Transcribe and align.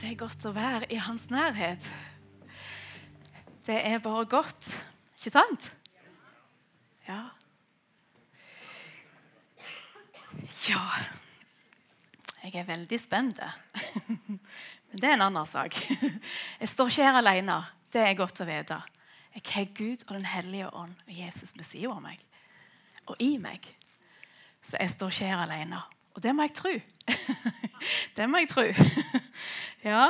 det 0.00 0.10
er 0.10 0.18
godt 0.18 0.44
å 0.48 0.52
være 0.54 0.88
i 0.92 0.98
hans 1.00 1.28
nærhet. 1.32 1.86
Det 3.64 3.76
er 3.80 4.02
bare 4.04 4.26
godt, 4.28 4.70
ikke 5.18 5.32
sant? 5.32 5.70
Ja. 7.08 7.22
Ja 10.68 10.80
Jeg 12.42 12.54
er 12.60 12.66
veldig 12.68 12.98
spent. 13.00 13.40
Men 14.90 15.00
det 15.00 15.08
er 15.08 15.16
en 15.16 15.26
annen 15.28 15.48
sak. 15.48 15.76
Jeg 16.60 16.68
står 16.68 16.92
ikke 16.92 17.08
her 17.08 17.20
alene. 17.20 17.56
Det 17.92 18.02
er 18.04 18.18
godt 18.18 18.42
å 18.42 18.48
vite. 18.48 18.80
Jeg 19.34 19.46
har 19.48 19.72
Gud 19.74 20.04
og 20.06 20.12
Den 20.14 20.28
hellige 20.28 20.68
ånd 20.76 20.94
og 21.06 21.14
Jesus 21.14 21.54
ved 21.56 21.66
siden 21.66 21.96
av 21.96 22.04
meg 22.04 22.20
og 23.10 23.20
i 23.20 23.34
meg. 23.40 23.64
Så 24.64 24.78
jeg 24.80 24.92
står 24.94 25.12
ikke 25.12 25.28
her 25.32 25.42
alene. 25.44 25.80
Og 26.14 26.22
det 26.22 26.34
må 26.34 26.46
jeg 26.46 26.54
tro. 26.54 26.72
det 28.16 28.28
må 28.30 28.42
jeg 28.42 28.50
tro. 28.52 28.64
ja, 29.90 30.06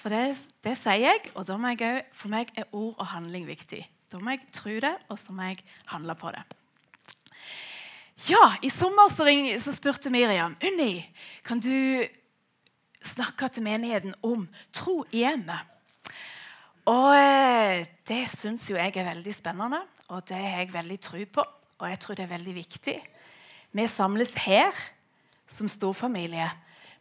for 0.00 0.12
det, 0.12 0.24
det, 0.64 0.76
sier 0.80 1.04
jeg, 1.04 1.30
og 1.34 1.46
da 1.48 1.56
må 1.60 1.72
jeg 1.74 2.02
for 2.16 2.32
meg 2.32 2.50
er 2.56 2.68
ord 2.72 2.96
og 2.98 3.08
handling 3.12 3.46
viktig. 3.48 3.84
Da 4.12 4.20
må 4.20 4.34
jeg 4.34 4.44
tro 4.52 4.74
det, 4.84 4.94
og 5.08 5.20
så 5.20 5.32
må 5.36 5.48
jeg 5.48 5.62
handle 5.92 6.16
på 6.18 6.32
det. 6.34 6.42
Ja, 8.28 8.54
I 8.62 8.70
sommer 8.70 9.10
så, 9.10 9.26
ring, 9.26 9.48
så 9.60 9.72
spurte 9.74 10.12
Miriam 10.12 10.54
Unni, 10.64 11.02
kan 11.44 11.60
du 11.60 12.04
snakke 13.04 13.48
til 13.52 13.64
menigheten 13.66 14.14
om 14.24 14.46
tro 14.72 15.02
i 15.12 15.24
hjemmet. 15.24 15.72
Og 16.88 17.10
eh, 17.16 17.84
det 18.08 18.22
syns 18.32 18.68
jo 18.70 18.76
jeg 18.76 18.94
er 19.00 19.08
veldig 19.08 19.34
spennende, 19.34 19.80
og 20.12 20.24
det 20.28 20.36
har 20.36 20.62
jeg 20.62 20.72
veldig 20.72 20.98
tro 21.00 21.24
på. 21.36 21.44
Og 21.80 21.90
jeg 21.90 22.00
tror 22.00 22.16
det 22.16 22.24
er 22.24 22.34
veldig 22.36 22.54
viktig. 22.54 22.96
Vi 23.74 23.86
samles 23.90 24.34
her 24.44 24.84
som 25.48 25.68
storfamilie. 25.68 26.50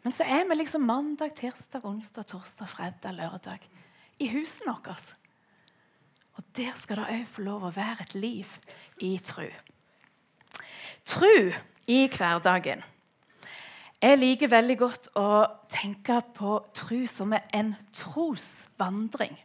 Men 0.03 0.11
så 0.11 0.25
er 0.27 0.47
vi 0.49 0.57
liksom 0.57 0.85
mandag, 0.87 1.35
tirsdag, 1.37 1.85
onsdag, 1.85 2.27
torsdag, 2.27 2.69
fredag, 2.69 3.13
lørdag 3.15 3.67
i 4.19 4.27
husene 4.33 4.75
vårt. 4.85 5.13
Og 6.33 6.43
der 6.57 6.73
skal 6.75 6.99
det 6.99 7.11
òg 7.13 7.29
få 7.29 7.45
lov 7.45 7.67
å 7.67 7.75
være 7.75 8.07
et 8.07 8.15
liv 8.17 8.49
i 9.01 9.15
tru. 9.23 9.47
Tru 11.05 11.53
i 11.87 12.07
hverdagen. 12.09 12.83
Jeg 14.03 14.19
liker 14.19 14.51
veldig 14.51 14.75
godt 14.81 15.07
å 15.15 15.45
tenke 15.71 16.17
på 16.35 16.57
tru 16.75 17.05
som 17.07 17.31
en 17.31 17.75
trosvandring. 17.95 19.37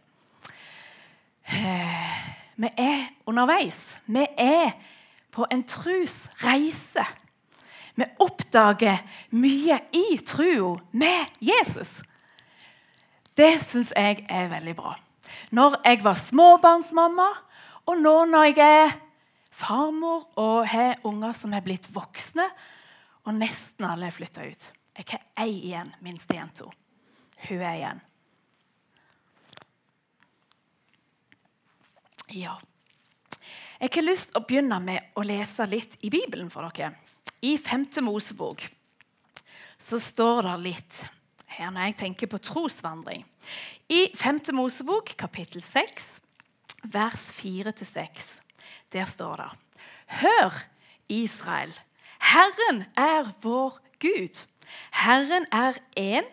Eh, 1.47 2.17
vi 2.59 2.71
er 2.75 3.05
underveis. 3.31 4.01
Vi 4.07 4.27
er 4.35 4.75
på 5.31 5.47
en 5.51 5.63
trosreise. 5.63 7.05
Vi 7.99 8.07
oppdager 8.23 9.01
mye 9.35 9.81
i 9.91 10.19
trua 10.23 10.77
med 10.91 11.39
Jesus. 11.43 11.97
Det 13.35 13.57
syns 13.59 13.91
jeg 13.91 14.23
er 14.31 14.51
veldig 14.53 14.75
bra. 14.79 14.93
Når 15.51 15.81
jeg 15.83 16.05
var 16.05 16.19
småbarnsmamma, 16.21 17.27
og 17.91 17.99
nå 17.99 18.13
når 18.31 18.53
jeg 18.53 18.59
er 18.63 18.95
farmor 19.51 20.29
og 20.39 20.69
har 20.71 21.01
unger 21.09 21.35
som 21.35 21.57
er 21.59 21.65
blitt 21.67 21.89
voksne, 21.91 22.47
og 23.27 23.35
nesten 23.35 23.89
alle 23.89 24.13
er 24.13 24.15
flytta 24.15 24.47
ut. 24.47 24.69
Jeg 24.99 25.11
har 25.11 25.27
ei 25.43 25.57
igjen, 25.57 25.91
minst 25.99 26.31
jenta. 26.31 26.71
Hun 27.49 27.59
er 27.59 27.75
igjen. 27.81 28.05
Ja. 32.39 32.55
Jeg 33.83 33.91
har 33.99 34.07
lyst 34.07 34.31
til 34.31 34.39
å 34.39 34.47
begynne 34.47 34.79
med 34.87 35.19
å 35.19 35.27
lese 35.27 35.67
litt 35.67 35.99
i 36.07 36.15
Bibelen 36.15 36.51
for 36.55 36.71
dere. 36.71 36.95
I 37.43 37.57
5. 37.59 38.03
Mosebok 38.03 38.65
så 39.79 40.01
står 40.03 40.43
det 40.49 40.57
litt 40.65 41.01
her 41.59 41.71
når 41.71 41.91
jeg 41.91 41.99
tenker 42.03 42.31
på 42.31 42.41
trosvandring. 42.43 43.25
I 43.89 44.09
5. 44.17 44.41
Mosebok, 44.59 45.15
kapittel 45.19 45.63
6, 45.63 46.19
vers 46.93 47.29
4-6, 47.39 48.33
der 48.93 49.09
står 49.09 49.43
det 49.43 49.51
Hør, 50.21 50.55
Israel, 51.09 51.73
Herren 52.19 52.85
er 52.97 53.33
vår 53.43 53.79
Gud. 54.03 54.45
Herren 54.93 55.47
er 55.53 55.79
én, 55.97 56.27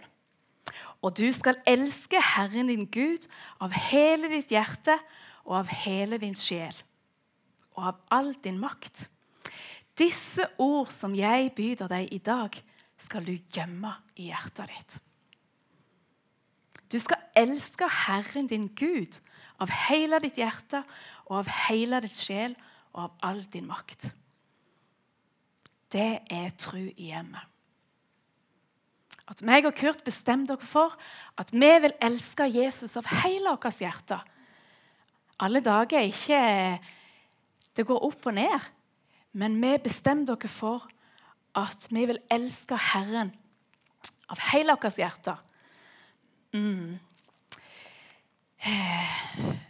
og 1.02 1.18
du 1.18 1.28
skal 1.34 1.60
elske 1.70 2.20
Herren 2.36 2.72
din 2.72 2.88
Gud 2.90 3.28
av 3.62 3.76
hele 3.92 4.32
ditt 4.32 4.52
hjerte 4.52 4.98
og 5.46 5.60
av 5.62 5.72
hele 5.86 6.18
din 6.22 6.36
sjel 6.36 6.76
og 7.76 7.92
av 7.92 8.00
all 8.16 8.34
din 8.44 8.58
makt. 8.60 9.06
Disse 9.96 10.44
ord 10.60 10.92
som 10.92 11.16
jeg 11.16 11.54
byr 11.56 11.86
deg 11.88 12.12
i 12.12 12.20
dag, 12.20 12.56
skal 13.00 13.26
du 13.28 13.34
gjemme 13.52 13.92
i 14.16 14.30
hjertet 14.30 14.72
ditt. 14.72 14.98
Du 16.92 17.00
skal 17.02 17.24
elske 17.36 17.88
Herren 18.06 18.48
din 18.48 18.70
Gud 18.78 19.18
av 19.60 19.72
hele 19.88 20.20
ditt 20.24 20.38
hjerte 20.40 20.84
og 21.26 21.42
av 21.42 21.50
hele 21.66 22.00
ditt 22.06 22.16
sjel 22.16 22.56
og 22.94 23.08
av 23.08 23.18
all 23.28 23.42
din 23.52 23.68
makt. 23.68 24.12
Det 25.92 26.22
er 26.32 26.56
tru 26.60 26.86
i 26.88 27.10
hjemmet. 27.12 27.44
At 29.26 29.42
meg 29.42 29.66
og 29.66 29.74
Kurt 29.74 30.04
bestemte 30.06 30.54
dere 30.54 30.70
for 30.70 30.94
at 31.40 31.50
vi 31.56 31.72
vil 31.82 31.96
elske 32.04 32.46
Jesus 32.52 32.94
av 33.00 33.08
hele 33.24 33.56
vårt 33.56 33.82
hjerte. 33.82 34.20
Alle 35.42 35.64
dager 35.66 36.00
er 36.00 36.12
ikke 36.12 36.42
Det 37.76 37.84
går 37.84 38.06
opp 38.08 38.28
og 38.30 38.34
ned. 38.38 38.68
Men 39.36 39.58
vi 39.60 39.74
bestemmer 39.84 40.30
dere 40.32 40.52
for 40.52 40.86
at 41.56 41.88
vi 41.92 42.06
vil 42.08 42.22
elske 42.32 42.78
Herren 42.92 43.34
av 44.32 44.42
hele 44.52 44.76
vårt 44.80 45.00
hjerte. 45.00 45.36
Mm. 46.56 46.96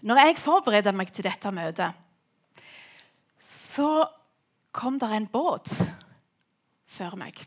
Når 0.06 0.22
jeg 0.22 0.38
forberedte 0.40 0.94
meg 0.96 1.12
til 1.14 1.26
dette 1.28 1.52
møtet, 1.52 1.98
så 3.42 4.06
kom 4.76 5.00
det 5.02 5.10
en 5.12 5.28
båt 5.32 5.74
før 6.96 7.18
meg. 7.20 7.42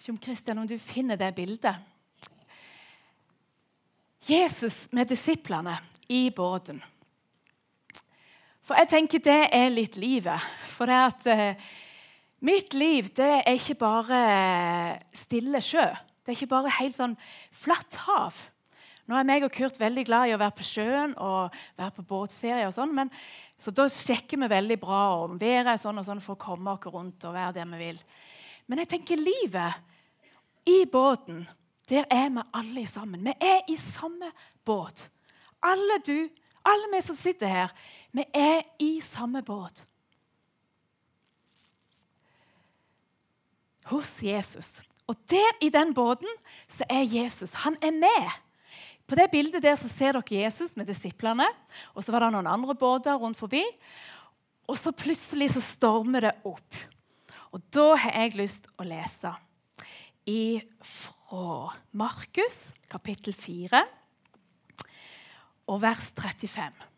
Ikke 0.00 0.14
om 0.14 0.20
Kristian, 0.22 0.58
om 0.58 0.68
du 0.68 0.78
finner 0.80 1.20
det 1.20 1.34
bildet. 1.36 1.76
Jesus 4.26 4.88
med 4.92 5.08
disiplene 5.12 5.76
i 6.08 6.28
båten. 6.34 6.80
For 8.70 8.78
jeg 8.78 8.86
tenker 8.86 9.18
det 9.18 9.40
er 9.50 9.72
litt 9.74 9.96
livet. 9.98 10.38
For 10.70 10.86
det 10.86 10.98
at 11.02 11.24
eh, 11.26 11.70
mitt 12.46 12.70
liv 12.78 13.08
det 13.18 13.40
er 13.40 13.56
ikke 13.56 13.74
bare 13.80 14.20
stille 15.10 15.58
sjø. 15.58 15.88
Det 16.22 16.30
er 16.30 16.36
ikke 16.36 16.52
bare 16.52 16.76
helt 16.76 16.94
sånn 16.94 17.16
flatt 17.50 17.98
hav. 18.04 18.38
Nå 19.10 19.18
er 19.18 19.26
meg 19.26 19.42
og 19.42 19.50
Kurt 19.56 19.80
veldig 19.80 20.06
glad 20.06 20.30
i 20.30 20.36
å 20.36 20.38
være 20.38 20.54
på 20.54 20.68
sjøen 20.68 21.18
og 21.18 21.58
være 21.74 21.96
på 21.98 22.06
båtferie. 22.12 22.68
og 22.68 22.76
sånn, 22.76 22.94
men, 22.94 23.10
Så 23.58 23.74
da 23.74 23.88
sjekker 23.90 24.38
vi 24.38 24.54
veldig 24.54 24.78
bra 24.78 25.02
om 25.24 25.34
været 25.40 25.66
er 25.66 25.76
sånn 25.76 25.98
og 25.98 26.06
sånn 26.06 26.22
for 26.22 26.38
å 26.38 26.44
komme 26.46 26.70
oss 26.70 26.86
rundt 26.86 27.26
og 27.26 27.34
være 27.34 27.58
der 27.58 27.66
vi 27.74 27.84
vil. 27.88 27.98
Men 28.70 28.78
jeg 28.78 28.94
tenker 28.94 29.18
livet 29.18 29.82
i 30.70 30.84
båten, 30.86 31.42
der 31.90 32.06
er 32.06 32.30
vi 32.30 32.50
alle 32.54 32.86
sammen. 32.86 33.26
Vi 33.26 33.34
er 33.34 33.66
i 33.66 33.74
samme 33.74 34.30
båt. 34.64 35.10
Alle 35.58 35.98
du, 36.06 36.30
alle 36.62 36.94
vi 36.94 37.02
som 37.02 37.18
sitter 37.18 37.50
her, 37.50 37.74
vi 38.16 38.24
er 38.34 38.62
i 38.82 38.98
samme 39.04 39.42
båt. 39.46 39.84
Hos 43.90 44.20
Jesus. 44.22 44.80
Og 45.10 45.18
der 45.30 45.56
i 45.62 45.70
den 45.74 45.94
båten 45.94 46.28
så 46.70 46.86
er 46.90 47.02
Jesus. 47.02 47.54
Han 47.64 47.76
er 47.82 47.94
med. 47.94 48.30
På 49.06 49.18
det 49.18 49.30
bildet 49.32 49.62
der 49.62 49.74
så 49.74 49.88
ser 49.90 50.14
dere 50.14 50.42
Jesus 50.42 50.76
med 50.78 50.86
disiplene. 50.86 51.48
Og 51.94 52.04
så 52.04 52.14
var 52.14 52.22
det 52.22 52.32
noen 52.36 52.50
andre 52.50 52.76
båter 52.78 53.18
rundt 53.18 53.38
forbi. 53.38 53.64
Og 54.70 54.78
så 54.78 54.94
plutselig 54.94 55.50
så 55.56 55.62
stormer 55.64 56.28
det 56.28 56.34
opp. 56.46 56.78
Og 57.50 57.62
da 57.74 57.96
har 57.98 58.14
jeg 58.14 58.38
lyst 58.38 58.70
å 58.78 58.86
lese 58.86 59.32
fra 60.86 61.72
Markus 61.98 62.70
kapittel 62.90 63.34
4 63.34 63.82
og 65.70 65.82
vers 65.82 66.12
35. 66.14 66.89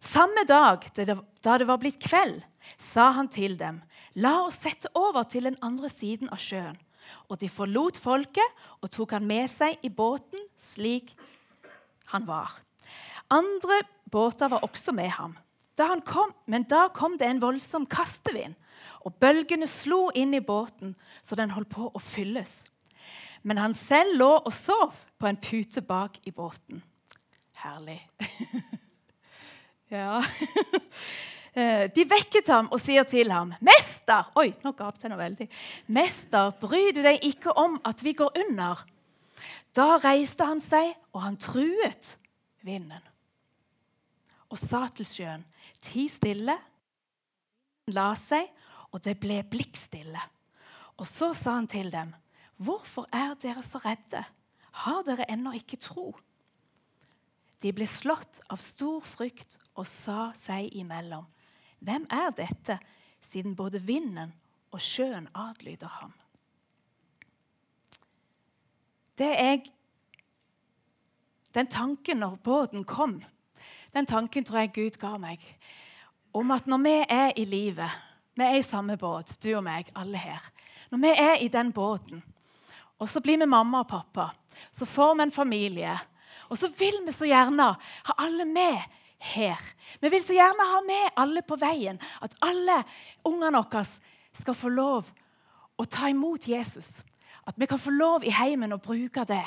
Samme 0.00 0.44
dag 0.46 0.84
da 0.94 1.58
det 1.58 1.66
var 1.68 1.80
blitt 1.80 1.98
kveld, 2.02 2.42
sa 2.78 3.10
han 3.16 3.30
til 3.32 3.56
dem, 3.58 3.80
la 4.14 4.44
oss 4.44 4.60
sette 4.62 4.90
over 4.98 5.26
til 5.26 5.48
den 5.48 5.58
andre 5.64 5.90
siden 5.90 6.30
av 6.30 6.40
sjøen. 6.42 6.78
Og 7.32 7.38
de 7.40 7.48
forlot 7.48 7.96
folket 8.00 8.64
og 8.82 8.90
tok 8.92 9.14
han 9.16 9.26
med 9.26 9.48
seg 9.50 9.78
i 9.82 9.88
båten 9.88 10.42
slik 10.60 11.14
han 12.12 12.26
var. 12.28 12.52
Andre 13.32 13.82
båter 14.10 14.50
var 14.52 14.64
også 14.64 14.92
med 14.96 15.10
ham. 15.16 15.36
Da 15.78 15.92
kom, 16.04 16.32
men 16.46 16.66
da 16.68 16.88
kom 16.92 17.16
det 17.18 17.28
en 17.28 17.42
voldsom 17.42 17.86
kastevind, 17.86 18.56
og 19.06 19.14
bølgene 19.22 19.66
slo 19.70 20.08
inn 20.14 20.34
i 20.34 20.42
båten 20.44 20.96
så 21.22 21.38
den 21.38 21.54
holdt 21.54 21.70
på 21.70 21.88
å 21.88 22.02
fylles. 22.02 22.64
Men 23.46 23.60
han 23.62 23.76
selv 23.76 24.18
lå 24.18 24.32
og 24.38 24.52
sov 24.54 24.96
på 25.18 25.28
en 25.30 25.38
pute 25.38 25.82
bak 25.86 26.18
i 26.26 26.34
båten. 26.34 26.82
Herlig. 27.62 28.00
Ja. 29.90 30.22
Eh, 31.58 31.88
de 31.90 32.04
vekket 32.06 32.46
ham 32.52 32.68
og 32.70 32.78
sier 32.78 33.02
til 33.08 33.32
ham, 33.32 33.48
'Mester!' 33.58 34.28
Oi, 34.38 34.52
nå 34.62 34.70
gapte 34.78 35.08
jeg 35.08 35.10
noe 35.10 35.18
veldig. 35.18 35.46
'Mester, 35.88 36.52
bryr 36.60 36.92
du 36.94 37.00
deg 37.02 37.24
ikke 37.24 37.50
om 37.58 37.80
at 37.88 38.04
vi 38.04 38.12
går 38.12 38.30
under?' 38.44 38.84
Da 39.74 39.96
reiste 39.96 40.44
han 40.44 40.60
seg, 40.62 40.92
og 41.10 41.24
han 41.24 41.36
truet 41.40 42.12
vinden. 42.62 43.02
Og 44.52 44.58
sa 44.60 44.86
til 44.92 45.08
sjøen, 45.08 45.42
ti 45.82 46.06
stille. 46.12 46.54
La 47.96 48.12
seg, 48.14 48.46
og 48.92 49.02
det 49.02 49.16
ble 49.18 49.42
blikkstille. 49.42 50.20
Og 50.98 51.06
så 51.08 51.32
sa 51.34 51.58
han 51.58 51.66
til 51.66 51.90
dem, 51.90 52.14
hvorfor 52.56 53.08
er 53.12 53.34
dere 53.40 53.62
så 53.66 53.80
redde? 53.82 54.24
Har 54.84 55.02
dere 55.06 55.26
ennå 55.32 55.56
ikke 55.58 55.80
tro? 55.80 56.12
De 57.62 57.72
ble 57.74 57.86
slått 57.90 58.40
av 58.50 58.60
stor 58.62 59.02
frykt 59.02 59.58
og 59.74 59.86
sa 59.86 60.30
seg 60.36 60.70
imellom, 60.78 61.26
hvem 61.78 62.06
er 62.10 62.30
dette, 62.34 62.78
siden 63.22 63.56
både 63.58 63.80
vinden 63.82 64.30
og 64.74 64.82
sjøen 64.82 65.26
adlyder 65.34 65.90
ham? 66.00 66.14
Det 69.18 69.30
er 69.34 69.58
den 71.54 71.66
tanken 71.66 72.22
når 72.22 72.38
båten 72.46 72.84
kom, 72.86 73.18
den 73.94 74.06
tanken 74.06 74.44
tror 74.46 74.62
jeg 74.62 74.74
Gud 74.76 74.98
ga 75.00 75.16
meg. 75.18 75.42
Om 76.34 76.52
at 76.54 76.68
når 76.70 76.82
vi 76.84 76.94
er 77.08 77.32
i 77.40 77.46
livet, 77.48 77.90
vi 78.38 78.46
er 78.46 78.58
i 78.60 78.62
samme 78.62 78.98
båt, 79.00 79.32
du 79.42 79.48
og 79.56 79.64
meg, 79.66 79.88
alle 79.96 80.18
her 80.20 80.44
Når 80.90 80.98
vi 80.98 81.08
er 81.08 81.34
i 81.42 81.48
den 81.48 81.72
båten, 81.72 82.22
og 82.98 83.08
så 83.08 83.20
blir 83.20 83.38
vi 83.38 83.46
mamma 83.46 83.80
og 83.82 83.88
pappa, 83.88 84.30
så 84.72 84.86
får 84.86 85.14
vi 85.14 85.22
en 85.22 85.32
familie, 85.32 85.98
og 86.48 86.58
så 86.58 86.70
vil 86.78 87.02
vi 87.06 87.12
så 87.12 87.28
gjerne 87.28 87.72
ha 88.08 88.16
alle 88.18 88.44
med 88.48 88.80
her. 89.18 89.60
Vi 90.00 90.08
vil 90.08 90.24
så 90.24 90.36
gjerne 90.36 90.66
ha 90.72 90.80
med 90.86 91.10
alle 91.16 91.42
på 91.42 91.58
veien. 91.60 91.98
At 92.22 92.36
alle 92.44 92.82
ungene 93.26 93.62
våre 93.62 93.84
skal 94.32 94.56
få 94.56 94.70
lov 94.72 95.10
å 95.78 95.86
ta 95.86 96.10
imot 96.10 96.48
Jesus. 96.48 97.02
At 97.46 97.56
vi 97.56 97.66
kan 97.66 97.80
få 97.80 97.92
lov 97.94 98.24
i 98.24 98.34
heimen 98.34 98.74
å 98.74 98.82
bruke 98.82 99.24
det. 99.28 99.44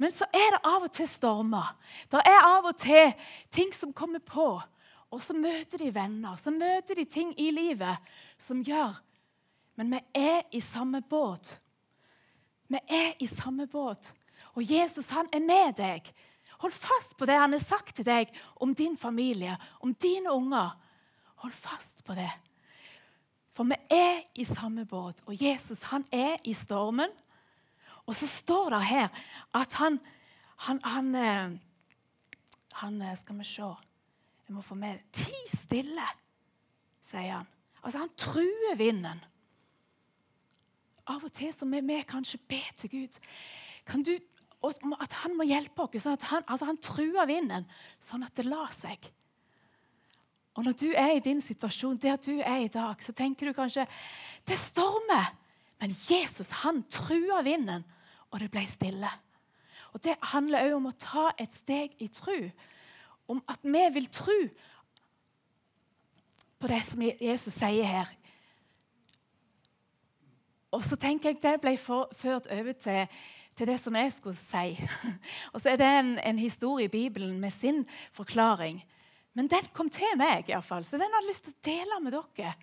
Men 0.00 0.12
så 0.12 0.26
er 0.34 0.54
det 0.54 0.62
av 0.66 0.86
og 0.86 0.92
til 0.92 1.08
stormer. 1.08 1.74
Det 2.10 2.20
er 2.26 2.46
av 2.48 2.66
og 2.66 2.78
til 2.80 3.12
ting 3.54 3.72
som 3.76 3.92
kommer 3.94 4.22
på. 4.24 4.56
Og 5.12 5.20
så 5.20 5.36
møter 5.36 5.82
de 5.82 5.90
venner, 5.92 6.38
så 6.40 6.50
møter 6.50 6.96
de 6.96 7.04
ting 7.04 7.34
i 7.36 7.50
livet 7.52 8.14
som 8.40 8.62
gjør 8.64 8.96
Men 9.76 9.88
vi 9.88 9.98
er 10.14 10.42
i 10.52 10.60
samme 10.60 11.00
båt. 11.00 11.58
Vi 12.68 12.76
er 12.88 13.14
i 13.18 13.26
samme 13.26 13.66
båt. 13.66 14.12
Og 14.54 14.70
Jesus 14.70 15.10
han 15.14 15.28
er 15.32 15.40
med 15.44 15.76
deg. 15.78 16.12
Hold 16.62 16.74
fast 16.74 17.16
på 17.18 17.26
det 17.26 17.38
han 17.40 17.54
har 17.54 17.62
sagt 17.62 17.96
til 17.96 18.06
deg 18.06 18.30
om 18.62 18.74
din 18.74 18.96
familie, 18.96 19.56
om 19.80 19.94
dine 19.94 20.30
unger. 20.30 20.76
Hold 21.42 21.54
fast 21.56 22.04
på 22.06 22.14
det. 22.14 22.30
For 23.52 23.68
vi 23.68 23.76
er 23.92 24.22
i 24.38 24.44
samme 24.48 24.86
båt, 24.88 25.24
og 25.26 25.36
Jesus 25.36 25.82
han 25.90 26.04
er 26.12 26.38
i 26.48 26.54
stormen. 26.56 27.10
Og 28.06 28.16
så 28.16 28.26
står 28.26 28.70
det 28.74 28.84
her 28.88 29.08
at 29.54 29.74
han, 29.78 29.98
han, 30.66 30.80
han, 30.84 31.14
eh, 31.14 31.58
han 32.80 33.02
eh, 33.02 33.16
Skal 33.18 33.38
vi 33.38 33.44
se 33.44 33.62
Jeg 34.48 34.56
må 34.56 34.60
få 34.60 34.74
med 34.74 34.98
det. 34.98 35.04
Ti 35.12 35.56
stille, 35.56 36.06
sier 37.02 37.36
han. 37.36 37.46
Altså, 37.82 37.98
han 37.98 38.10
truer 38.16 38.76
vinden. 38.76 39.22
Av 41.06 41.24
og 41.24 41.32
til 41.32 41.52
så 41.54 41.66
vi, 41.66 41.80
vi 41.80 42.02
kanskje 42.06 42.38
be 42.48 42.60
til 42.76 42.90
Gud. 42.90 43.18
Kan 43.86 44.02
du, 44.02 44.14
at 44.62 45.18
han 45.22 45.34
må 45.36 45.46
hjelpe 45.48 45.84
oss. 45.84 46.04
Sånn 46.04 46.14
at 46.14 46.28
han, 46.30 46.46
altså 46.46 46.68
han 46.68 46.80
truer 46.82 47.26
vinden, 47.26 47.66
sånn 48.02 48.22
at 48.26 48.36
det 48.38 48.46
lar 48.46 48.70
seg. 48.74 49.10
Og 50.54 50.64
Når 50.64 50.72
du 50.72 50.88
er 50.92 51.16
i 51.16 51.24
din 51.24 51.40
situasjon, 51.40 51.96
der 51.96 52.16
du 52.20 52.38
er 52.40 52.64
i 52.64 52.68
dag, 52.68 53.00
så 53.02 53.12
tenker 53.16 53.48
du 53.48 53.56
kanskje 53.56 53.86
det 54.46 54.58
stormer. 54.60 55.32
Men 55.80 55.94
Jesus 56.08 56.50
han 56.62 56.82
truer 56.92 57.42
vinden, 57.42 57.84
og 58.30 58.40
det 58.40 58.50
ble 58.52 58.66
stille. 58.68 59.10
Og 59.92 60.04
Det 60.04 60.16
handler 60.32 60.68
òg 60.68 60.76
om 60.76 60.90
å 60.90 60.98
ta 60.98 61.30
et 61.38 61.52
steg 61.52 61.96
i 61.98 62.08
tru. 62.08 62.50
Om 63.28 63.42
at 63.48 63.64
vi 63.64 63.82
vil 63.94 64.08
tru 64.12 64.48
på 66.60 66.68
det 66.70 66.82
som 66.86 67.02
Jesus 67.02 67.54
sier 67.54 67.88
her. 67.88 68.12
Og 70.72 70.84
så 70.84 70.96
tenker 70.96 71.32
jeg 71.32 71.42
Det 71.42 71.60
ble 71.60 71.76
ført 71.76 72.46
over 72.46 72.72
til, 72.72 73.06
til 73.62 73.70
det 73.70 73.78
som 73.78 73.94
jeg 73.94 74.10
skulle 74.14 74.38
si. 74.38 74.74
Og 75.52 75.62
så 75.62 75.72
er 75.72 75.78
det 75.78 75.90
en, 76.00 76.16
en 76.18 76.40
historie 76.40 76.88
i 76.88 76.92
Bibelen 76.92 77.38
med 77.40 77.54
sin 77.54 77.84
forklaring. 78.12 78.80
Men 79.38 79.48
den 79.48 79.68
kom 79.72 79.88
til 79.90 80.18
meg, 80.18 80.50
i 80.50 80.60
fall, 80.66 80.84
så 80.84 80.98
den 80.98 81.08
har 81.08 81.22
jeg 81.22 81.30
lyst 81.30 81.46
til 81.46 81.54
å 81.54 81.66
dele 81.70 82.00
med 82.02 82.16
dere. 82.16 82.56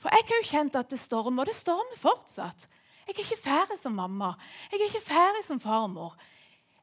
For 0.00 0.12
jeg 0.12 0.26
har 0.28 0.40
jo 0.40 0.48
kjent 0.48 0.78
at 0.80 0.90
det 0.90 0.98
stormer, 1.00 1.44
og 1.44 1.50
det 1.50 1.56
stormer 1.56 2.00
fortsatt. 2.00 2.66
Jeg 3.06 3.14
er 3.14 3.22
ikke 3.22 3.38
ferdig 3.38 3.76
som 3.78 3.94
mamma. 3.94 4.32
Jeg 4.72 4.80
er 4.80 4.88
ikke 4.88 5.04
ferdig 5.04 5.44
som 5.46 5.60
farmor. 5.62 6.16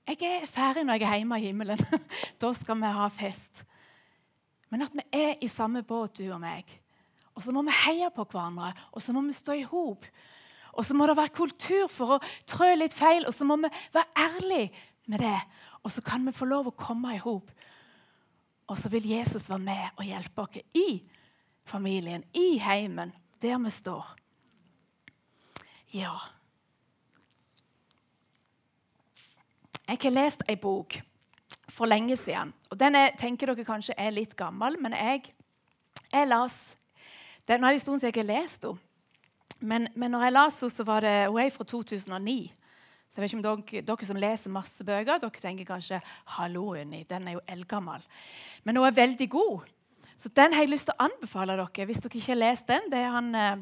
Jeg 0.07 0.21
er 0.27 0.47
ferdig 0.51 0.85
når 0.88 1.01
jeg 1.01 1.09
er 1.09 1.19
hjemme 1.19 1.39
i 1.39 1.47
himmelen. 1.50 1.83
da 2.41 2.53
skal 2.56 2.80
vi 2.80 2.94
ha 2.95 3.09
fest. 3.12 3.65
Men 4.71 4.85
at 4.85 4.95
vi 4.95 5.03
er 5.19 5.41
i 5.44 5.50
samme 5.51 5.83
båt, 5.83 6.21
du 6.21 6.30
og 6.30 6.39
meg. 6.44 6.69
Og 7.33 7.44
så 7.44 7.51
må 7.53 7.65
vi 7.65 7.75
heie 7.83 8.07
på 8.13 8.25
hverandre, 8.30 8.71
og 8.94 9.01
så 9.01 9.13
må 9.15 9.25
vi 9.25 9.35
stå 9.35 9.57
i 9.57 9.65
hop. 9.68 10.06
Og 10.74 10.86
så 10.86 10.96
må 10.98 11.08
det 11.08 11.18
være 11.18 11.36
kultur 11.36 11.88
for 11.92 12.16
å 12.16 12.22
trø 12.50 12.72
litt 12.75 12.96
feil, 12.98 13.28
og 13.30 13.34
så 13.36 13.46
må 13.46 13.60
vi 13.62 13.70
være 13.94 14.25
ærlige 14.28 14.72
med 15.12 15.22
det. 15.22 15.38
Og 15.84 15.92
så 15.92 16.02
kan 16.06 16.25
vi 16.25 16.34
få 16.36 16.48
lov 16.50 16.72
å 16.72 16.78
komme 16.78 17.14
i 17.16 17.22
hop 17.22 17.52
og 18.68 18.78
så 18.78 18.90
vil 18.90 19.10
Jesus 19.10 19.50
være 19.50 19.60
med 19.60 19.98
og 19.98 20.06
hjelpe 20.08 20.42
oss 20.42 20.62
i 20.74 21.04
familien, 21.66 22.24
i 22.34 22.58
heimen, 22.58 23.14
der 23.42 23.58
vi 23.58 23.70
står. 23.70 24.16
Ja 25.94 26.14
Jeg 29.88 30.00
har 30.02 30.10
lest 30.16 30.42
ei 30.50 30.56
bok 30.56 30.96
for 31.69 31.86
lenge 31.86 32.16
siden. 32.18 32.54
og 32.72 32.80
Den 32.80 32.96
er, 32.96 33.12
tenker 33.19 33.48
dere 33.48 33.66
kanskje 33.66 33.94
er 33.98 34.12
litt 34.12 34.36
gammel, 34.36 34.80
men 34.81 34.94
jeg, 34.94 35.34
jeg 36.12 36.28
las 36.28 36.76
Den 37.48 37.64
har 37.64 37.74
en 37.74 37.80
stund 37.80 38.00
siden 38.00 38.16
jeg 38.16 38.26
har 38.26 38.42
lest 38.42 38.64
henne. 38.64 38.80
Men, 39.60 39.88
men 39.95 40.12
når 40.12 40.28
jeg 40.28 40.36
leste 40.36 40.66
henne, 40.66 40.75
så 40.75 40.84
var 40.88 41.06
det, 41.06 41.13
hun 41.30 41.40
er 41.40 41.54
fra 41.54 41.63
2009. 41.63 42.38
Så 43.13 43.22
jeg 43.22 43.24
vet 43.24 43.34
ikke 43.34 43.38
om 43.38 43.44
dere, 43.45 43.81
dere, 43.86 44.06
som 44.10 44.18
leser 44.18 44.51
masse 44.51 44.86
bøker, 44.86 45.19
dere 45.22 45.42
tenker 45.42 45.68
kanskje 45.69 46.01
'Hallo, 46.36 46.74
Unni, 46.74 47.04
den 47.10 47.28
er 47.28 47.38
jo 47.38 47.44
eldgammel'. 47.48 48.01
Men 48.63 48.75
hun 48.75 48.88
er 48.88 48.92
veldig 48.98 49.30
god. 49.30 49.69
Så 50.18 50.30
den 50.30 50.54
har 50.54 50.63
jeg 50.63 50.72
lyst 50.72 50.90
til 50.90 50.95
å 50.98 51.06
anbefale 51.06 51.54
dere. 51.57 51.86
Hvis 51.86 52.01
dere 52.01 52.18
ikke 52.18 52.34
har 52.34 52.42
lest 52.42 52.68
den, 52.68 52.90
det 52.92 53.00
er 53.00 53.13
han 53.13 53.36
eh, 53.36 53.62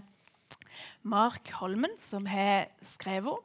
Mark 1.03 1.51
Holmen 1.59 1.97
som 1.97 2.25
har 2.25 2.69
skrevet 2.85 3.37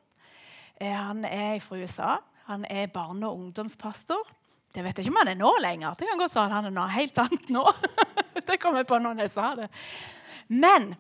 eh, 0.81 0.93
Han 0.93 1.25
er 1.25 1.59
fra 1.61 1.77
USA. 1.77 2.17
Han 2.47 2.65
er 2.71 2.87
barne- 2.87 3.27
og 3.27 3.38
ungdomspastor. 3.38 4.23
Det 4.75 4.85
vet 4.85 4.99
jeg 4.99 5.07
ikke 5.07 5.14
om 5.14 5.21
han 5.23 5.33
er 5.33 5.40
nå 5.40 5.52
lenger. 5.61 5.95
Det 5.99 6.07
kan 6.07 6.19
godt 6.19 6.35
være 6.37 6.52
han 6.52 6.69
er 6.69 6.76
noe 6.76 6.88
helt 6.93 7.19
annet 7.19 7.50
nå. 7.50 7.64
det 8.49 8.61
kom 8.61 8.76
jeg 8.76 8.87
på 8.87 8.99
når 9.00 9.25
jeg 9.25 9.31
sa 9.33 9.55
det. 9.59 9.69
Men 10.49 10.95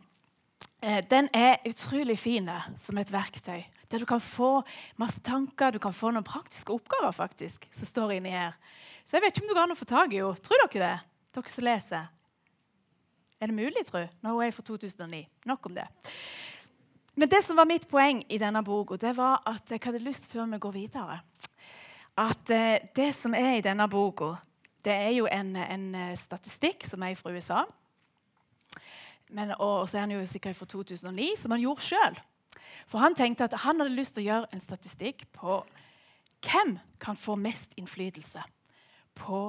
den 1.10 1.28
er 1.34 1.64
utrolig 1.66 2.18
fin 2.18 2.50
som 2.78 2.98
et 2.98 3.10
verktøy. 3.12 3.64
Der 3.90 4.02
du 4.02 4.06
kan 4.06 4.20
få 4.20 4.62
masse 4.98 5.20
tanker, 5.20 5.70
du 5.70 5.78
kan 5.82 5.94
få 5.94 6.10
noen 6.10 6.26
praktiske 6.26 6.74
oppgaver 6.74 7.14
faktisk, 7.14 7.68
som 7.74 7.86
står 7.86 8.16
inni 8.16 8.34
her. 8.34 8.56
Så 9.06 9.16
jeg 9.16 9.22
vet 9.24 9.36
ikke 9.36 9.46
om 9.46 9.50
du 9.50 9.54
går 9.54 9.66
an 9.66 9.74
å 9.74 9.78
få 9.78 9.86
tak 9.86 10.14
i 10.14 10.18
henne. 10.18 10.42
Tror 10.42 10.62
dere 10.66 10.82
det? 10.82 10.96
Dere 11.36 11.52
som 11.54 11.66
leser. 11.66 12.08
Er 13.36 13.50
det 13.50 13.54
mulig, 13.54 13.84
tro? 13.86 14.02
Nå 14.24 14.34
er 14.40 14.48
jeg 14.48 14.56
fra 14.56 14.64
2009. 14.72 15.22
Nok 15.46 15.68
om 15.68 15.76
det. 15.76 15.86
Men 17.16 17.30
det 17.32 17.42
som 17.44 17.56
var 17.56 17.68
mitt 17.68 17.86
poeng 17.88 18.22
i 18.28 18.38
denne 18.40 18.62
boka, 18.64 18.98
det 19.00 19.14
var 19.16 19.40
at 19.48 19.70
jeg 19.70 19.80
hadde 19.84 20.02
lyst 20.04 20.26
før 20.28 20.50
vi 20.50 20.58
går 20.60 20.74
videre 20.74 21.20
At 22.16 22.50
eh, 22.50 22.80
det 22.96 23.14
som 23.14 23.34
er 23.34 23.56
i 23.56 23.64
denne 23.64 23.86
boka, 23.88 24.34
det 24.84 24.92
er 24.92 25.12
jo 25.16 25.26
en, 25.28 25.56
en 25.56 25.86
eh, 25.94 26.16
statistikk 26.16 26.84
som 26.88 27.02
er 27.02 27.14
fra 27.14 27.32
USA. 27.32 27.64
Men, 29.30 29.52
og 29.58 29.88
så 29.88 29.98
er 29.98 30.06
han 30.06 30.14
jo 30.14 30.22
sikkert 30.28 30.56
fra 30.56 30.68
2009, 30.70 31.32
som 31.40 31.54
han 31.54 31.62
gjorde 31.64 31.86
sjøl. 31.86 32.18
For 32.86 33.02
han 33.02 33.16
tenkte 33.18 33.48
at 33.48 33.56
han 33.64 33.80
hadde 33.80 33.96
lyst 33.96 34.14
til 34.16 34.26
å 34.26 34.28
gjøre 34.30 34.54
en 34.54 34.62
statistikk 34.62 35.26
på 35.34 35.60
hvem 36.46 36.76
kan 37.02 37.18
få 37.18 37.34
mest 37.40 37.74
innflytelse 37.80 38.42
på 39.18 39.40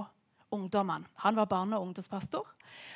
ungdommene. 0.55 1.05
Han 1.23 1.35
var 1.35 1.45
barne- 1.45 1.77
og 1.77 1.89
ungdomspastor. 1.89 2.47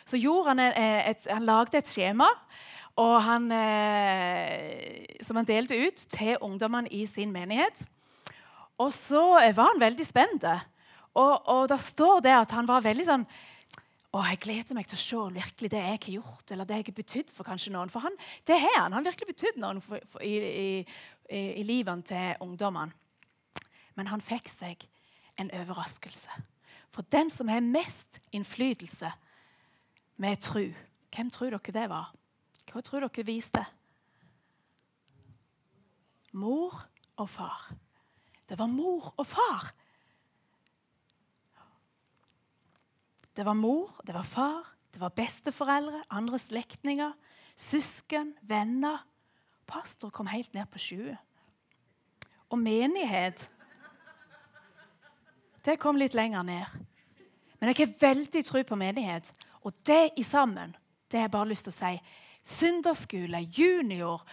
Så 0.06 0.18
han, 0.46 0.60
et, 0.60 1.28
han 1.30 1.46
lagde 1.46 1.78
et 1.78 1.88
skjema 1.88 2.28
han, 2.98 3.52
eh, 3.52 5.06
som 5.22 5.36
han 5.36 5.46
delte 5.46 5.78
ut 5.88 5.96
til 5.96 6.38
ungdommene 6.42 6.92
i 6.92 7.06
sin 7.06 7.32
menighet. 7.32 7.86
Og 8.78 8.94
så 8.94 9.40
var 9.56 9.72
han 9.74 9.80
veldig 9.80 10.06
spent. 10.06 10.44
Og, 11.14 11.48
og 11.48 11.70
da 11.70 11.78
står 11.78 12.22
det 12.22 12.36
at 12.36 12.52
han 12.52 12.68
var 12.68 12.84
veldig 12.84 13.06
sånn 13.06 13.26
og 14.12 14.26
jeg 14.28 14.42
gleder 14.44 14.76
meg 14.76 14.88
til 14.92 14.98
å 14.98 15.02
se 15.02 15.20
virkelig 15.38 15.70
det 15.72 15.80
jeg 15.80 16.00
har 16.04 16.16
gjort, 16.18 16.52
eller 16.52 16.68
det 16.68 16.82
jeg 16.82 16.88
har 16.90 16.96
betydd 16.98 17.30
for 17.32 17.48
kanskje 17.48 17.72
noen. 17.72 17.92
For 17.92 18.04
han, 18.04 18.18
det 18.48 18.58
har 18.60 18.82
han. 18.82 18.96
Han 18.98 19.08
virkelig 19.08 19.30
betydd 19.30 19.60
noe 19.62 19.80
for, 19.84 20.04
for, 20.12 20.24
i, 20.26 20.82
i, 21.32 21.44
i 21.62 21.64
livet 21.64 22.04
til 22.12 22.44
ungdommene. 22.44 22.92
Men 23.96 24.10
han 24.12 24.24
fikk 24.24 24.52
seg 24.52 24.84
en 25.40 25.52
overraskelse. 25.56 26.44
For 26.92 27.08
den 27.12 27.32
som 27.32 27.48
har 27.48 27.64
mest 27.64 28.20
innflytelse 28.36 29.14
med 30.20 30.44
tru, 30.44 30.66
hvem 31.16 31.32
tror 31.32 31.56
dere 31.56 31.76
det 31.76 31.88
var? 31.92 32.12
Hva 32.68 32.84
tror 32.84 33.08
dere 33.08 33.28
viste? 33.28 33.64
Mor 36.36 36.76
og 37.16 37.30
far. 37.32 37.70
Det 38.48 38.60
var 38.60 38.68
mor 38.68 39.14
og 39.16 39.28
far. 39.28 39.72
Det 43.36 43.46
var 43.46 43.54
mor, 43.54 44.02
det 44.06 44.14
var 44.14 44.24
far, 44.24 44.74
det 44.94 45.00
var 45.00 45.10
besteforeldre, 45.16 46.04
andre 46.10 46.40
slektninger, 46.40 47.12
søsken, 47.56 48.34
venner. 48.42 49.06
Pastor 49.68 50.10
kom 50.10 50.28
helt 50.28 50.54
ned 50.54 50.66
på 50.72 50.80
20. 50.80 51.18
Og 52.50 52.60
menighet 52.60 53.50
Det 55.66 55.78
kom 55.80 55.96
litt 55.96 56.16
lenger 56.18 56.42
ned. 56.44 56.66
Men 57.60 57.70
jeg 57.70 57.86
har 57.86 58.00
veldig 58.02 58.42
tro 58.46 58.64
på 58.66 58.76
menighet. 58.76 59.28
Og 59.62 59.74
det 59.86 60.10
i 60.18 60.24
sammen, 60.24 60.76
det 61.06 61.20
har 61.20 61.28
jeg 61.28 61.32
bare 61.36 61.50
lyst 61.52 61.68
til 61.68 61.74
å 61.74 61.78
si. 61.78 61.92
Søndagsskole, 62.58 63.44
junior, 63.54 64.24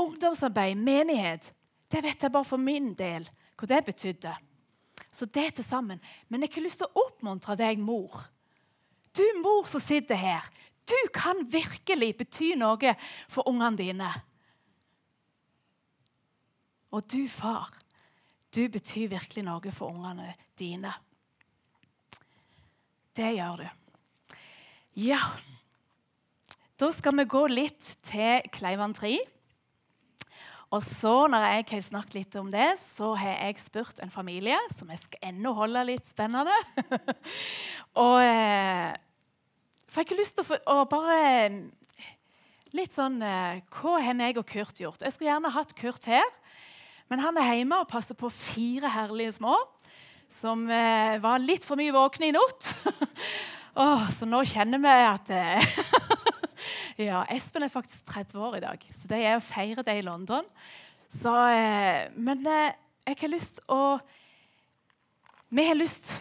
ungdomsarbeid, 0.00 0.80
menighet. 0.80 1.50
Det 1.92 2.00
vet 2.02 2.22
jeg 2.24 2.32
bare 2.32 2.48
for 2.48 2.56
min 2.56 2.94
del 2.96 3.28
hva 3.60 3.68
det 3.68 3.82
betydde. 3.84 4.32
Så 5.12 5.28
det 5.28 5.54
til 5.56 5.64
sammen. 5.64 6.00
Men 6.28 6.40
jeg 6.40 6.48
har 6.48 6.52
ikke 6.54 6.64
lyst 6.64 6.80
til 6.80 6.88
å 6.88 7.04
oppmuntre 7.06 7.56
deg, 7.60 7.80
mor. 7.80 8.24
Du 9.12 9.24
mor 9.42 9.68
som 9.68 9.82
sitter 9.82 10.16
her, 10.16 10.46
du 10.88 10.96
kan 11.14 11.44
virkelig 11.52 12.14
bety 12.18 12.54
noe 12.58 12.94
for 13.30 13.48
ungene 13.48 13.78
dine. 13.78 14.08
Og 16.92 17.04
du, 17.08 17.28
far, 17.28 17.70
du 18.52 18.66
betyr 18.72 19.12
virkelig 19.12 19.44
noe 19.46 19.72
for 19.72 19.92
ungene 19.92 20.32
dine. 20.60 20.92
Det 23.16 23.30
gjør 23.36 23.62
du. 23.62 23.68
Ja, 25.00 25.20
da 26.80 26.88
skal 26.92 27.16
vi 27.20 27.28
gå 27.30 27.44
litt 27.52 27.94
til 28.08 28.48
Kleivan 28.52 28.96
3. 28.96 29.14
Og 30.72 30.80
så, 30.80 31.26
når 31.28 31.44
jeg 31.44 31.66
har 31.68 31.82
snakket 31.84 32.14
litt 32.16 32.36
om 32.40 32.48
det, 32.52 32.70
så 32.80 33.10
har 33.20 33.34
jeg 33.36 33.60
spurt 33.60 33.98
en 34.00 34.12
familie 34.12 34.56
som 34.72 34.88
jeg 34.88 35.02
skal 35.02 35.28
ennå 35.28 35.52
holde 35.56 35.82
litt 35.90 36.08
spennende. 36.08 36.54
og 38.04 38.16
eh, 38.24 38.94
For 39.92 40.00
jeg 40.00 40.08
ikke 40.08 40.20
lyst 40.22 40.40
til 40.40 40.56
å, 40.64 40.82
bare 40.88 41.50
Litt 42.72 42.94
sånn 42.94 43.20
eh, 43.20 43.60
Hva 43.68 43.98
har 44.00 44.16
meg 44.16 44.40
og 44.40 44.48
Kurt 44.48 44.80
gjort? 44.80 45.04
Jeg 45.04 45.12
skulle 45.12 45.28
gjerne 45.28 45.52
hatt 45.52 45.76
Kurt 45.76 46.08
her. 46.08 46.24
Men 47.12 47.20
han 47.20 47.36
er 47.36 47.50
hjemme 47.58 47.82
og 47.82 47.90
passer 47.92 48.16
på 48.16 48.32
fire 48.32 48.88
herlige 48.94 49.36
små 49.36 49.58
som 50.32 50.64
eh, 50.72 51.18
var 51.20 51.42
litt 51.44 51.66
for 51.68 51.76
mye 51.76 51.92
våkne 51.92 52.30
i 52.30 52.32
natt. 52.32 52.70
oh, 53.82 54.06
så 54.08 54.24
nå 54.24 54.40
kjenner 54.48 54.80
vi 54.80 54.94
at 55.04 55.32
eh, 55.36 55.82
ja, 57.08 57.22
Espen 57.32 57.66
er 57.66 57.72
faktisk 57.72 58.04
30 58.10 58.38
år 58.38 58.58
i 58.58 58.64
dag, 58.64 58.86
så 58.90 59.10
det 59.10 59.20
er 59.22 59.38
å 59.38 59.44
feire 59.44 59.84
det 59.86 59.98
i 59.98 60.04
London. 60.06 60.46
Så, 61.12 61.32
eh, 61.52 62.08
men 62.16 62.46
eh, 62.48 62.74
jeg 63.06 63.18
har 63.20 63.32
lyst 63.32 63.62
å 63.68 63.98
Vi 65.52 65.64
har 65.68 65.76
lyst, 65.76 66.14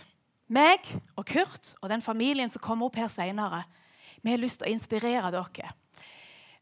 meg 0.52 0.84
og 1.16 1.24
Kurt 1.30 1.76
og 1.80 1.88
den 1.88 2.02
familien 2.04 2.50
som 2.52 2.60
kommer 2.60 2.90
opp 2.90 2.98
her 3.00 3.08
senere, 3.08 3.62
vi 4.22 4.34
har 4.34 4.42
lyst 4.42 4.60
til 4.60 4.68
å 4.68 4.74
inspirere 4.74 5.32
dere. 5.32 5.72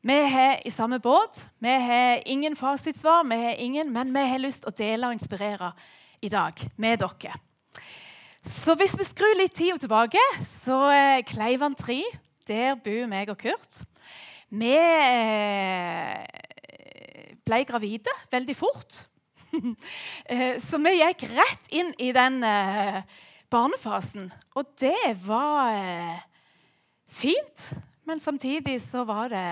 Vi 0.01 0.15
er 0.15 0.62
i 0.63 0.71
samme 0.71 1.00
båt. 1.03 1.41
Vi 1.59 1.74
har 1.88 2.21
ingen 2.25 2.55
fasitsvar, 2.55 3.25
vi 3.27 3.36
har 3.36 3.57
ingen, 3.57 3.91
men 3.91 4.13
vi 4.13 4.21
har 4.29 4.39
lyst 4.39 4.62
til 4.63 4.71
å 4.71 4.77
dele 4.77 5.09
og 5.09 5.17
inspirere 5.17 5.74
i 6.21 6.29
dag 6.29 6.62
med 6.77 7.01
dere. 7.01 7.33
Så 8.45 8.77
hvis 8.79 8.95
vi 8.95 9.03
skrur 9.03 9.36
litt 9.36 9.57
tida 9.57 9.75
tilbake, 9.77 10.21
så 10.48 10.77
er 10.93 11.25
Kleivan 11.27 11.75
3, 11.75 12.00
der 12.49 12.75
bor 12.81 13.07
meg 13.11 13.29
og 13.31 13.39
Kurt. 13.39 13.81
Vi 14.49 14.73
eh, 14.73 16.25
ble 17.45 17.61
gravide 17.69 18.15
veldig 18.33 18.57
fort. 18.57 19.03
Eh, 20.29 20.59
så 20.61 20.77
vi 20.77 20.91
gikk 20.99 21.23
rett 21.31 21.71
inn 21.73 21.87
i 21.97 22.11
den 22.13 22.43
barnefasen. 23.49 24.27
Og 24.53 24.67
det 24.77 25.15
var 25.23 25.73
fint, 27.09 27.63
men 28.05 28.21
samtidig 28.21 28.75
så 28.83 29.01
var 29.09 29.33
det 29.33 29.47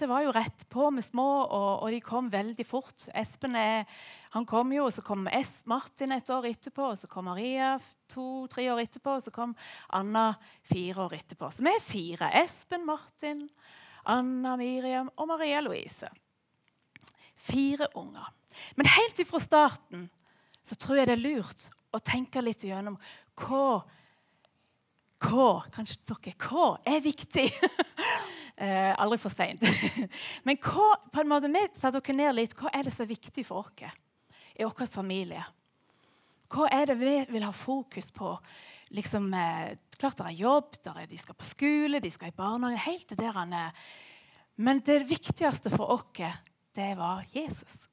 det 0.00 0.08
var 0.08 0.24
jo 0.24 0.32
rett 0.34 0.64
på 0.72 0.88
med 0.90 1.04
små, 1.04 1.28
og, 1.44 1.82
og 1.84 1.90
de 1.92 2.00
kom 2.04 2.30
veldig 2.32 2.64
fort. 2.66 3.06
Espen 3.18 3.56
er, 3.58 3.84
han 4.32 4.46
kom 4.48 4.72
jo, 4.74 4.86
og 4.88 4.94
så 4.94 5.04
kom 5.04 5.28
S. 5.28 5.60
Martin 5.70 6.14
et 6.16 6.32
år 6.32 6.48
etterpå, 6.48 6.92
og 6.92 6.98
så 6.98 7.10
kom 7.10 7.28
Maria 7.30 7.74
to-tre 8.12 8.66
år 8.72 8.82
etterpå, 8.82 9.18
og 9.18 9.24
så 9.24 9.32
kom 9.34 9.54
Anna 9.96 10.32
fire 10.68 11.06
år 11.06 11.16
etterpå. 11.20 11.50
Så 11.52 11.64
vi 11.64 11.74
er 11.74 11.84
fire. 11.84 12.32
Espen, 12.42 12.86
Martin, 12.88 13.44
Anna, 14.10 14.56
Miriam 14.60 15.12
og 15.16 15.30
Maria 15.30 15.62
Louise. 15.64 16.08
Fire 17.42 17.88
unger. 17.98 18.32
Men 18.76 18.90
helt 18.96 19.20
ifra 19.22 19.40
starten 19.42 20.08
så 20.62 20.76
tror 20.78 21.00
jeg 21.00 21.10
det 21.10 21.18
er 21.18 21.24
lurt 21.24 21.68
å 21.92 22.00
tenke 22.04 22.42
litt 22.44 22.64
gjennom 22.64 22.98
hva 23.40 23.82
hva, 25.22 25.62
kanskje 25.70 26.00
dere, 26.08 26.32
hva 26.48 26.64
er 26.88 27.02
viktig? 27.04 27.44
Eh, 28.62 28.92
aldri 29.02 29.18
for 29.18 29.34
seint. 29.34 29.62
Men 30.46 30.58
hva, 30.62 30.92
på 31.10 31.22
en 31.22 31.30
måte, 31.32 31.50
vi 31.50 31.62
satte 31.74 31.98
dere 31.98 32.14
ned 32.14 32.36
litt. 32.36 32.54
Hva 32.58 32.70
er 32.70 32.86
det 32.86 32.92
som 32.94 33.02
er 33.06 33.10
viktig 33.10 33.44
for 33.48 33.64
oss 33.64 33.96
i 34.54 34.66
vår 34.68 34.86
familie? 34.92 35.42
Hva 36.52 36.68
er 36.70 36.92
det 36.92 36.98
vi 37.00 37.16
vil 37.32 37.46
ha 37.46 37.50
fokus 37.56 38.12
på? 38.14 38.36
Liksom, 38.94 39.30
eh, 39.34 39.72
klart 39.96 40.20
det 40.20 40.28
er 40.28 40.42
jobb, 40.44 40.76
der 40.84 41.00
er, 41.00 41.08
de 41.10 41.18
skal 41.18 41.34
på 41.34 41.48
skole, 41.48 42.02
de 42.04 42.10
skal 42.12 42.30
i 42.30 42.36
barnehage 42.36 42.84
helt 42.84 43.08
det 43.08 43.18
der 43.18 43.34
han 43.34 43.56
er. 43.56 43.72
Men 44.56 44.82
det 44.84 45.00
viktigste 45.08 45.72
for 45.72 45.96
oss, 45.96 46.22
det 46.76 46.92
var 47.00 47.24
Jesus. 47.34 47.88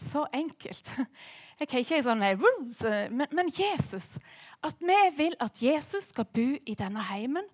Så 0.00 0.26
enkelt. 0.32 0.90
Jeg 1.60 1.68
kan 1.70 1.80
ikke 1.84 2.02
sånn, 2.04 2.20
men, 2.20 3.30
men 3.32 3.52
Jesus. 3.54 4.18
At 4.66 4.82
vi 4.82 4.98
vil 5.16 5.36
at 5.40 5.62
Jesus 5.62 6.10
skal 6.10 6.26
bo 6.28 6.48
i 6.58 6.74
denne 6.76 7.06
heimen 7.06 7.46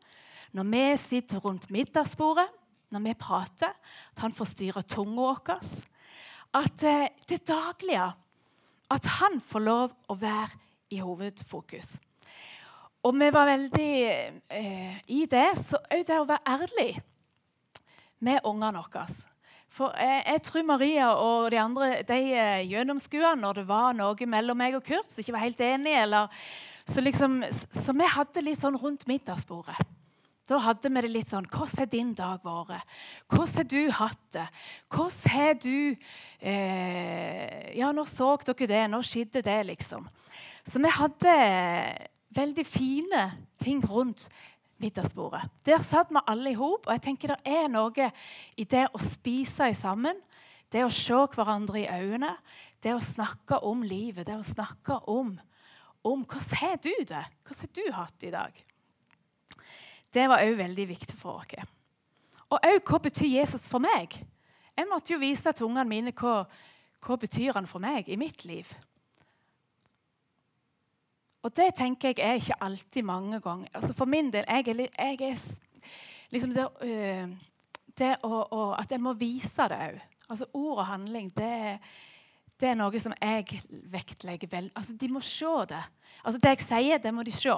når 0.52 0.68
vi 0.68 0.85
sitter 1.00 1.40
rundt 1.40 1.71
middagsbordet, 1.71 2.49
når 2.92 3.00
vi 3.06 3.14
prater, 3.16 3.73
at 4.12 4.21
han 4.21 4.35
forstyrrer 4.37 4.85
tunga 4.85 5.23
vår. 5.23 5.64
At 6.54 6.82
eh, 6.85 7.09
det 7.28 7.47
daglige 7.49 8.12
At 8.92 9.06
han 9.09 9.40
får 9.40 9.61
lov 9.64 9.92
å 10.12 10.14
være 10.21 10.59
i 10.92 10.99
hovedfokus. 11.00 11.94
Og 13.02 13.14
vi 13.16 13.30
var 13.32 13.49
veldig 13.49 13.92
eh, 14.52 14.99
i 15.09 15.25
det. 15.25 15.47
Så 15.56 15.80
òg 15.80 16.02
det 16.04 16.18
å 16.21 16.26
være 16.28 16.44
ærlig 16.44 16.90
med 18.21 18.44
ungene 18.44 18.82
våre. 18.82 19.06
For 19.73 19.97
jeg, 19.97 20.21
jeg, 20.26 20.42
tror 20.44 20.66
Maria 20.68 21.06
og 21.16 21.49
de 21.50 21.59
andre 21.62 21.88
de 22.04 22.21
eh, 22.37 22.66
gjennomskua 22.68 23.32
når 23.40 23.62
det 23.62 23.66
var 23.71 23.97
noe 23.97 24.28
mellom 24.28 24.61
meg 24.61 24.76
og 24.76 24.85
Kurt 24.85 25.09
som 25.09 25.25
ikke 25.25 25.38
var 25.38 25.47
helt 25.47 25.64
enig. 25.64 25.97
Eller, 26.02 26.44
så, 26.85 27.00
liksom, 27.00 27.40
så 27.49 27.97
vi 27.97 28.12
hadde 28.12 28.44
litt 28.44 28.61
sånn 28.61 28.76
rundt 28.76 29.09
middagsbordet. 29.09 29.80
Da 30.49 30.58
hadde 30.58 30.90
vi 30.90 31.02
det 31.04 31.11
litt 31.12 31.30
sånn 31.30 31.46
Hvordan 31.46 31.78
har 31.78 31.90
din 31.90 32.14
dag 32.18 32.42
vært? 32.42 32.88
Hvordan 33.30 33.54
har 33.61 33.68
du 33.70 33.82
hatt 33.99 34.25
det? 34.34 34.46
Hvordan 34.90 35.34
har 35.37 35.61
du 35.62 35.76
eh, 36.40 37.68
Ja, 37.78 37.92
nå 37.94 38.04
så 38.11 38.34
dere 38.42 38.68
det. 38.70 38.82
Nå 38.90 39.02
skjedde 39.06 39.44
det, 39.46 39.61
liksom. 39.70 40.08
Så 40.66 40.82
vi 40.82 40.90
hadde 40.90 41.37
veldig 42.34 42.64
fine 42.66 43.22
ting 43.62 43.82
rundt 43.87 44.28
middagsbordet. 44.82 45.44
Der 45.66 45.82
satt 45.84 46.11
vi 46.11 46.22
alle 46.26 46.52
i 46.52 46.58
hop, 46.58 46.87
og 46.87 46.92
jeg 46.96 47.04
tenker 47.06 47.34
det 47.34 47.54
er 47.54 47.70
noe 47.70 48.11
i 48.58 48.66
det 48.66 48.88
å 48.90 49.00
spise 49.02 49.70
sammen, 49.78 50.18
det 50.72 50.84
å 50.87 50.92
se 50.92 51.18
hverandre 51.34 51.84
i 51.84 51.88
øynene, 51.90 52.34
det 52.82 52.96
å 52.96 53.02
snakke 53.04 53.61
om 53.68 53.84
livet, 53.87 54.26
det 54.26 54.34
å 54.38 54.46
snakke 54.46 54.99
om, 55.11 55.37
om 56.02 56.25
Hvordan 56.26 56.58
har 56.58 56.80
du 56.82 56.94
det? 57.06 57.25
Hvordan 57.46 57.62
har 57.62 57.75
du 57.78 57.92
hatt 57.94 58.16
det 58.18 58.32
i 58.32 58.34
dag? 58.34 58.62
Det 60.12 60.28
var 60.28 60.45
òg 60.45 60.59
veldig 60.59 60.88
viktig 60.88 61.16
for 61.19 61.40
oss. 61.40 61.69
Og 62.52 62.59
òg 62.61 62.83
hva 62.85 63.00
betyr 63.00 63.31
Jesus 63.38 63.64
for 63.69 63.81
meg? 63.81 64.19
Jeg 64.76 64.88
måtte 64.88 65.14
jo 65.14 65.21
vise 65.21 65.52
til 65.52 65.66
ungene 65.66 65.88
mine 65.88 66.12
hva, 66.16 66.42
hva 67.04 67.16
betyr 67.21 67.57
han 67.57 67.69
for 67.69 67.81
meg 67.81 68.09
i 68.09 68.19
mitt 68.21 68.45
liv. 68.49 68.69
Og 71.42 71.50
det 71.57 71.73
tenker 71.75 72.12
jeg 72.12 72.23
er 72.23 72.38
ikke 72.38 72.61
alltid 72.62 73.02
mange 73.02 73.40
ganger. 73.40 73.69
Altså 73.75 73.95
For 73.95 74.04
min 74.04 74.31
del 74.33 74.45
jeg 74.49 74.69
er, 74.69 74.87
jeg 74.99 75.21
er 75.21 75.40
liksom 76.31 76.54
det, 76.54 76.69
øh, 76.83 77.28
det 77.99 78.16
å, 78.23 78.47
å, 78.50 78.73
At 78.78 78.92
jeg 78.92 79.00
må 79.00 79.12
vise 79.12 79.69
det 79.69 79.78
òg. 79.78 80.00
Altså 80.28 80.47
ord 80.54 80.78
og 80.78 80.87
handling, 80.87 81.33
det, 81.37 81.78
det, 82.62 82.71
er 82.71 82.78
noe 82.78 83.00
som 83.02 83.14
jeg 83.19 83.62
vektlegger 83.92 84.50
veldig. 84.50 84.73
Altså 84.78 84.95
De 84.99 85.09
må 85.11 85.21
se 85.26 85.54
det. 85.69 85.83
Altså 86.23 86.38
Det 86.38 86.52
jeg 86.54 86.66
sier, 86.66 87.02
det 87.02 87.14
må 87.14 87.25
de 87.26 87.35
se. 87.35 87.57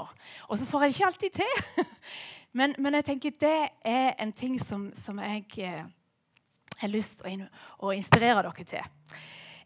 Og 0.49 0.59
så 0.59 0.67
får 0.67 0.85
jeg 0.85 0.91
det 0.91 0.97
ikke 0.97 1.11
alltid 1.11 1.39
til. 1.43 1.85
Men, 2.55 2.71
men, 2.79 2.95
jeg 2.95 3.05
tenker 3.09 3.33
det 3.43 3.69
er 3.83 4.13
en 4.23 4.31
ting 4.33 4.53
som, 4.63 4.85
som 4.95 5.19
jeg 5.19 5.43
eh, 5.59 5.81
har 6.79 6.91
lyst 6.93 7.25
til 7.25 7.41
å, 7.43 7.49
å, 7.89 7.91
inspirere 7.91 8.45
dere 8.47 8.67
til. 8.71 9.17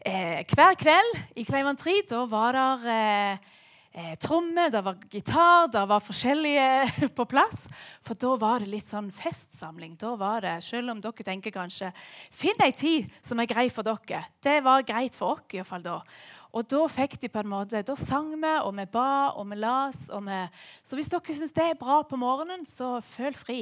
Eh, 0.01 0.41
hver 0.49 0.73
kveld 0.73 1.19
i 1.37 1.45
Kleivan 1.45 1.77
3 1.77 1.93
da 2.09 2.23
var 2.31 2.57
det 2.81 2.95
eh, 2.95 3.51
eh, 3.99 4.15
trommer, 4.15 4.69
det 4.71 4.81
var 4.85 4.97
gitar, 5.11 5.67
det 5.71 5.83
var 5.89 6.03
forskjellige 6.03 7.09
på 7.17 7.25
plass. 7.29 7.67
For 8.05 8.17
da 8.19 8.33
var 8.39 8.63
det 8.63 8.71
litt 8.71 8.87
sånn 8.87 9.11
festsamling. 9.13 9.97
Da 9.99 10.15
var 10.19 10.45
det, 10.45 10.57
Selv 10.65 10.93
om 10.93 11.01
dere 11.03 11.25
tenker 11.25 11.53
kanskje 11.53 11.91
Finn 12.31 12.59
ei 12.63 12.71
tid 12.71 13.09
som 13.25 13.39
er 13.39 13.49
grei 13.49 13.67
for 13.73 13.87
dere. 13.87 14.25
Det 14.41 14.59
var 14.65 14.87
greit 14.87 15.17
for 15.17 15.37
oss 15.37 15.55
iallfall 15.55 15.83
da. 15.85 16.01
Og 16.49 16.65
da 16.65 16.79
fikk 16.89 17.19
de 17.21 17.29
på 17.29 17.43
en 17.43 17.51
måte, 17.51 17.83
da 17.85 17.95
sang 17.97 18.31
vi, 18.33 18.53
og 18.65 18.71
vi 18.79 18.85
ba, 18.89 19.35
og 19.37 19.45
vi 19.51 19.59
las. 19.59 20.07
Og 20.15 20.23
vi, 20.25 20.39
så 20.81 20.97
hvis 20.97 21.11
dere 21.11 21.35
syns 21.37 21.53
det 21.53 21.67
er 21.67 21.77
bra 21.77 21.99
på 22.07 22.17
morgenen, 22.17 22.65
så 22.65 22.97
føl 23.05 23.35
fri. 23.37 23.59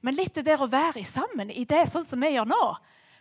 Men 0.00 0.16
litt 0.16 0.38
det 0.38 0.46
der 0.48 0.62
å 0.64 0.70
være 0.70 1.04
sammen 1.04 1.52
i 1.52 1.66
det, 1.68 1.84
sånn 1.90 2.06
som 2.06 2.24
vi 2.24 2.32
gjør 2.32 2.48
nå. 2.48 2.62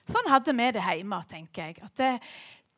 Sånn 0.09 0.31
hadde 0.31 0.55
vi 0.55 0.69
det 0.77 0.85
hjemme, 0.85 1.19
tenker 1.29 1.67
jeg. 1.67 1.83
At 1.83 1.99
det, 1.99 2.13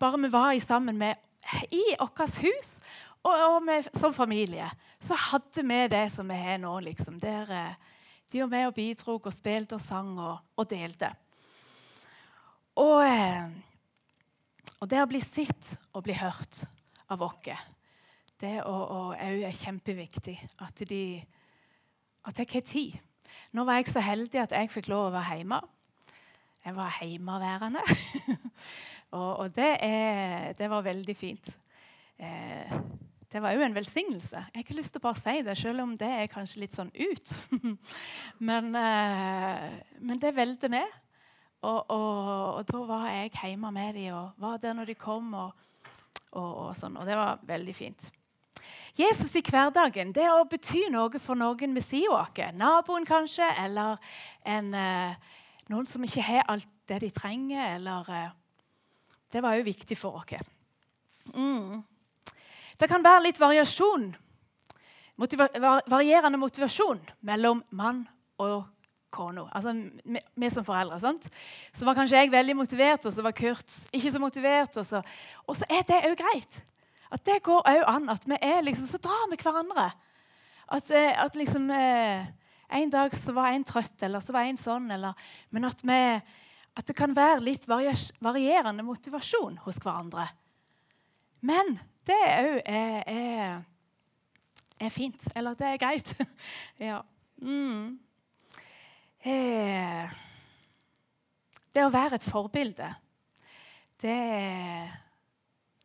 bare 0.01 0.17
vi 0.23 0.33
var 0.33 0.57
sammen 0.63 0.97
med, 0.97 1.29
i 1.73 1.83
vårt 1.97 2.41
hus 2.41 2.75
og, 3.23 3.33
og 3.55 3.57
med, 3.63 3.89
som 3.93 4.13
familie, 4.13 4.69
så 4.99 5.17
hadde 5.29 5.65
vi 5.67 5.81
det 5.91 6.05
som 6.13 6.29
vi 6.29 6.37
har 6.39 6.61
nå. 6.61 6.79
liksom. 6.79 7.19
Der 7.21 7.51
eh, 7.53 7.89
de 8.31 8.41
var 8.41 8.53
med 8.53 8.69
og 8.69 8.77
bidro 8.77 9.17
og 9.19 9.33
spilte 9.33 9.75
og 9.75 9.83
sang 9.83 10.15
og, 10.19 10.39
og 10.55 10.69
delte. 10.69 11.11
Og... 12.75 13.03
Eh, 13.05 13.67
og 14.81 14.89
det 14.89 14.97
å 14.97 15.09
bli 15.09 15.19
sett 15.21 15.75
og 15.93 16.01
bli 16.07 16.15
hørt 16.17 16.63
av 17.13 17.21
oss, 17.21 17.49
det 18.41 18.55
er 18.57 19.59
kjempeviktig. 19.59 20.33
At, 20.65 20.81
de, 20.89 21.21
at 22.25 22.41
jeg 22.41 22.49
har 22.49 22.63
tid. 22.65 22.95
Nå 23.53 23.65
var 23.67 23.77
jeg 23.77 23.91
så 23.91 24.01
heldig 24.01 24.41
at 24.41 24.55
jeg 24.57 24.71
fikk 24.73 24.89
lov 24.89 25.11
å 25.11 25.13
være 25.13 25.37
hjemme. 25.37 25.59
Jeg 26.65 26.73
var 26.77 26.97
hjemmeværende. 26.97 27.83
og, 29.17 29.29
og 29.43 29.53
det, 29.53 29.69
er, 29.85 30.57
det, 30.57 30.69
var 30.73 30.87
veldig 30.89 31.15
fint. 31.17 31.53
Eh, 32.17 32.73
det 33.31 33.39
var 33.39 33.55
òg 33.55 33.63
en 33.63 33.75
velsignelse. 33.75 34.35
Jeg 34.35 34.57
har 34.57 34.65
ikke 34.65 34.75
lyst 34.75 34.91
til 34.91 34.99
å 34.99 35.05
bare 35.05 35.21
si 35.21 35.43
det, 35.47 35.55
selv 35.55 35.85
om 35.85 35.93
det 35.99 36.09
er 36.11 36.31
kanskje 36.31 36.65
litt 36.65 36.73
sånn 36.75 36.91
ut. 36.91 37.35
men, 38.47 38.73
eh, 38.75 39.67
men 40.03 40.19
det 40.19 40.33
velter 40.35 40.71
med. 40.73 40.97
Og, 41.61 41.91
og, 41.93 42.31
og, 42.57 42.63
da 42.67 42.79
var 42.89 43.05
jeg 43.13 43.31
hjemme 43.37 43.69
med 43.71 43.93
dem 43.95 44.15
og 44.17 44.41
var 44.41 44.57
der 44.59 44.73
når 44.75 44.91
de 44.91 44.95
kom. 44.99 45.29
Og, 45.37 45.67
og, 46.35 46.73
sånn, 46.75 46.97
og 46.99 47.07
det 47.07 47.15
var 47.15 47.39
veldig 47.47 47.75
fint. 47.77 48.09
Jesus 48.97 49.31
i 49.39 49.43
hverdagen 49.45 50.11
det 50.11 50.27
å 50.27 50.43
bety 50.49 50.89
noe 50.91 51.21
for 51.21 51.39
noen 51.39 51.77
ved 51.77 51.85
siden 51.85 52.11
av 52.17 52.25
oss. 52.25 52.57
Naboen 52.57 53.07
kanskje, 53.07 53.47
eller 53.63 54.01
en, 54.43 54.73
eh, 54.75 55.31
noen 55.71 55.87
som 55.87 56.03
ikke 56.03 56.25
har 56.27 56.43
alt 56.51 56.67
det 56.91 56.99
de 57.05 57.13
trenger. 57.15 57.77
Eller, 57.77 58.11
eh, 58.11 58.35
det 59.31 59.43
var 59.43 59.55
òg 59.55 59.63
viktig 59.71 59.97
for 59.97 60.19
oss. 60.19 60.43
Mm. 61.31 61.85
Det 62.81 62.89
kan 62.89 63.03
være 63.05 63.27
litt 63.27 63.37
variasjon, 63.37 64.07
motiva 65.21 65.47
varierende 65.85 66.39
motivasjon 66.41 67.01
mellom 67.29 67.59
mann 67.77 68.07
og 68.41 68.63
kona. 69.13 69.43
Altså 69.53 69.75
vi 70.33 70.49
som 70.49 70.65
foreldre. 70.65 70.97
sant? 71.03 71.27
Så 71.73 71.85
var 71.85 71.97
kanskje 71.99 72.23
jeg 72.23 72.31
veldig 72.33 72.55
motivert, 72.57 73.05
og 73.05 73.13
så 73.13 73.21
var 73.21 73.35
Kurt 73.37 73.75
ikke 73.93 74.11
så 74.11 74.21
motivert. 74.23 74.79
Og 74.81 74.87
så, 74.87 75.01
og 75.45 75.59
så 75.59 75.67
er 75.69 75.85
det 75.85 75.99
òg 76.09 76.15
greit. 76.23 76.57
At 77.11 77.25
det 77.27 77.43
går 77.45 77.61
òg 77.69 77.83
an. 77.91 78.09
At 78.09 78.25
vi 78.25 78.39
er 78.41 78.63
liksom, 78.65 78.87
Så 78.87 78.97
drar 78.97 79.29
vi 79.29 79.37
hverandre. 79.37 79.91
At, 80.71 80.89
eh, 80.89 81.13
at 81.23 81.35
liksom 81.35 81.69
eh, 81.69 82.25
En 82.71 82.89
dag 82.89 83.13
så 83.13 83.33
var 83.35 83.51
en 83.51 83.63
trøtt, 83.67 84.01
eller 84.01 84.23
så 84.23 84.31
var 84.31 84.47
en 84.47 84.57
sånn. 84.57 84.89
Eller, 84.95 85.13
men 85.51 85.65
at, 85.67 85.83
vi, 85.83 86.01
at 86.79 86.87
det 86.87 86.95
kan 86.95 87.13
være 87.13 87.43
litt 87.43 87.67
varierende 87.67 88.83
motivasjon 88.87 89.59
hos 89.65 89.77
hverandre. 89.83 90.29
Men 91.41 91.75
det 92.07 92.17
òg 92.17 92.61
er, 92.65 93.03
er, 93.07 93.61
er, 94.79 94.89
fint. 94.89 95.27
Eller 95.35 95.57
det 95.57 95.67
er 95.67 95.81
greit. 95.81 96.13
ja. 96.89 97.01
Mm. 97.41 97.99
Eh, 99.21 100.17
det 101.71 101.85
å 101.85 101.93
være 101.93 102.17
et 102.17 102.25
forbilde, 102.25 102.89
det 104.01 104.17
er 104.17 104.95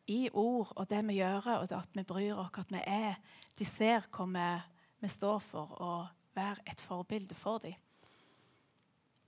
i 0.07 0.29
ord 0.33 0.71
og 0.77 0.87
det 0.89 1.03
vi 1.09 1.19
gjør, 1.19 1.51
og 1.59 1.69
det 1.69 1.77
at 1.77 1.99
vi 1.99 2.05
bryr 2.07 2.39
oss, 2.39 2.55
at 2.63 2.73
vi 2.73 2.83
er 2.87 3.19
De 3.57 3.65
ser 3.65 4.05
hva 4.13 4.27
vi, 4.29 4.47
vi 5.01 5.09
står 5.09 5.39
for, 5.41 5.71
og 5.81 6.09
være 6.37 6.67
et 6.69 6.81
forbilde 6.81 7.35
for 7.35 7.59
dem. 7.59 7.73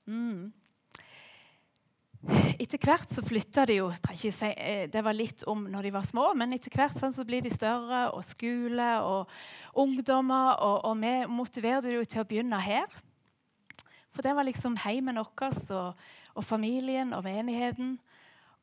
Mm. 0.05 0.53
Etter 2.59 2.81
hvert 2.83 3.13
så 3.13 3.23
flytta 3.23 3.63
de 3.71 3.77
jo 3.79 3.93
si, 4.19 4.51
eh, 4.51 4.89
Det 4.91 5.05
var 5.05 5.15
litt 5.15 5.45
om 5.47 5.69
når 5.71 5.83
de 5.83 5.91
var 5.95 6.03
små, 6.03 6.35
men 6.35 6.53
etter 6.53 6.75
hvert 6.75 6.97
sånn 6.97 7.15
så 7.15 7.25
blir 7.25 7.43
de 7.43 7.51
større, 7.51 8.11
og 8.11 8.25
skole 8.27 8.89
og 9.07 9.29
ungdommer. 9.79 10.59
Og, 10.59 10.85
og 10.85 10.97
vi 10.99 11.13
motiverte 11.31 11.93
dem 11.93 12.05
til 12.05 12.21
å 12.21 12.27
begynne 12.27 12.59
her. 12.61 12.87
For 14.11 14.27
det 14.27 14.35
var 14.35 14.49
liksom 14.49 14.77
heimen 14.83 15.21
vår 15.21 15.61
og, 15.71 15.95
og, 16.35 16.45
familien 16.45 17.13
og 17.15 17.23
menigheten. 17.23 18.01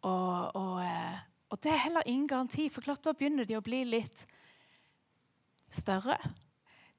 Og, 0.03 0.51
og, 0.55 0.81
eh, 0.83 1.19
og, 1.49 1.61
det 1.63 1.71
er 1.71 1.83
heller 1.85 2.03
ingen 2.05 2.27
garanti, 2.27 2.67
for 2.69 2.81
klart 2.81 3.05
da 3.05 3.13
begynner 3.13 3.47
de 3.47 3.55
å 3.55 3.63
bli 3.63 3.85
litt 3.87 4.25
større. 5.71 6.19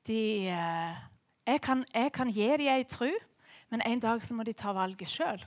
De, 0.09 0.49
eh, 0.49 0.97
jeg, 1.47 1.61
kan, 1.61 1.85
jeg 1.93 2.13
kan 2.17 2.33
gi 2.33 2.49
dem 2.57 2.73
ei 2.73 2.89
tru, 2.89 3.13
men 3.69 3.85
en 3.85 4.01
dag 4.01 4.25
så 4.25 4.33
må 4.33 4.43
de 4.43 4.57
ta 4.57 4.73
valget 4.73 5.13
sjøl. 5.13 5.45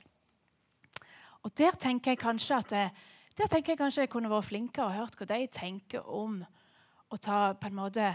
Og 1.43 1.53
der 1.57 1.75
tenker 1.79 2.11
jeg 2.11 2.19
kanskje 2.19 2.57
at 2.57 2.71
jeg, 2.75 2.89
der 3.37 3.47
tenker 3.47 3.73
jeg 3.73 3.79
kanskje 3.79 4.03
jeg 4.03 4.11
kunne 4.11 4.31
vært 4.31 4.49
flinkere 4.49 4.85
og 4.89 4.97
hørt 4.97 5.15
hva 5.19 5.27
de 5.29 5.47
tenker 5.53 6.03
om 6.03 6.41
å 7.09 7.17
ta 7.17 7.53
på 7.53 7.69
en 7.69 7.79
måte 7.79 8.09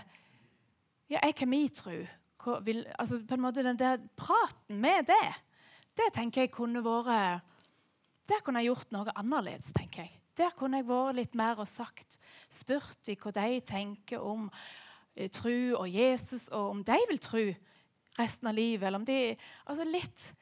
Ja, 1.11 1.21
jeg 1.21 1.35
har 1.39 1.47
min 1.47 1.69
tro. 1.69 1.95
altså 2.99 3.21
på 3.29 3.35
en 3.35 3.41
måte 3.41 3.63
Den 3.63 3.79
der 3.79 3.99
praten 4.17 4.81
med 4.81 5.07
det, 5.07 5.35
det 5.97 6.13
tenker 6.15 6.43
jeg 6.43 6.53
kunne 6.53 6.85
vært 6.85 7.43
Der 8.29 8.41
kunne 8.45 8.61
jeg 8.61 8.73
gjort 8.73 8.93
noe 8.93 9.13
annerledes, 9.17 9.73
tenker 9.73 10.03
jeg. 10.03 10.21
Der 10.37 10.51
kunne 10.57 10.79
jeg 10.79 10.89
vært 10.89 11.17
litt 11.17 11.35
mer 11.35 11.59
og 11.61 11.69
sagt, 11.69 12.19
spurt 12.49 13.09
i 13.09 13.17
hva 13.21 13.31
de 13.31 13.61
tenker 13.61 14.19
om 14.19 14.51
eh, 15.15 15.29
tro 15.29 15.77
og 15.77 15.89
Jesus, 15.89 16.49
og 16.49 16.71
om 16.71 16.81
de 16.85 16.97
vil 17.11 17.21
tro 17.21 17.45
resten 18.19 18.49
av 18.49 18.55
livet. 18.55 18.87
eller 18.87 18.99
om 18.99 19.05
de, 19.05 19.37
altså 19.67 19.85
litt, 19.85 20.35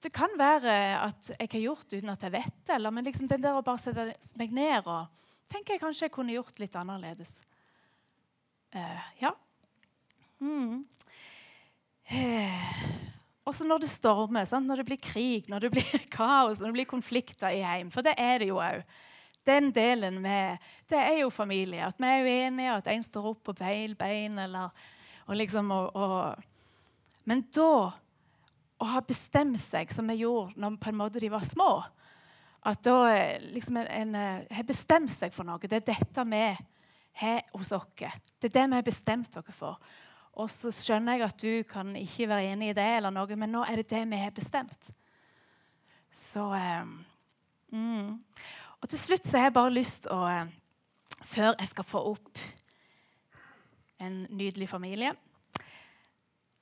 Det 0.00 0.12
kan 0.14 0.32
være 0.38 0.74
at 1.04 1.30
jeg 1.34 1.50
har 1.52 1.64
gjort 1.66 1.88
det 1.90 2.00
uten 2.00 2.12
at 2.14 2.22
jeg 2.24 2.32
vet 2.32 2.54
det, 2.64 2.74
eller, 2.74 2.94
men 2.94 3.04
liksom 3.04 3.28
den 3.28 3.42
der 3.44 3.58
å 3.58 3.64
bare 3.64 3.82
sette 3.82 4.06
meg 4.40 4.54
ned 4.56 4.88
og 4.88 5.10
tenker 5.50 5.76
jeg 5.76 5.82
kanskje 5.82 6.06
jeg 6.06 6.14
kunne 6.14 6.36
gjort 6.36 6.62
litt 6.62 6.76
annerledes. 6.78 7.34
Uh, 8.72 9.02
ja. 9.20 9.34
Mm. 10.40 10.86
Også 13.50 13.66
når 13.66 13.84
det 13.84 13.90
stormer, 13.90 14.46
sant? 14.48 14.68
når 14.68 14.82
det 14.82 14.88
blir 14.88 15.00
krig, 15.02 15.48
når 15.50 15.66
det 15.66 15.72
blir 15.74 16.04
kaos, 16.18 16.60
når 16.60 16.70
det 16.70 16.78
blir 16.80 16.90
konflikter 16.90 17.54
i 17.54 17.64
heim. 17.66 17.90
For 17.92 18.06
det 18.06 18.16
er 18.20 18.42
det 18.42 18.50
jo 18.50 18.60
òg. 18.62 18.84
Den 19.48 19.70
delen 19.72 20.20
med 20.20 20.60
Det 20.90 20.98
er 20.98 21.22
jo 21.22 21.30
familie. 21.32 21.86
At 21.86 21.96
vi 21.98 22.06
er 22.06 22.26
uenige, 22.26 22.76
at 22.76 22.90
en 22.92 23.02
står 23.02 23.30
opp 23.32 23.42
på 23.48 23.56
beil 23.56 23.96
bein. 23.96 24.38
Eller, 24.38 24.70
og 25.26 25.36
liksom, 25.36 25.70
og, 25.70 25.96
og. 25.96 26.44
Men 27.24 27.46
da 27.54 27.90
å 28.80 28.88
ha 28.94 29.00
bestemt 29.04 29.60
seg, 29.60 29.92
som 29.92 30.08
vi 30.08 30.22
gjorde 30.22 30.56
når 30.60 30.78
på 30.80 30.90
en 30.90 31.00
måte 31.00 31.20
de 31.22 31.30
var 31.32 31.44
små 31.46 31.70
At 32.66 32.82
da 32.84 32.96
liksom 33.54 33.78
en, 33.80 33.88
en, 33.88 34.44
har 34.52 34.66
bestemt 34.68 35.12
seg 35.12 35.32
for 35.32 35.48
noe. 35.48 35.60
Det 35.64 35.78
er 35.78 35.86
dette 35.94 36.24
vi 36.28 36.42
har 37.20 37.42
hos 37.54 37.72
oss. 37.72 37.86
Det 37.96 38.50
er 38.50 38.56
det 38.56 38.64
vi 38.68 38.76
har 38.76 38.84
bestemt 38.84 39.32
dere 39.32 39.54
for. 39.56 39.78
Og 40.36 40.50
så 40.52 40.72
skjønner 40.72 41.16
jeg 41.16 41.26
at 41.26 41.40
du 41.40 41.68
kan 41.68 41.94
ikke 41.96 42.28
være 42.30 42.52
enig 42.52 42.70
i 42.70 42.76
det, 42.76 42.88
eller 42.98 43.12
noe, 43.14 43.36
men 43.36 43.52
nå 43.52 43.64
er 43.64 43.80
det 43.80 43.88
det 43.90 44.02
vi 44.12 44.20
har 44.20 44.34
bestemt. 44.36 44.90
Så 46.12 46.44
eh, 46.54 46.84
mm. 47.72 48.20
Og 48.80 48.88
til 48.88 49.00
slutt 49.00 49.26
så 49.26 49.38
har 49.38 49.48
jeg 49.48 49.56
bare 49.56 49.74
lyst 49.74 50.08
å 50.10 50.20
eh, 50.28 50.56
Før 51.30 51.52
jeg 51.60 51.68
skal 51.70 51.86
få 51.86 52.00
opp 52.14 52.38
en 54.00 54.24
nydelig 54.32 54.66
familie, 54.70 55.12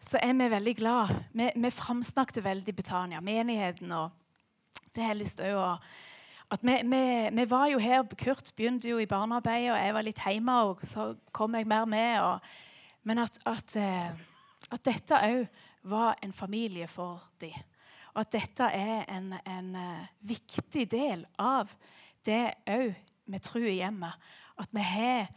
så 0.09 0.21
er 0.23 0.33
vi 0.33 0.51
veldig 0.51 0.77
glad. 0.77 1.15
Vi, 1.37 1.51
vi 1.55 1.71
framsnakket 1.71 2.45
veldig 2.45 2.75
Betania, 2.77 3.21
menigheten, 3.21 3.93
og 3.93 4.11
det 4.95 5.05
har 5.05 5.13
jeg 5.13 5.23
lyst 5.25 5.43
til 5.43 5.59
å 5.59 5.73
at 6.49 6.63
vi, 6.65 6.79
vi, 6.81 7.03
vi, 7.37 7.45
var 7.45 7.67
jo 7.69 7.77
her, 7.77 8.07
Kurt 8.17 8.55
begynte 8.57 8.89
jo 8.89 8.97
i 8.97 9.07
barnearbeidet, 9.07 9.75
og 9.75 9.83
jeg 9.83 9.95
var 9.95 10.05
litt 10.07 10.23
hjemme, 10.25 10.55
og 10.71 10.81
så 10.89 11.11
kom 11.37 11.59
jeg 11.59 11.69
mer 11.69 11.85
med. 11.85 12.21
og 12.25 12.41
men 13.09 13.23
at, 13.23 13.39
at, 13.49 13.77
eh, 13.77 14.13
at 14.69 14.85
dette 14.85 15.17
òg 15.17 15.47
var 15.89 16.19
en 16.23 16.33
familie 16.33 16.89
for 16.91 17.23
dem. 17.41 17.57
Og 18.15 18.21
at 18.21 18.33
dette 18.35 18.67
er 18.75 19.05
en, 19.09 19.31
en 19.47 19.69
uh, 19.77 20.09
viktig 20.27 20.89
del 20.91 21.23
av 21.39 21.71
det 22.27 22.57
òg 22.69 22.97
vi 23.29 23.41
tror 23.45 23.69
i 23.69 23.79
hjemmet. 23.79 24.29
At 24.59 24.73
vi 24.75 24.83
har 24.83 25.29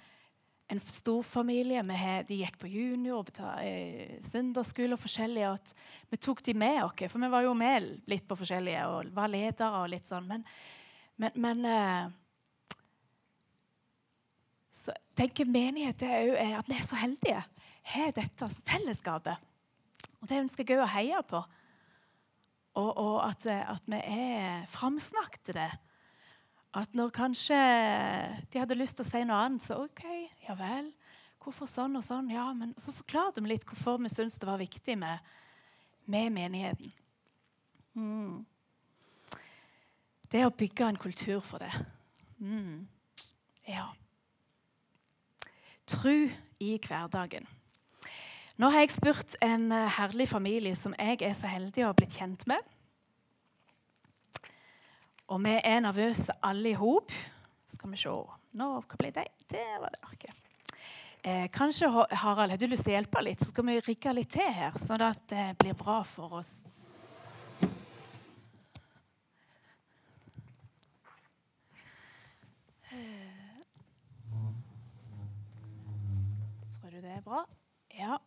en 0.72 0.80
stor 0.80 1.24
familie. 1.24 1.84
Har, 1.84 2.24
de 2.24 2.38
gikk 2.40 2.58
på 2.62 2.70
junior, 2.72 3.28
eh, 3.60 4.16
søndagsskole 4.24 4.96
og 4.96 5.02
forskjellig. 5.04 5.44
Og 5.50 5.74
vi 6.10 6.18
tok 6.18 6.44
de 6.44 6.54
med 6.56 6.84
oss. 6.86 7.12
For 7.12 7.20
vi 7.20 7.32
var 7.34 7.44
jo 7.44 7.54
med 7.54 7.90
litt 8.08 8.28
på 8.28 8.38
forskjellige 8.40 8.86
og 8.88 9.12
var 9.16 9.28
ledere 9.32 9.82
og 9.84 9.92
litt 9.92 10.08
sånn. 10.08 10.30
Men, 10.30 10.46
men, 11.20 11.32
men 11.36 11.66
uh, 11.68 12.12
Så 14.72 14.94
tenker 15.16 15.46
menighet 15.46 16.02
er, 16.08 16.22
jo 16.30 16.36
at 16.62 16.70
vi 16.70 16.78
er 16.80 16.88
så 16.88 16.96
heldige. 16.96 17.44
Har 17.92 18.14
dette 18.16 18.48
fellesskapet. 18.64 19.36
Og 20.22 20.30
Det 20.30 20.40
ønsker 20.40 20.64
jeg 20.64 20.80
òg 20.80 20.86
å 20.86 20.94
heie 20.96 21.24
på. 21.28 21.44
Og, 22.80 22.92
og 22.96 23.18
at, 23.28 23.46
at, 23.46 23.84
vi 23.92 24.00
er 24.00 24.64
framsnakket 24.72 25.44
til 25.50 25.60
det. 25.60 25.72
At 26.74 26.94
når 26.96 27.12
kanskje 27.12 27.58
de 28.54 28.60
hadde 28.60 28.78
lyst 28.80 28.96
til 29.00 29.04
å 29.04 29.10
si 29.10 29.24
noe 29.28 29.40
annet, 29.44 29.64
så 29.66 29.82
OK, 29.84 30.06
ja 30.48 30.56
vel. 30.56 30.92
Hvorfor 31.42 31.68
sånn 31.68 31.98
og 31.98 32.06
sånn? 32.06 32.30
Ja, 32.32 32.52
men 32.54 32.74
Så 32.78 32.94
forklarte 32.96 33.42
vi 33.42 33.52
litt 33.52 33.66
hvorfor 33.68 33.98
vi 34.00 34.12
syntes 34.14 34.40
det 34.40 34.48
var 34.48 34.62
viktig 34.62 34.98
med, 35.02 35.20
med 36.06 36.32
menigheten. 36.32 36.94
Mm. 37.98 38.46
Det 40.32 40.46
å 40.46 40.54
bygge 40.56 40.88
en 40.88 41.00
kultur 41.02 41.42
for 41.44 41.60
det. 41.60 41.72
Mm. 42.40 42.88
Ja. 43.68 43.90
Tru 45.92 46.30
i 46.62 46.78
hverdagen. 46.80 47.50
Nå 48.62 48.70
har 48.72 48.86
jeg 48.86 48.94
spurt 48.94 49.36
en 49.44 49.72
eh, 49.74 49.90
herlig 49.98 50.30
familie 50.30 50.76
som 50.78 50.94
jeg 50.94 51.20
er 51.26 51.34
så 51.36 51.50
heldig 51.50 51.84
å 51.84 51.90
ha 51.90 51.98
blitt 51.98 52.16
kjent 52.16 52.46
med. 52.48 52.62
Og 55.32 55.39
vi 55.39 55.54
er 55.63 55.80
nervøse 55.80 56.34
alle 56.44 56.74
i 56.74 56.76
hop. 56.76 57.12
Skal 57.72 57.91
vi 57.91 58.00
se 58.00 58.12
Nå, 58.60 58.65
Hva 58.84 58.98
ble 59.00 59.13
det? 59.15 59.30
Det 59.48 59.63
var 59.80 59.94
det 59.94 60.02
arket. 60.04 60.41
Eh, 61.24 61.48
kanskje 61.54 61.88
Harald, 61.88 62.52
har 62.52 62.58
du 62.58 62.65
lyst 62.67 62.84
til 62.84 62.91
å 62.91 62.98
hjelpe 62.98 63.22
litt? 63.24 63.39
Så 63.39 63.54
skal 63.54 63.67
vi 63.70 63.78
rigge 63.86 64.12
litt 64.17 64.32
til 64.34 64.50
her, 64.52 64.76
sånn 64.82 65.04
at 65.06 65.22
det 65.32 65.46
blir 65.62 65.78
bra 65.78 66.02
for 66.04 66.41
oss. 66.41 66.63
Tror 76.76 76.91
du 76.91 77.00
det 77.00 77.15
er 77.15 77.24
bra? 77.24 77.46
Ja. 77.96 78.20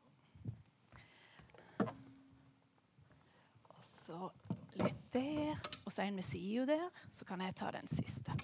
Så 3.83 4.31
litt 4.81 5.07
der, 5.15 5.55
og 5.85 5.93
så 5.93 6.05
en 6.05 6.19
ved 6.19 6.27
sida 6.27 6.67
der. 6.73 6.89
Så 7.13 7.27
kan 7.29 7.41
jeg 7.45 7.55
ta 7.57 7.71
den 7.75 7.89
siste. 7.91 8.35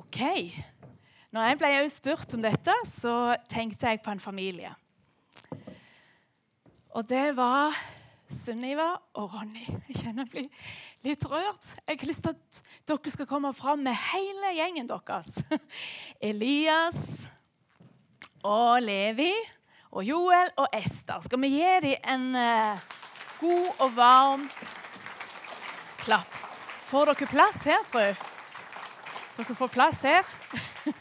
OK. 0.00 0.20
Når 1.30 1.46
jeg 1.46 1.58
ble 1.60 1.72
spurt 1.92 2.34
om 2.34 2.42
dette, 2.42 2.74
så 2.90 3.36
tenkte 3.48 3.92
jeg 3.92 4.02
på 4.02 4.10
en 4.10 4.22
familie. 4.22 4.72
Og 6.90 7.06
det 7.06 7.36
var 7.38 7.76
Sunniva 8.30 8.88
og 9.18 9.34
Ronny. 9.34 9.62
Jeg 9.88 10.02
kjenner 10.02 10.26
jeg 10.26 10.30
blir 10.32 10.66
litt 11.06 11.24
rørt. 11.30 11.70
Jeg 11.86 12.00
har 12.00 12.10
lyst 12.10 12.26
til 12.26 12.34
at 12.34 12.60
dere 12.90 13.12
skal 13.14 13.28
komme 13.30 13.52
fram 13.54 13.82
med 13.86 13.94
hele 14.10 14.52
gjengen 14.58 14.90
deres. 14.90 15.30
Elias 16.30 17.00
og 18.46 18.82
Levi 18.82 19.32
og 19.90 20.04
Joel 20.06 20.52
og 20.56 20.68
Ester. 20.76 21.20
Skal 21.24 21.40
vi 21.42 21.50
gi 21.56 21.70
dem 21.82 22.10
en 22.12 22.26
uh, 22.38 22.78
god 23.40 23.82
og 23.86 23.96
varm 23.96 24.44
klapp? 26.00 26.36
Får 26.90 27.10
dere 27.10 27.30
plass 27.30 27.62
her, 27.66 27.82
jeg? 27.94 28.16
Dere 29.36 29.54
får 29.54 29.70
plass 29.74 30.00
her. 30.02 30.26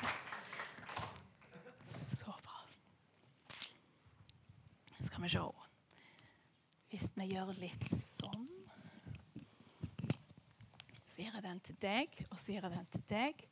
Så 1.85 2.33
bra. 2.45 2.59
Skal 5.05 5.23
vi 5.23 5.29
se 5.33 5.45
Hvis 6.89 7.09
vi 7.15 7.29
gjør 7.33 7.53
litt 7.57 7.87
sånn 7.89 8.47
Så 11.05 11.21
gir 11.21 11.33
jeg 11.33 11.43
den 11.43 11.59
til 11.65 11.77
deg, 11.81 12.21
og 12.29 12.37
så 12.39 12.53
gir 12.53 12.61
jeg 12.61 12.73
den 12.73 12.89
til 12.93 13.05
deg. 13.09 13.45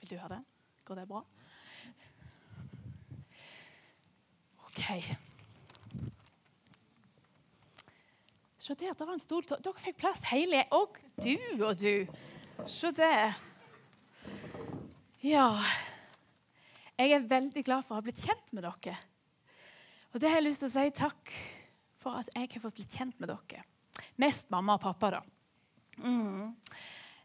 Vil 0.00 0.14
du 0.14 0.18
ha 0.20 0.28
den? 0.32 0.44
Går 0.84 1.00
det 1.00 1.08
bra? 1.08 1.24
OK. 4.74 5.16
Se 8.58 8.74
der, 8.74 8.94
det 8.96 9.06
var 9.06 9.14
en 9.14 9.22
stol. 9.22 9.44
Dere 9.46 9.82
fikk 9.84 10.00
plass 10.00 10.22
hele 10.32 10.64
Og 10.74 10.96
du 11.20 11.36
og 11.62 11.76
du. 11.78 12.06
Se 12.66 12.90
det. 12.96 13.34
Ja 15.24 15.48
Jeg 16.98 17.12
er 17.12 17.28
veldig 17.28 17.62
glad 17.66 17.84
for 17.84 17.94
å 17.94 18.00
ha 18.00 18.06
blitt 18.06 18.24
kjent 18.24 18.50
med 18.56 18.66
dere. 18.66 18.96
Og 20.14 20.20
det 20.22 20.30
har 20.30 20.40
jeg 20.40 20.48
lyst 20.48 20.64
til 20.64 20.70
å 20.70 20.74
si 20.74 20.96
takk 20.96 21.32
for 22.02 22.18
at 22.18 22.28
jeg 22.34 22.50
har 22.54 22.62
fått 22.62 22.78
blitt 22.80 22.98
kjent 22.98 23.20
med 23.22 23.30
dere. 23.30 23.64
Mest 24.20 24.50
mamma 24.50 24.78
og 24.78 24.82
pappa, 24.82 25.16
da. 25.16 25.22
Mm. 26.02 26.54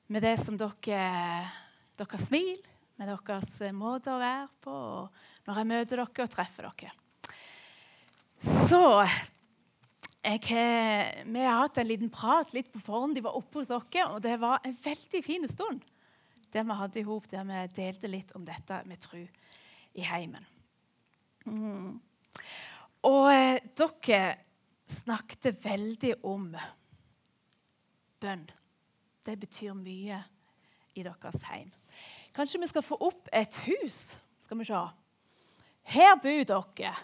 Med 0.09 0.25
det 0.25 0.38
som 0.41 0.57
dere 0.57 1.03
Deres 1.99 2.29
smil, 2.29 2.55
med 2.95 3.09
deres 3.12 3.59
måte 3.75 4.13
å 4.13 4.21
være 4.21 4.47
på, 4.63 4.71
og 4.71 5.47
når 5.47 5.57
jeg 5.59 5.67
møter 5.71 5.99
dere 5.99 6.25
og 6.27 6.31
treffer 6.31 6.69
dere. 6.69 6.93
Så 8.39 8.82
jeg, 10.23 10.41
Vi 11.25 11.39
har 11.43 11.62
hatt 11.62 11.78
en 11.80 11.88
liten 11.88 12.12
prat 12.12 12.54
litt 12.54 12.71
på 12.71 12.82
forhånd. 12.84 13.15
De 13.15 13.23
var 13.23 13.38
oppe 13.38 13.60
hos 13.60 13.71
dere, 13.71 14.10
og 14.10 14.21
det 14.23 14.36
var 14.39 14.60
en 14.63 14.78
veldig 14.84 15.23
fin 15.25 15.47
stund. 15.47 15.84
Det 16.49 16.63
vi 16.65 16.78
hadde 16.82 16.99
i 16.99 17.06
hop, 17.06 17.28
der 17.30 17.45
vi 17.45 17.65
delte 17.75 18.10
litt 18.10 18.34
om 18.36 18.45
dette 18.45 18.82
med 18.89 19.02
tru 19.04 19.21
i 19.21 20.06
heimen. 20.06 20.45
Mm. 21.45 21.99
Og 23.10 23.25
eh, 23.32 23.60
dere 23.78 24.21
snakket 24.89 25.60
veldig 25.63 26.15
om 26.25 26.49
bønn. 28.19 28.47
Det 29.25 29.36
betyr 29.39 29.75
mye 29.78 30.23
i 30.97 31.06
deres 31.06 31.43
heim. 31.52 31.69
Kanskje 32.36 32.62
vi 32.62 32.69
skal 32.71 32.86
få 32.86 32.97
opp 33.10 33.30
et 33.34 33.56
hus? 33.67 34.17
Skal 34.41 34.60
vi 34.60 34.67
se. 34.67 34.82
Her 35.93 36.17
bor 36.23 36.43
dere. 36.49 36.95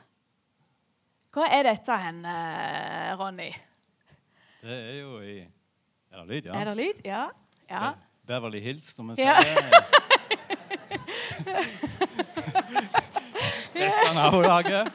Hva 1.35 1.49
er 1.51 1.65
dette 1.67 1.95
hen, 1.99 2.21
eh, 2.23 3.09
Ronny? 3.19 3.49
Det 4.61 4.75
er 4.75 4.99
jo 5.01 5.17
i 5.19 5.41
Er 5.43 6.21
det 6.21 6.27
lyd, 6.29 6.45
ja? 6.45 6.53
Er 6.55 6.65
det 6.69 6.75
lyd? 6.77 7.01
Ja. 7.03 7.23
ja. 7.69 7.89
Beverly 8.23 8.61
Hills, 8.63 8.83
som 8.95 9.09
vi 9.09 9.15
ja. 9.19 9.35
sier. 9.43 9.59
Beste 13.75 14.13
nabolaget. 14.15 14.87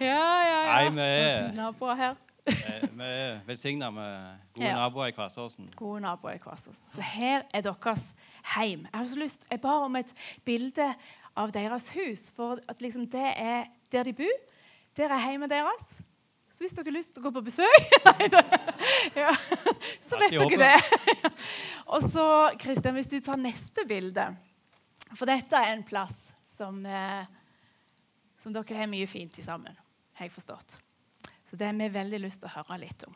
Ja, 0.00 0.06
ja, 0.06 0.48
ja. 0.48 0.64
Nei, 0.72 0.88
vi 0.96 1.00
er, 1.04 1.52
naboer 1.58 1.94
her. 2.00 2.16
Eh, 2.48 2.88
vi 2.96 3.04
er 3.04 3.44
velsigna 3.44 3.92
med 3.92 4.16
gode 4.56 4.66
Ja. 4.70 4.74
naboer 4.80 5.12
i 5.12 5.16
Kvassåsen. 5.20 5.68
Gode 5.76 6.00
naboer 6.00 6.40
i 6.40 6.40
Kvasåsen. 6.40 6.88
Så 6.96 7.02
her 7.04 7.44
er 7.52 7.60
deres 7.68 8.14
heim. 8.56 8.88
Jeg 8.88 8.98
har 8.98 9.06
så 9.12 9.18
lyst, 9.20 9.46
jeg 9.50 9.60
ba 9.60 9.68
om 9.84 9.96
et 10.00 10.12
bilde 10.44 10.94
av 11.36 11.52
deres 11.52 11.92
hus, 11.92 12.30
for 12.36 12.64
at 12.64 12.80
liksom 12.80 13.10
det 13.12 13.32
er 13.36 13.64
der 13.92 14.02
de 14.08 14.12
bor. 14.24 14.55
Der 14.96 15.12
er 15.12 15.30
hjemmet 15.30 15.52
deres. 15.52 15.86
Så 16.56 16.64
hvis 16.64 16.72
dere 16.72 16.88
har 16.88 16.96
lyst 16.96 17.12
til 17.12 17.20
å 17.20 17.26
gå 17.26 17.32
på 17.36 17.42
besøk, 17.44 17.90
ja, 19.22 19.32
så 20.00 20.16
vet 20.16 20.32
dere 20.32 20.60
det. 20.62 21.32
Og 21.92 22.06
så, 22.06 22.24
Kristian, 22.60 22.96
hvis 22.96 23.10
du 23.12 23.18
tar 23.20 23.36
neste 23.36 23.84
bilde 23.88 24.30
For 25.12 25.28
dette 25.28 25.60
er 25.60 25.74
en 25.74 25.84
plass 25.86 26.30
som, 26.48 26.80
eh, 26.88 27.28
som 28.40 28.56
dere 28.56 28.78
har 28.80 28.88
mye 28.88 29.06
fint 29.10 29.36
i 29.36 29.44
sammen, 29.44 29.76
har 30.16 30.28
jeg 30.28 30.32
forstått. 30.32 30.78
Så 31.46 31.60
det 31.60 31.68
har 31.68 31.76
vi 31.76 31.92
veldig 31.92 32.22
lyst 32.24 32.40
til 32.42 32.48
å 32.48 32.56
høre 32.56 32.80
litt 32.86 33.04
om. 33.04 33.14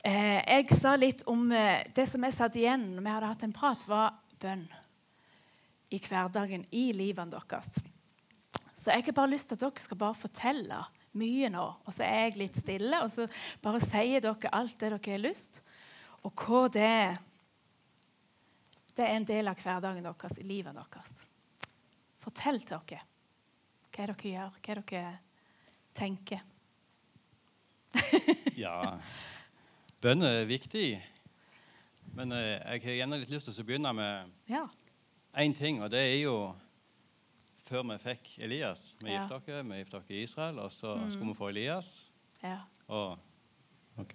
Eh, 0.00 0.40
jeg 0.40 0.80
sa 0.80 0.96
litt 0.96 1.26
om 1.28 1.42
eh, 1.52 1.84
Det 1.92 2.06
som 2.08 2.24
jeg 2.24 2.32
satt 2.32 2.56
igjen 2.56 2.94
når 2.94 3.04
vi 3.04 3.12
hadde 3.12 3.32
hatt 3.34 3.44
en 3.44 3.52
prat, 3.52 3.84
var 3.84 4.16
bønn 4.40 4.64
i 5.92 6.00
hverdagen, 6.00 6.64
i 6.72 6.88
livet 6.96 7.36
deres. 7.36 7.74
Så 8.80 8.88
jeg 8.94 9.04
har 9.04 9.12
bare 9.16 9.32
lyst 9.34 9.50
til 9.50 9.58
at 9.58 9.64
dere 9.66 9.82
skal 9.84 9.98
bare 10.00 10.16
fortelle 10.16 10.78
mye 11.20 11.50
nå. 11.52 11.64
Og 11.84 11.92
så 11.92 12.06
er 12.06 12.22
jeg 12.30 12.38
litt 12.40 12.60
stille, 12.62 13.02
og 13.04 13.10
så 13.12 13.26
bare 13.60 13.80
sier 13.84 14.22
dere 14.24 14.52
alt 14.56 14.78
det 14.80 14.88
dere 14.94 15.12
har 15.12 15.20
lyst. 15.20 15.60
Og 16.24 16.32
hva 16.46 16.68
det 16.72 17.18
Det 18.96 19.06
er 19.06 19.16
en 19.16 19.24
del 19.24 19.48
av 19.48 19.56
hverdagen 19.62 20.04
deres, 20.04 20.38
i 20.38 20.44
livet 20.44 20.74
deres. 20.76 21.22
Fortell 22.20 22.60
til 22.60 22.80
dere 22.88 23.04
hva 23.90 24.06
dere 24.06 24.30
gjør, 24.32 24.56
hva 24.64 24.74
dere 24.80 25.18
tenker. 25.94 26.40
Ja, 28.60 28.98
bønn 30.02 30.22
er 30.22 30.44
viktig. 30.48 31.00
Men 32.16 32.32
eh, 32.32 32.58
jeg 32.76 32.82
har 32.84 32.96
gjerne 33.00 33.18
litt 33.22 33.32
lyst 33.32 33.48
til 33.50 33.62
å 33.62 33.66
begynne 33.66 33.92
med 33.96 34.30
Ja. 34.50 34.64
ting, 35.56 35.82
og 35.82 35.90
det 35.90 36.00
er 36.00 36.18
jo 36.22 36.34
før 37.70 37.82
vi 37.86 37.96
fikk 38.02 38.30
Elias. 38.42 38.94
Vi 39.00 39.10
Ja. 39.10 39.20
gifta 39.22 39.34
oss 39.36 39.66
vi 39.68 39.76
gifta 39.78 39.96
oss 39.96 40.04
i 40.10 40.22
Israel, 40.22 40.58
og 40.58 40.70
så 40.72 40.96
skulle 41.10 41.28
vi 41.28 41.34
få 41.38 41.48
Elias. 41.48 42.10
ja. 42.42 42.56
Og 42.88 43.18
ok. 43.98 44.14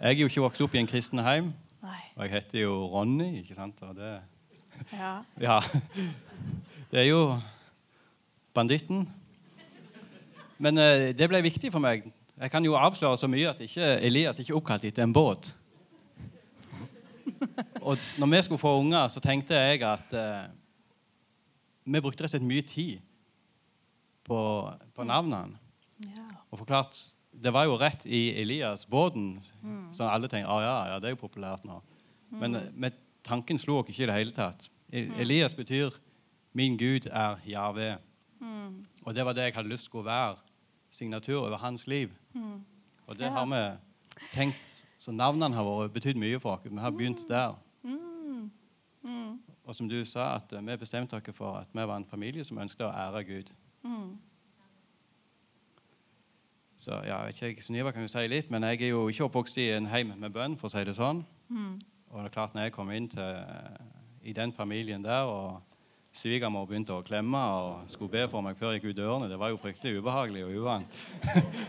Jeg 0.00 0.10
er 0.10 0.18
jo 0.18 0.26
ikke 0.26 0.40
vokst 0.40 0.60
opp 0.60 0.74
i 0.74 0.78
en 0.78 0.86
kristen 0.86 1.18
heim, 1.18 1.52
Nei. 1.82 2.00
og 2.16 2.22
jeg 2.24 2.30
heter 2.30 2.60
jo 2.62 2.86
Ronny. 2.86 3.38
ikke 3.42 3.54
sant? 3.54 3.82
Og 3.82 3.96
det, 3.96 4.20
Ja. 4.92 5.22
ja, 5.40 5.60
det 6.90 7.00
er 7.00 7.08
jo 7.10 7.40
banditten. 8.54 9.08
Men 10.58 10.78
eh, 10.78 11.12
det 11.12 11.28
ble 11.28 11.42
viktig 11.42 11.72
for 11.72 11.78
meg. 11.80 12.12
Jeg 12.40 12.50
kan 12.50 12.64
jo 12.64 12.74
avsløre 12.74 13.16
så 13.18 13.26
mye 13.28 13.50
at 13.50 13.60
ikke 13.60 14.00
Elias 14.00 14.38
ikke 14.38 14.52
er 14.52 14.56
oppkalt 14.56 14.84
etter 14.84 15.02
en 15.02 15.12
båt. 15.12 15.54
og 17.82 17.98
når 18.18 18.26
vi 18.36 18.42
skulle 18.42 18.58
få 18.58 18.78
unger, 18.78 19.08
så 19.08 19.20
tenkte 19.20 19.54
jeg 19.54 19.82
at 19.82 20.12
eh, 20.12 20.61
vi 21.84 22.00
brukte 22.00 22.22
rett 22.24 22.30
og 22.30 22.36
slett 22.36 22.46
mye 22.48 22.62
tid 22.62 23.00
på, 24.24 24.38
på 24.94 25.04
navnene. 25.08 25.58
Ja. 26.02 26.26
Og 26.50 26.58
forklart 26.62 26.96
Det 27.32 27.48
var 27.52 27.64
jo 27.64 27.78
rett 27.80 28.02
i 28.06 28.34
Elias 28.42 28.84
båten, 28.86 29.38
så 29.96 30.04
alle 30.04 30.28
tenkte 30.28 30.50
ah, 30.52 30.60
ja, 30.62 30.74
ja, 30.92 30.98
det 31.00 31.08
er 31.08 31.14
jo 31.14 31.20
populært 31.22 31.64
nå. 31.64 31.78
Men, 32.30 32.54
eh, 32.58 32.66
men 32.74 32.92
tanken 33.24 33.56
slo 33.58 33.78
oss 33.80 33.88
ikke 33.88 34.02
i 34.04 34.08
det 34.10 34.16
hele 34.18 34.34
tatt. 34.36 34.66
E- 34.92 35.08
Elias 35.18 35.54
betyr 35.56 35.90
'min 36.54 36.76
Gud 36.76 37.06
er 37.10 37.36
Jave'. 37.48 37.96
Og 39.06 39.14
det 39.14 39.24
var 39.24 39.32
det 39.32 39.42
jeg 39.44 39.54
hadde 39.54 39.68
lyst 39.68 39.88
til 39.90 40.00
å 40.00 40.04
være 40.04 40.36
signatur 40.90 41.46
over 41.46 41.56
hans 41.56 41.86
liv. 41.86 42.10
Og 43.06 43.16
det 43.16 43.24
Ja. 43.26 43.30
har 43.30 43.46
vi 43.46 43.78
tenkt 44.32 44.56
Så 44.98 45.10
navnene 45.10 45.54
har 45.54 45.64
vært 45.64 45.92
betydd 45.94 46.16
mye 46.16 46.38
for 46.38 46.56
oss. 46.56 46.60
Vi 46.64 46.76
har 46.78 46.90
begynt 46.90 47.26
der. 47.28 47.54
Og 49.72 49.76
som 49.76 49.88
du 49.88 50.02
sa, 50.04 50.34
at 50.36 50.52
eh, 50.52 50.60
vi 50.66 50.76
bestemte 50.76 51.16
oss 51.16 51.32
for 51.32 51.56
at 51.62 51.70
vi 51.72 51.80
var 51.88 51.96
en 51.96 52.04
familie 52.04 52.44
som 52.44 52.58
ønsket 52.60 52.84
å 52.84 52.92
ære 52.92 53.22
Gud. 53.24 53.52
Så 56.82 56.98
ja, 57.06 57.22
jeg 57.30 57.54
ikke, 57.54 57.64
Sunniva 57.64 57.92
kan 57.94 58.04
jo 58.04 58.10
si 58.10 58.26
litt, 58.28 58.50
men 58.52 58.66
jeg 58.68 58.82
er 58.82 58.90
jo 58.90 59.06
ikke 59.08 59.30
oppvokst 59.30 59.56
i 59.62 59.70
en 59.72 59.86
heim 59.88 60.12
med 60.18 60.34
bønn, 60.34 60.58
for 60.60 60.68
å 60.68 60.74
si 60.74 60.82
det 60.84 60.96
sånn. 60.98 61.22
Og 62.10 62.18
det 62.18 62.26
er 62.26 62.34
klart, 62.34 62.52
når 62.52 62.66
jeg 62.66 62.74
kom 62.74 62.90
inn 62.92 63.06
til, 63.08 63.38
i 64.28 64.34
den 64.36 64.52
familien 64.52 65.04
der, 65.06 65.30
og 65.30 65.62
svigermor 66.12 66.66
begynte 66.68 66.92
å 66.92 67.04
klemme 67.06 67.40
og 67.40 67.86
skulle 67.88 68.12
be 68.12 68.26
for 68.28 68.44
meg 68.44 68.58
før 68.58 68.74
jeg 68.74 68.82
gikk 68.82 68.90
ut 68.90 68.98
dørene, 68.98 69.30
det 69.30 69.38
var 69.40 69.54
jo 69.54 69.60
fryktelig 69.62 70.02
ubehagelig 70.02 70.42
og 70.44 70.58
uvant. 70.58 70.98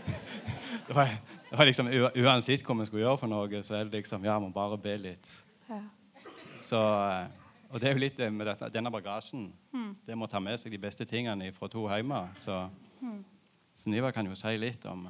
det, 0.88 0.98
var, 0.98 1.14
det 1.48 1.56
var 1.56 1.70
liksom 1.70 1.88
Uansett 2.20 2.66
hva 2.66 2.76
vi 2.82 2.88
skulle 2.90 3.06
gjøre 3.06 3.22
for 3.22 3.32
noe, 3.32 3.62
så 3.64 3.78
er 3.78 3.88
det 3.88 4.02
liksom 4.02 4.28
Ja, 4.28 4.36
må 4.42 4.52
bare 4.52 4.76
be 4.76 4.98
litt. 5.06 5.30
Ja. 5.70 5.80
Så, 6.60 6.82
eh, 6.82 7.43
og 7.74 7.80
det 7.82 7.88
er 7.90 7.96
jo 7.96 8.02
litt 8.04 8.20
med 8.30 8.46
dette, 8.46 8.70
denne 8.70 8.92
bagasjen. 8.94 9.48
Det 10.06 10.14
må 10.14 10.28
ta 10.30 10.38
med 10.38 10.60
seg 10.62 10.70
de 10.70 10.78
beste 10.78 11.02
tingene 11.10 11.50
fra 11.56 11.66
to 11.68 11.88
hjemme. 11.90 12.20
Så 12.38 12.60
Sunniva 13.74 14.12
kan 14.14 14.30
jo 14.30 14.36
si 14.38 14.54
litt 14.54 14.86
om 14.86 15.08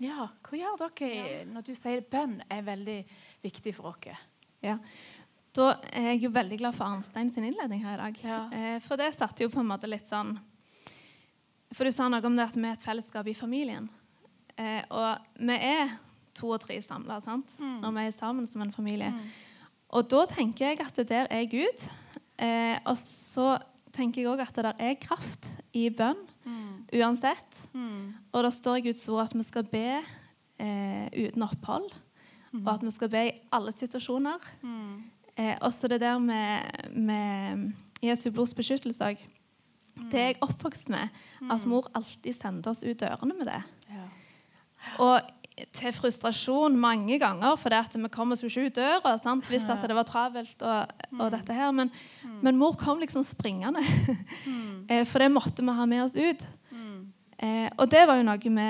ja. 0.00 0.30
Hva 0.46 0.56
gjør 0.56 0.78
dere 0.80 1.40
når 1.50 1.64
du 1.66 1.74
sier 1.76 2.04
bønn 2.08 2.38
er 2.48 2.62
veldig 2.64 3.00
viktig 3.44 3.74
for 3.76 3.98
dere? 4.00 4.16
Ja. 4.64 4.78
Da 5.56 5.72
er 5.90 6.12
jeg 6.12 6.22
jo 6.24 6.30
veldig 6.32 6.60
glad 6.62 6.76
for 6.76 6.86
Arnstein 6.86 7.30
sin 7.32 7.44
innledning 7.48 7.82
her 7.84 7.98
i 7.98 8.00
dag. 8.00 8.20
Ja. 8.24 8.38
Eh, 8.54 8.78
for 8.84 9.00
det 9.00 9.10
satte 9.16 9.44
jo 9.44 9.50
på 9.52 9.60
en 9.60 9.68
måte 9.68 9.90
litt 9.90 10.08
sånn 10.08 10.36
For 11.74 11.86
du 11.86 11.92
sa 11.94 12.08
noe 12.10 12.24
om 12.26 12.38
det 12.38 12.48
at 12.48 12.56
vi 12.56 12.66
er 12.66 12.78
et 12.78 12.82
fellesskap 12.82 13.28
i 13.30 13.36
familien. 13.36 13.90
Eh, 14.56 14.82
og 14.90 15.20
vi 15.38 15.58
er 15.58 15.92
to 16.34 16.50
og 16.54 16.62
tre 16.62 16.80
samla 16.82 17.20
når 17.20 17.92
vi 17.94 18.06
er 18.06 18.14
sammen 18.14 18.48
som 18.48 18.62
en 18.64 18.72
familie. 18.72 19.12
Og 19.90 20.06
da 20.10 20.24
tenker 20.30 20.70
jeg 20.70 20.80
at 20.84 20.96
det 20.96 21.08
der 21.10 21.26
er 21.30 21.48
Gud. 21.50 21.86
Eh, 22.40 22.76
og 22.86 22.96
så 22.96 23.58
tenker 23.92 24.22
jeg 24.22 24.30
òg 24.30 24.42
at 24.44 24.54
det 24.56 24.64
der 24.68 24.84
er 24.86 25.00
kraft 25.02 25.48
i 25.76 25.88
bønn 25.90 26.20
uansett. 26.94 27.58
Og 28.32 28.44
det 28.44 28.52
står 28.54 28.80
i 28.80 28.86
Guds 28.88 29.08
ord 29.08 29.26
at 29.28 29.34
vi 29.36 29.42
skal 29.46 29.66
be 29.70 30.00
eh, 30.58 31.06
uten 31.14 31.42
opphold. 31.46 31.90
Og 32.66 32.70
at 32.74 32.82
vi 32.82 32.90
skal 32.90 33.10
be 33.12 33.26
i 33.28 33.36
alle 33.52 33.72
situasjoner. 33.72 34.38
Eh, 35.36 35.56
også 35.60 35.88
det 35.88 36.00
der 36.00 36.18
med, 36.18 36.62
med 36.94 37.70
Jesu 38.02 38.30
blods 38.30 38.54
beskyttelse 38.54 39.04
òg. 39.12 39.20
Det 40.10 40.20
er 40.20 40.30
jeg 40.32 40.40
oppvokst 40.40 40.88
med. 40.88 41.08
At 41.50 41.66
mor 41.66 41.86
alltid 41.94 42.32
sendte 42.32 42.70
oss 42.72 42.82
ut 42.82 43.00
dørene 43.00 43.36
med 43.36 43.46
det. 43.50 43.62
Ja. 43.90 44.06
Og 44.98 45.20
til 45.76 45.92
frustrasjon 45.96 46.76
mange 46.80 47.18
ganger, 47.20 47.56
for 47.60 47.72
det 47.72 47.78
at 47.86 47.96
vi 47.98 48.08
kom 48.12 48.32
oss 48.34 48.42
jo 48.44 48.48
ikke 48.50 48.66
ut 48.70 48.78
døra 48.78 49.12
sant? 49.20 49.46
hvis 49.50 49.68
at 49.70 49.82
det 49.86 49.96
var 49.96 50.06
travelt. 50.08 50.62
og, 50.62 50.94
og 51.18 51.28
dette 51.34 51.54
her, 51.56 51.70
men, 51.76 51.90
men 52.42 52.58
mor 52.60 52.76
kom 52.80 53.00
liksom 53.02 53.24
springende. 53.26 53.82
eh, 54.90 55.04
for 55.08 55.18
det 55.22 55.30
måtte 55.32 55.64
vi 55.64 55.76
ha 55.76 55.86
med 55.86 56.04
oss 56.06 56.16
ut. 56.18 56.46
Eh, 57.40 57.68
og 57.78 57.88
det 57.88 58.02
var 58.08 58.18
jo 58.20 58.26
noe 58.28 58.36
vi 58.36 58.68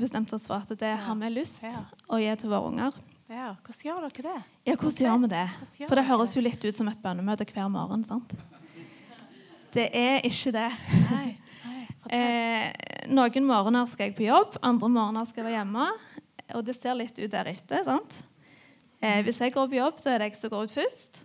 bestemte 0.00 0.36
oss 0.36 0.46
for 0.48 0.60
at 0.64 0.72
det 0.80 0.94
har 1.04 1.16
vi 1.20 1.28
lyst 1.34 1.64
Ja. 1.68 1.82
å 2.08 2.18
gi 2.20 2.30
til 2.40 2.50
våre 2.52 2.70
unger. 2.70 2.92
ja. 3.28 3.54
Hvordan 3.64 3.84
gjør 3.88 4.04
dere 4.08 4.22
det? 4.28 4.42
Ja, 4.66 4.74
hvordan 4.76 5.04
gjør 5.04 5.20
vi 5.24 5.28
det? 5.32 5.46
Gjør 5.80 5.88
For 5.88 5.96
det 6.00 6.04
høres 6.08 6.36
jo 6.36 6.44
litt 6.44 6.64
ut 6.64 6.76
som 6.76 6.88
et 6.88 7.02
bønnemøte 7.02 7.44
hver 7.52 7.68
morgen. 7.72 8.04
sant? 8.04 8.32
Det 9.76 9.90
er 9.92 10.22
ikke 10.24 10.52
det. 10.56 10.70
Nei. 11.10 11.26
Nei. 11.26 11.32
Eh, 12.06 12.70
noen 13.10 13.46
morgener 13.48 13.88
skal 13.90 14.06
jeg 14.06 14.14
på 14.14 14.28
jobb, 14.28 14.60
andre 14.62 14.88
morgener 14.94 15.26
skal 15.26 15.42
jeg 15.42 15.48
være 15.48 15.56
hjemme. 15.58 15.86
Og 16.54 16.64
det 16.66 16.76
ser 16.78 16.94
litt 16.94 17.18
ut 17.18 17.30
deretter. 17.32 17.84
sant? 17.84 18.12
Eh, 19.02 19.22
hvis 19.26 19.40
jeg 19.40 19.52
går 19.52 19.68
på 19.68 19.78
jobb, 19.78 20.02
da 20.04 20.14
er 20.14 20.18
det 20.22 20.30
jeg 20.30 20.40
som 20.40 20.50
går 20.50 20.68
ut 20.68 20.76
først. 20.76 21.22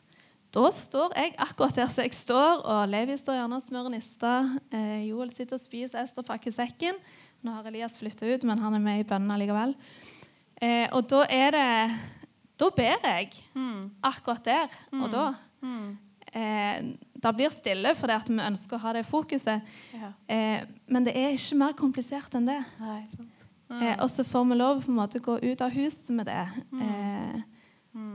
Da 0.52 0.68
står 0.76 1.14
jeg 1.16 1.36
akkurat 1.40 1.78
der 1.80 1.88
som 1.88 2.04
jeg 2.04 2.14
står, 2.14 2.66
og 2.68 2.90
Levi 2.92 3.16
står 3.16 3.38
gjerne 3.40 3.56
og 3.56 3.64
smører 3.64 3.94
nista. 3.94 4.34
Eh, 4.74 5.08
Joel 5.08 5.32
sitter 5.32 5.56
og 5.56 5.64
spiser, 5.64 6.02
Ester 6.04 6.26
pakker 6.28 6.52
sekken. 6.52 7.00
Nå 7.42 7.54
har 7.56 7.70
Elias 7.70 7.96
flytta 7.98 8.28
ut, 8.28 8.44
men 8.44 8.60
han 8.60 8.76
er 8.76 8.84
med 8.84 9.00
i 9.00 9.08
bønnen 9.08 9.40
likevel. 9.40 9.76
Eh, 10.62 10.88
og 10.92 11.08
da 11.10 11.24
er 11.30 11.56
det 11.56 12.00
Da 12.62 12.68
ber 12.70 13.00
jeg 13.02 13.32
akkurat 14.06 14.44
der 14.46 14.74
og 14.94 15.08
da. 15.10 15.24
Eh, 16.32 16.84
det 17.22 17.32
blir 17.36 17.50
stille 17.50 17.96
fordi 17.98 18.14
at 18.14 18.30
vi 18.30 18.38
ønsker 18.38 18.78
å 18.78 18.82
ha 18.84 18.94
det 18.94 19.02
fokuset. 19.08 19.66
Ja. 19.98 20.12
Eh, 20.30 20.68
men 20.88 21.04
det 21.04 21.16
er 21.18 21.34
ikke 21.34 21.58
mer 21.58 21.74
komplisert 21.74 22.36
enn 22.38 22.46
det. 22.46 22.60
Nei, 22.80 23.02
sant. 23.10 23.41
Eh, 23.72 23.96
og 24.04 24.10
så 24.10 24.24
får 24.28 24.46
vi 24.50 24.56
lov 24.60 24.82
på 24.84 24.92
en 24.92 24.98
måte 24.98 25.20
gå 25.24 25.38
ut 25.44 25.62
av 25.62 25.72
huset 25.72 26.10
med 26.10 26.26
det. 26.26 26.48
Eh, 26.82 27.42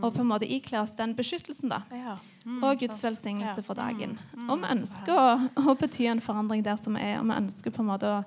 Og 0.02 0.14
på 0.14 0.20
en 0.22 0.28
måte 0.30 0.46
ikle 0.48 0.80
oss 0.80 0.94
den 0.96 1.14
beskyttelsen. 1.14 1.68
da. 1.68 1.82
Ja. 1.92 2.14
Og 2.62 2.78
Guds 2.80 3.02
velsignelse 3.04 3.56
Ja. 3.60 3.62
for 3.62 3.74
dagen. 3.74 4.18
Og 4.48 4.58
vi 4.60 4.64
ønsker 4.72 5.12
å, 5.12 5.50
å 5.56 5.74
bety 5.76 6.06
en 6.08 6.20
forandring 6.20 6.62
der 6.64 6.76
som 6.76 6.96
er, 6.96 7.18
og 7.20 7.26
vi 7.26 7.32
ønsker 7.36 7.70
på 7.70 7.80
en 7.82 7.86
måte 7.90 8.06
å, 8.08 8.24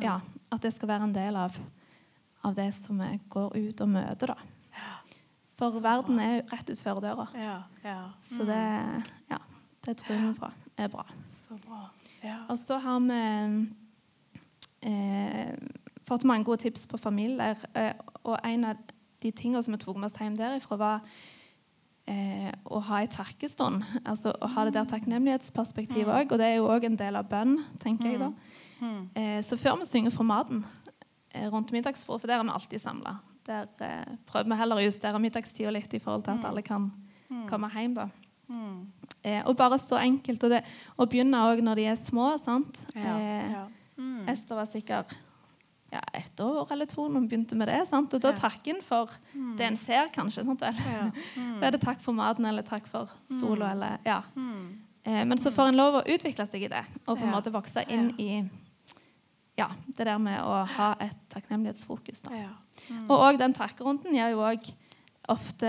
ja, 0.00 0.20
at 0.52 0.60
det 0.62 0.72
skal 0.74 0.88
være 0.88 1.02
en 1.02 1.12
del 1.12 1.36
av, 1.36 1.58
av 2.44 2.54
det 2.54 2.68
som 2.74 2.98
vi 2.98 3.18
går 3.28 3.56
ut 3.56 3.80
og 3.80 3.88
møter. 3.88 4.26
da. 4.26 4.36
For 5.58 5.80
verden 5.80 6.18
er 6.20 6.42
rett 6.50 6.70
utfor 6.70 7.00
døra. 7.00 7.26
Så 8.22 8.44
det, 8.46 9.04
ja, 9.30 9.38
det 9.84 9.96
tror 9.98 10.16
vi 10.18 10.32
på 10.38 10.50
er 10.78 10.88
bra. 10.88 11.04
Så 11.30 11.58
bra. 11.66 11.90
Og 12.48 12.58
så 12.58 12.78
har 12.80 13.00
vi 13.00 13.68
eh, 14.82 15.54
fått 16.12 16.26
mange 16.28 16.46
gode 16.48 16.62
tips 16.64 16.86
på 16.90 17.00
familier. 17.00 17.58
Eh, 17.74 17.92
og 18.22 18.36
en 18.44 18.68
av 18.70 18.80
de 19.22 19.30
tingene 19.30 19.62
som 19.64 19.74
vi 19.74 19.80
tok 19.82 19.98
med 19.98 20.10
oss 20.10 20.18
hjem 20.20 20.36
derifra, 20.38 20.78
var 20.80 21.00
eh, 22.10 22.50
å 22.64 22.80
ha 22.88 23.02
en 23.02 23.12
takkestund. 23.12 23.84
Altså 24.04 24.34
å 24.34 24.50
ha 24.54 24.66
det 24.66 24.74
der 24.76 24.88
takknemlighetsperspektivet 24.90 26.12
òg. 26.12 26.32
Og 26.34 26.42
det 26.42 26.48
er 26.48 26.58
jo 26.60 26.70
òg 26.72 26.88
en 26.88 26.98
del 27.00 27.18
av 27.20 27.28
bønn, 27.30 27.58
tenker 27.82 28.12
jeg 28.12 28.22
da. 28.22 28.32
Eh, 28.82 29.38
så 29.46 29.58
før 29.60 29.78
vi 29.82 29.86
synger 29.86 30.14
for 30.14 30.26
maten 30.26 30.64
eh, 31.30 31.46
rundt 31.52 31.70
middagsbordet, 31.74 32.24
for 32.24 32.32
der 32.32 32.40
er 32.40 32.48
vi 32.48 32.56
alltid 32.56 32.82
samla, 32.82 33.12
der 33.46 33.68
eh, 33.86 34.16
prøver 34.26 34.50
vi 34.50 34.58
heller 34.58 34.80
å 34.80 34.86
justere 34.86 35.20
middagstida 35.22 35.70
litt 35.74 35.94
i 35.94 36.02
forhold 36.02 36.26
til 36.26 36.34
at 36.34 36.50
alle 36.50 36.64
kan 36.66 36.90
komme 37.48 37.70
hjem. 37.76 37.94
da. 38.00 38.08
Eh, 39.22 39.42
og 39.46 39.56
bare 39.56 39.78
så 39.78 40.00
enkelt. 40.02 40.42
Og 40.42 40.50
det, 40.50 40.62
å 40.98 41.06
begynne 41.06 41.44
òg 41.46 41.62
når 41.64 41.78
de 41.78 41.86
er 41.92 41.98
små. 42.00 42.32
sant? 42.42 42.80
Ja. 42.96 43.14
Ja. 43.18 43.62
Mm. 43.96 44.24
Esther 44.32 44.58
var 44.58 44.66
sikkert 44.66 45.14
ja, 45.92 46.00
et 46.16 46.40
år 46.40 46.70
eller 46.72 46.88
to 46.88 47.04
når 47.08 47.20
vi 47.26 47.28
begynte 47.34 47.56
med 47.58 47.68
det. 47.68 47.82
sant? 47.90 48.14
Og 48.16 48.22
da 48.24 48.32
takker 48.36 48.76
en 48.76 48.82
for 48.84 49.10
det 49.58 49.66
en 49.66 49.76
ser, 49.76 50.08
kanskje. 50.14 50.44
sant? 50.48 50.62
Eller, 50.62 50.88
Ja. 50.88 51.10
Da 51.60 51.68
er 51.68 51.76
det 51.76 51.82
takk 51.84 52.00
for 52.02 52.16
maten 52.16 52.46
eller 52.48 52.64
takk 52.66 52.86
for 52.90 53.10
sola. 53.28 53.72
Eller, 53.76 53.98
ja. 54.08 54.22
Mm. 54.34 54.78
eh, 55.04 55.24
men 55.28 55.38
så 55.38 55.52
får 55.54 55.68
en 55.70 55.76
lov 55.78 56.00
å 56.00 56.06
utvikle 56.08 56.46
seg 56.48 56.64
i 56.64 56.72
det 56.72 56.84
og 57.06 57.18
på 57.18 57.22
en 57.26 57.34
måte 57.34 57.52
vokse 57.54 57.84
inn 57.92 58.14
i 58.18 58.42
ja, 59.58 59.68
det 59.86 60.06
der 60.08 60.18
med 60.18 60.40
å 60.40 60.62
ha 60.64 60.94
et 61.04 61.18
takknemlighetsfokus. 61.28 62.22
da. 62.24 62.32
Ja. 62.34 62.52
Og 63.04 63.18
òg 63.20 63.38
den 63.38 63.52
takkerunden 63.52 64.16
gjør 64.16 64.32
jo 64.32 64.40
òg 64.48 64.70
ofte 65.30 65.68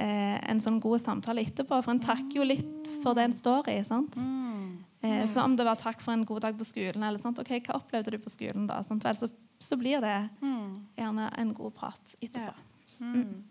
eh, 0.00 0.38
en 0.48 0.62
sånn 0.62 0.78
god 0.80 1.02
samtale 1.02 1.42
etterpå. 1.44 1.80
For 1.82 1.92
en 1.92 2.00
takker 2.00 2.38
jo 2.38 2.46
litt 2.46 2.92
for 3.02 3.18
det 3.18 3.26
en 3.28 3.36
står 3.36 3.68
i. 3.74 3.80
sant? 3.84 4.14
Mm. 4.16 4.84
Eh, 5.04 5.24
så 5.28 5.42
om 5.44 5.56
det 5.58 5.66
var 5.66 5.76
takk 5.80 6.00
for 6.00 6.14
en 6.14 6.24
god 6.24 6.46
dag 6.46 6.56
på 6.56 6.64
skolen, 6.64 7.02
eller 7.04 7.20
sant? 7.20 7.38
ok, 7.42 7.50
hva 7.66 7.80
opplevde 7.82 8.14
du 8.14 8.18
på 8.22 8.32
skolen 8.32 8.68
da? 8.70 8.78
Sant? 8.86 9.04
Vel, 9.04 9.18
så, 9.20 9.28
så 9.58 9.76
blir 9.76 10.00
det 10.00 10.28
Mm. 10.42 10.86
gjerne 10.98 11.30
en 11.38 11.54
god 11.54 11.70
prat 11.74 12.14
etterpå. 12.22 12.54
Ja. 13.00 13.04
Mm. 13.04 13.44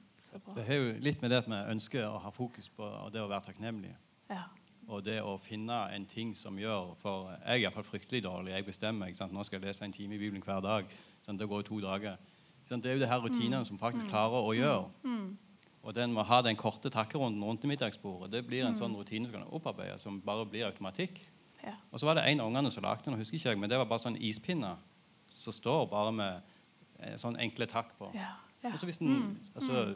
Det 0.55 0.69
er 0.69 0.75
jo 0.75 0.99
litt 1.01 1.21
med 1.21 1.31
det 1.31 1.37
at 1.43 1.47
vi 1.47 1.71
ønsker 1.73 2.05
å 2.07 2.19
ha 2.19 2.29
fokus 2.31 2.69
på 2.69 3.11
det 3.11 3.19
å 3.21 3.27
være 3.27 3.43
takknemlig. 3.45 3.93
Ja. 4.29 4.43
Og 4.87 5.03
det 5.03 5.21
å 5.21 5.37
finne 5.39 5.91
en 5.95 6.05
ting 6.05 6.33
som 6.35 6.55
gjør 6.57 6.95
For 6.97 7.29
jeg 7.31 7.41
er 7.63 7.63
iallfall 7.69 7.83
fryktelig 7.83 8.23
dårlig. 8.23 8.51
Jeg 8.53 8.65
bestemmer. 8.65 9.07
ikke 9.07 9.17
sant? 9.17 9.33
Nå 9.33 9.43
skal 9.43 9.59
jeg 9.59 9.67
lese 9.67 9.83
en 9.85 9.91
time 9.91 10.15
i 10.15 10.17
Bibelen 10.17 10.41
hver 10.43 10.61
dag. 10.61 10.85
Sånn, 11.25 11.37
Det 11.37 11.47
går 11.47 11.63
jo 11.63 11.67
to 11.67 11.79
dager. 11.81 12.17
Det 12.69 12.85
er 12.85 12.93
jo 12.93 12.99
det 12.99 13.07
her 13.09 13.19
rutinene 13.19 13.65
som 13.65 13.77
faktisk 13.77 14.07
klarer 14.07 14.43
å 14.43 14.53
gjøre. 14.55 15.35
Og 15.83 15.93
den 15.93 16.13
må 16.13 16.23
ha 16.23 16.41
den 16.41 16.55
korte 16.55 16.89
takkerunden 16.89 17.43
rundt 17.43 17.63
middagsbordet. 17.63 18.31
Det 18.31 18.47
blir 18.47 18.63
en 18.65 18.75
sånn 18.75 18.95
rutine 18.95 19.25
som 19.29 19.33
kan 19.41 19.49
opparbeides, 19.51 20.01
som 20.01 20.21
bare 20.21 20.45
blir 20.45 20.65
automatikk. 20.65 21.19
Ja. 21.63 21.73
Og 21.91 21.99
så 21.99 22.05
var 22.05 22.13
det 22.15 22.23
en 22.27 22.39
av 22.39 22.47
ungene 22.47 22.71
som 22.71 22.83
lagde 22.83 23.03
den, 23.05 23.13
og 23.13 23.19
husker 23.19 23.35
ikke 23.37 23.49
jeg, 23.49 23.59
men 23.59 23.69
det 23.69 23.77
var 23.77 23.85
bare 23.85 23.99
sånn 23.99 24.17
ispinner 24.17 24.77
som 25.33 25.55
står 25.55 25.85
bare 25.91 26.13
med 26.15 26.55
eh, 26.99 27.15
sånn 27.21 27.37
enkle 27.41 27.67
takk 27.69 27.93
på. 27.99 28.11
Ja. 28.17 28.33
Ja. 28.63 28.71
Og 28.71 28.79
så 28.79 28.87
hvis 28.87 29.01
den, 29.01 29.37
altså, 29.55 29.95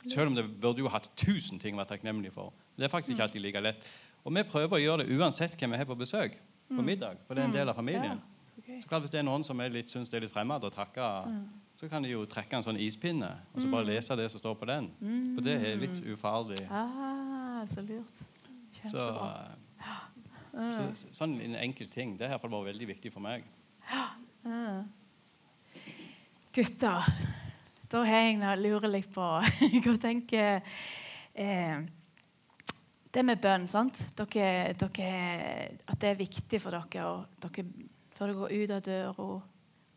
Selv 0.00 0.30
om 0.30 0.34
det 0.36 0.46
burde 0.60 0.80
jo 0.80 0.88
hatt 0.88 1.10
tusen 1.16 1.58
ting 1.60 1.76
å 1.76 1.82
være 1.82 1.94
takknemlig 1.94 2.32
for. 2.32 2.54
Det 2.76 2.86
er 2.86 2.92
faktisk 2.92 3.14
ikke 3.14 3.26
alltid 3.26 3.42
like 3.44 3.60
lett. 3.60 3.88
Og 4.24 4.32
vi 4.32 4.44
prøver 4.48 4.76
å 4.76 4.80
gjøre 4.80 5.04
det 5.04 5.16
uansett 5.16 5.56
hvem 5.60 5.74
vi 5.74 5.80
har 5.80 5.88
på 5.88 5.96
besøk 6.00 6.36
på 6.70 6.84
middag. 6.84 7.20
For 7.26 7.36
det 7.36 7.42
er 7.42 7.50
en 7.50 7.56
del 7.56 7.72
av 7.72 7.76
familien. 7.76 8.20
Så 8.56 8.88
klart 8.88 9.04
Hvis 9.04 9.12
det 9.12 9.20
er 9.20 9.26
noen 9.28 9.44
som 9.44 9.60
er 9.60 9.72
litt, 9.72 9.90
syns 9.92 10.08
det 10.12 10.20
er 10.20 10.24
litt 10.24 10.32
fremmed 10.32 10.64
å 10.64 10.70
takke, 10.72 11.06
så 11.80 11.88
kan 11.88 12.04
de 12.04 12.12
jo 12.12 12.24
trekke 12.28 12.56
en 12.58 12.64
sånn 12.64 12.80
ispinne 12.80 13.30
og 13.54 13.62
så 13.62 13.70
bare 13.72 13.88
lese 13.88 14.16
det 14.16 14.28
som 14.32 14.42
står 14.42 14.56
på 14.60 14.68
den. 14.68 14.90
For 15.34 15.44
det 15.44 15.56
er 15.68 15.80
litt 15.80 16.02
ufarlig. 16.12 16.60
Ah, 16.68 17.62
så 17.68 17.84
lurt. 17.84 18.20
Så, 18.80 19.06
så, 20.52 20.84
sånn 21.16 21.36
en 21.44 21.56
enkel 21.60 21.88
ting. 21.92 22.16
Det 22.16 22.28
har 22.28 22.36
iallfall 22.36 22.52
vært 22.58 22.72
veldig 22.74 22.90
viktig 22.94 23.12
for 23.12 23.24
meg. 23.24 23.44
Gutter, 26.50 27.08
da 27.90 28.02
har 28.06 28.24
jeg 28.24 28.38
noe 28.40 28.56
lurer 28.58 28.90
litt 28.90 29.10
på 29.12 29.24
Hva 29.84 29.94
tenker 30.00 30.62
eh, 31.34 31.82
Det 33.12 33.24
med 33.26 33.42
bønn, 33.42 33.66
sant? 33.70 34.00
Dere, 34.16 34.72
dere, 34.78 35.10
at 35.84 36.00
det 36.00 36.12
er 36.12 36.20
viktig 36.22 36.60
for 36.62 36.74
dere, 36.74 37.06
og 37.06 37.42
dere 37.44 37.66
før 38.16 38.32
du 38.32 38.38
går 38.40 38.54
ut 38.56 38.72
av 38.76 38.82
døra 38.84 39.28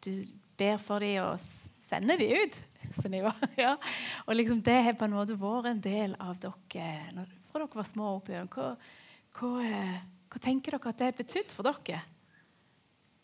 Du 0.03 0.11
ber 0.59 0.77
for 0.83 1.03
dem 1.03 1.23
og 1.23 1.39
sender 1.87 2.19
dem 2.19 2.43
ut. 2.43 2.59
Ja. 3.63 3.77
Og 4.27 4.35
liksom 4.35 4.61
det 4.61 4.81
har 4.83 4.97
på 4.99 5.07
en 5.07 5.15
måte 5.15 5.39
vært 5.39 5.71
en 5.71 5.81
del 5.83 6.17
av 6.19 6.35
dere 6.41 7.25
fra 7.53 7.63
dere 7.63 7.77
var 7.77 7.87
små. 7.87 8.15
oppi. 8.17 8.35
Hva, 8.53 8.73
hva, 9.39 9.49
eh, 9.63 9.97
hva 10.29 10.41
tenker 10.41 10.75
dere 10.75 10.91
at 10.91 10.99
det 10.99 11.09
har 11.11 11.17
betydd 11.17 11.55
for 11.55 11.69
dere? 11.69 12.03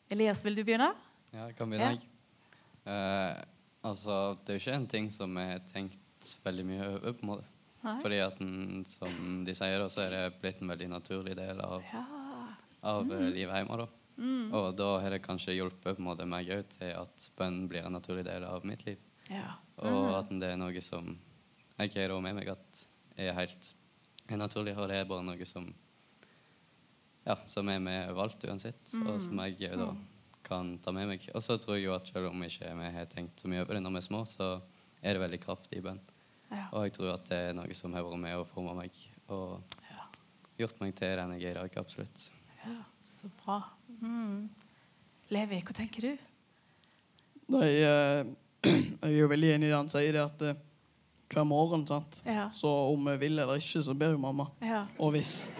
Elias, 0.09 0.41
vil 0.45 0.57
du 0.57 0.63
begynne? 0.63 0.93
Ja, 1.33 1.45
jeg 1.47 1.55
kan 1.59 1.69
begynne, 1.69 1.91
jeg. 1.93 2.05
Eh, 2.89 3.41
altså, 3.85 4.15
det 4.45 4.53
er 4.55 4.57
jo 4.57 4.63
ikke 4.63 4.77
en 4.79 4.87
ting 4.89 5.09
som 5.13 5.37
jeg 5.37 5.51
har 5.53 5.65
tenkt 5.69 6.33
veldig 6.45 6.65
mye 6.65 6.87
over, 6.95 7.13
på 7.13 7.25
en 7.25 7.31
måte. 7.33 7.47
Nei. 7.83 7.93
Fordi 8.03 8.17
at 8.19 8.39
den, 8.41 8.81
som 8.91 9.43
de 9.47 9.53
sier, 9.55 9.85
så 9.93 10.01
er 10.03 10.15
det 10.15 10.23
blitt 10.41 10.59
en 10.63 10.73
veldig 10.73 10.89
naturlig 10.91 11.35
del 11.39 11.61
av, 11.63 11.83
Ja. 11.93 12.03
av 12.83 13.11
eh, 13.13 13.29
livet 13.35 13.55
hjemme. 13.61 13.77
da. 13.77 13.87
Og 14.51 14.73
da 14.75 14.87
har 14.99 15.13
det 15.15 15.21
kanskje 15.23 15.53
hjulpet 15.55 15.95
på 15.95 16.01
en 16.01 16.07
måte 16.09 16.25
meg 16.27 16.49
òg 16.51 16.65
til 16.73 16.91
at 16.91 17.29
bønn 17.37 17.69
blir 17.71 17.85
en 17.87 17.93
naturlig 17.95 18.25
del 18.27 18.43
av 18.43 18.65
mitt 18.67 18.85
liv. 18.85 18.97
ja. 19.29 19.53
Og 19.79 20.11
at 20.17 20.27
det 20.41 20.49
er 20.51 20.57
noe 20.59 20.81
som 20.83 21.13
jeg 21.79 21.93
har 21.95 22.21
med 22.21 22.35
meg 22.35 22.49
at 22.51 22.81
er 23.15 23.31
helt 23.37 23.75
er 24.27 24.37
naturlig, 24.37 24.75
og 24.77 24.89
det 24.89 24.97
er 24.99 25.05
bare 25.07 25.23
noe 25.23 25.45
som 25.47 25.69
ja, 27.25 27.37
som 27.45 27.69
er 27.69 27.79
med 27.79 28.09
overalt 28.11 28.43
uansett, 28.43 28.91
og 29.05 29.21
som 29.21 29.39
jeg 29.39 29.71
da 29.77 29.93
kan 30.49 30.73
ta 30.83 30.91
med 30.95 31.07
meg. 31.11 31.25
Og 31.35 31.43
så 31.45 31.55
tror 31.61 31.77
jeg 31.77 31.85
jo 31.87 31.93
at 31.95 32.09
selv 32.09 32.31
om 32.31 32.43
ikke 32.45 32.71
vi 32.81 32.91
har 32.95 33.05
tenkt 33.11 33.39
så 33.43 33.49
mye 33.51 33.61
over 33.63 33.77
det 33.77 33.83
når 33.85 33.95
vi 33.95 34.01
er 34.01 34.07
små, 34.09 34.23
så 34.29 34.49
er 35.01 35.15
det 35.15 35.21
veldig 35.23 35.39
kraftig 35.45 35.79
i 35.79 35.85
bønn. 35.85 36.01
Ja. 36.49 36.65
Og 36.73 36.87
jeg 36.87 36.95
tror 36.97 37.13
at 37.13 37.27
det 37.29 37.39
er 37.51 37.55
noe 37.57 37.75
som 37.77 37.93
har 37.93 38.03
vært 38.07 38.19
med 38.25 38.35
og 38.41 38.47
forma 38.49 38.73
meg 38.81 38.95
og 39.29 39.61
Ja. 39.91 40.07
gjort 40.63 40.79
meg 40.81 40.95
til 40.97 41.15
den 41.21 41.35
jeg 41.37 41.51
er 41.51 41.51
i 41.51 41.59
dag. 41.61 41.77
Absolutt. 41.77 42.29
ja, 42.65 42.79
så 43.05 43.29
bra. 43.43 43.61
Mm. 44.01 44.49
Levi, 45.29 45.61
hva 45.61 45.75
tenker 45.77 46.01
du? 46.09 46.17
Nei, 47.53 47.69
eh, 47.85 48.25
jeg 48.65 49.13
er 49.13 49.19
jo 49.21 49.29
veldig 49.31 49.53
enig 49.55 49.69
i 49.69 49.71
det 49.71 49.77
han 49.77 49.89
sier, 49.93 50.13
det 50.13 50.23
at 50.25 50.41
eh, 50.49 50.57
hver 51.29 51.45
morgen, 51.45 51.85
sant? 51.87 52.23
Ja. 52.25 52.47
Så 52.53 52.69
om 52.89 53.05
vi 53.11 53.15
vil 53.21 53.37
eller 53.39 53.61
ikke, 53.61 53.83
så 53.85 53.93
ber 53.97 54.15
jo 54.15 54.21
mamma. 54.21 54.47
Ja. 54.65 54.81
Og 54.97 55.13
hvis 55.13 55.51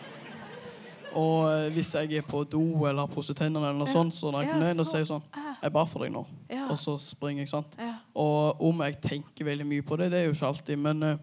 Og 1.15 1.49
eh, 1.51 1.69
hvis 1.73 1.93
jeg 1.95 2.13
er 2.13 2.21
på 2.21 2.43
do 2.49 2.85
eller 2.85 2.99
har 3.05 3.07
pusset 3.07 3.35
tennene, 3.37 3.65
eller 3.69 3.79
noe 3.79 3.87
Ja. 3.87 3.93
sånt, 3.93 4.13
så 4.13 4.31
når 4.31 4.41
jeg 4.43 4.49
kommer 4.51 4.67
ned 4.73 4.75
så- 4.85 4.91
sier 4.91 5.05
sånn 5.05 5.23
Ah. 5.33 5.55
Jeg 5.63 5.73
ba 5.73 5.83
for 5.85 5.99
deg 5.99 6.11
nå. 6.13 6.25
Ja. 6.49 6.69
Og 6.69 6.77
så 6.77 6.97
springer 6.99 7.39
jeg, 7.41 7.49
sant. 7.49 7.75
Ja. 7.77 7.95
Og 8.15 8.61
om 8.61 8.79
jeg 8.81 9.01
tenker 9.01 9.45
veldig 9.45 9.65
mye 9.65 9.81
på 9.81 9.97
det, 9.97 10.11
det 10.11 10.19
er 10.19 10.25
jo 10.25 10.31
ikke 10.31 10.47
alltid, 10.47 10.77
men 10.77 11.03
uh, 11.03 11.17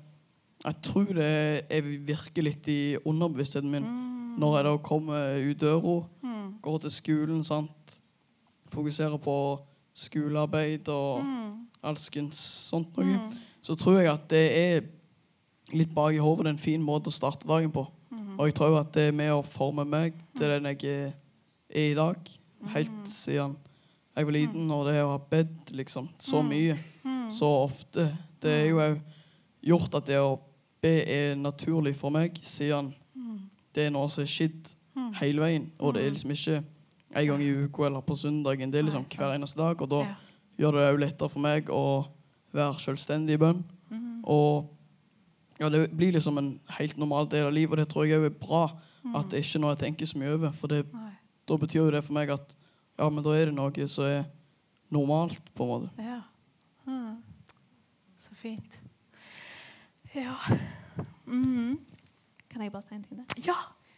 jeg 0.65 0.75
tror 0.83 1.05
det 1.15 1.65
er 1.71 1.81
virker 1.83 2.43
litt 2.43 2.69
i 2.69 2.97
underbevisstheten 3.07 3.71
min 3.71 3.83
Mm. 3.85 4.39
når 4.39 4.57
jeg 4.57 4.65
da 4.65 4.77
kommer 4.79 5.51
ut 5.51 5.59
døra, 5.59 6.05
går 6.63 6.79
til 6.81 6.91
skolen, 6.91 7.45
sant. 7.45 8.01
Fokuserer 8.69 9.19
på 9.19 9.61
skolearbeid 9.95 10.89
og 10.89 11.23
Mm. 11.25 11.67
alskens 11.85 12.37
sånt 12.71 12.97
noe. 12.97 13.31
Så 13.63 13.75
tror 13.77 13.97
jeg 14.01 14.07
at 14.13 14.29
det 14.29 14.53
er 14.59 14.81
litt 15.73 15.95
bak 15.95 16.13
i 16.15 16.19
hodet 16.19 16.47
en 16.47 16.59
fin 16.59 16.83
måte 16.83 17.07
å 17.09 17.13
starte 17.13 17.47
dagen 17.47 17.71
på. 17.73 17.87
Mm. 18.17 18.39
Og 18.41 18.47
jeg 18.47 18.55
tror 18.55 18.79
at 18.81 18.93
det 18.95 19.09
er 19.09 19.13
med 19.13 19.31
å 19.33 19.43
forme 19.45 19.85
meg 19.85 20.15
til 20.37 20.49
den 20.49 20.65
jeg 20.65 20.85
er, 20.85 21.13
i 21.75 21.95
dag. 21.95 22.17
Helt 22.73 22.91
Mm. 22.91 23.07
siden 23.07 23.57
jeg 24.17 24.27
var 24.27 24.33
liten, 24.33 24.71
og 24.71 24.87
det 24.87 25.03
å 25.05 25.11
ha 25.11 25.19
bedt 25.19 25.73
liksom 25.73 26.09
så 26.19 26.43
Mm. 26.43 26.49
mye, 26.49 26.79
så 27.31 27.45
ofte. 27.65 28.17
Det 28.41 28.51
er 28.51 28.69
jo 28.71 29.01
gjort 29.63 29.95
at 29.95 30.07
det 30.07 30.17
å 30.19 30.39
be 30.83 31.03
er 31.07 31.35
naturlig 31.37 31.95
for 31.95 32.11
meg, 32.11 32.39
siden 32.43 32.95
Mm. 33.15 33.41
det 33.75 33.87
er 33.87 33.91
noe 33.91 34.09
som 34.09 34.23
er 34.23 34.27
skjedd 34.27 34.75
hele 35.21 35.41
veien. 35.41 35.71
Og 35.81 35.95
det 35.95 36.07
er 36.07 36.11
liksom 36.11 36.31
ikke 36.31 36.65
en 37.15 37.27
gang 37.27 37.41
i 37.43 37.65
uka 37.65 37.83
eller 37.87 38.01
på 38.01 38.15
søndagen. 38.17 38.71
Det 38.71 38.79
er 38.79 38.83
liksom 38.85 39.05
hver 39.05 39.35
eneste 39.35 39.57
dag. 39.57 39.81
Og 39.83 39.89
da 39.89 40.07
gjør 40.59 40.73
det 40.73 40.95
òg 40.95 41.01
lettere 41.01 41.31
for 41.31 41.41
meg 41.41 41.67
å 41.69 42.07
være 42.55 42.75
selvstendig 42.75 43.35
i 43.35 43.37
bønn. 43.37 43.65
Mm. 43.91 44.23
Og 44.25 44.69
ja, 45.61 45.69
det 45.73 45.91
blir 45.97 46.13
liksom 46.13 46.39
en 46.39 46.61
helt 46.79 46.99
normal 47.01 47.29
del 47.33 47.47
av 47.49 47.53
livet, 47.53 47.73
og 47.73 47.81
det 47.81 47.89
tror 47.93 48.07
jeg 48.07 48.21
òg 48.21 48.29
er 48.29 48.39
bra. 48.41 48.65
At 49.15 49.31
det 49.31 49.41
ikke 49.43 49.59
er 49.59 49.63
noe 49.63 49.75
jeg 49.75 49.85
tenker 49.85 50.09
så 50.11 50.19
mye 50.19 50.33
over. 50.35 50.55
For 50.57 50.73
det, 50.73 50.81
da 51.47 51.59
betyr 51.63 51.85
jo 51.85 51.93
det 51.95 52.03
for 52.05 52.17
meg 52.17 52.33
at 52.35 52.57
ja, 52.97 53.09
men 53.13 53.25
da 53.25 53.35
er 53.37 53.51
det 53.51 53.57
noe 53.57 53.89
som 53.93 54.09
er 54.09 54.25
normalt, 54.93 55.41
på 55.55 55.67
en 55.67 55.71
måte. 55.71 55.91
Ja. 56.03 56.21
Mm. 56.87 57.23
Så 58.19 58.35
fint. 58.39 58.79
Ja. 60.15 60.37
Mm. 61.27 61.77
Kan 62.51 62.63
jeg 62.63 62.73
bare 62.73 62.87
si 62.87 62.97
en 62.97 63.05
ting 63.05 63.21
der? 63.21 63.43
Ja. 63.45 63.57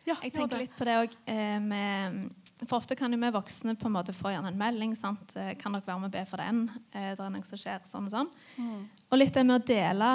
ja. 0.09 0.16
Jeg 0.23 0.33
tenker 0.35 0.57
det. 0.57 0.64
litt 0.66 0.77
på 0.79 0.88
det 0.88 0.97
òg. 0.99 1.16
Eh, 1.31 2.18
for 2.66 2.81
ofte 2.81 2.97
kan 2.99 3.14
jo 3.14 3.21
vi 3.23 3.31
voksne 3.35 3.77
på 3.79 3.87
en 3.87 3.94
måte 3.94 4.14
få 4.16 4.33
gjerne 4.35 4.51
en 4.51 4.59
melding. 4.59 4.97
sant? 4.99 5.37
Eh, 5.37 5.55
Kan 5.61 5.77
dere 5.77 5.87
være 5.87 6.03
med 6.03 6.11
og 6.11 6.16
be 6.16 6.25
for 6.27 6.42
den? 6.42 6.66
Eh, 6.92 7.12
det 7.14 7.23
er 7.23 7.33
noe 7.33 7.47
som 7.47 7.61
skjer 7.61 7.87
sånn 7.87 8.11
og 8.11 8.14
sånn. 8.16 8.33
Mm. 8.59 8.85
Og 9.12 9.21
litt 9.21 9.35
det 9.37 9.47
med 9.47 9.61
å 9.61 9.66
dele 9.68 10.12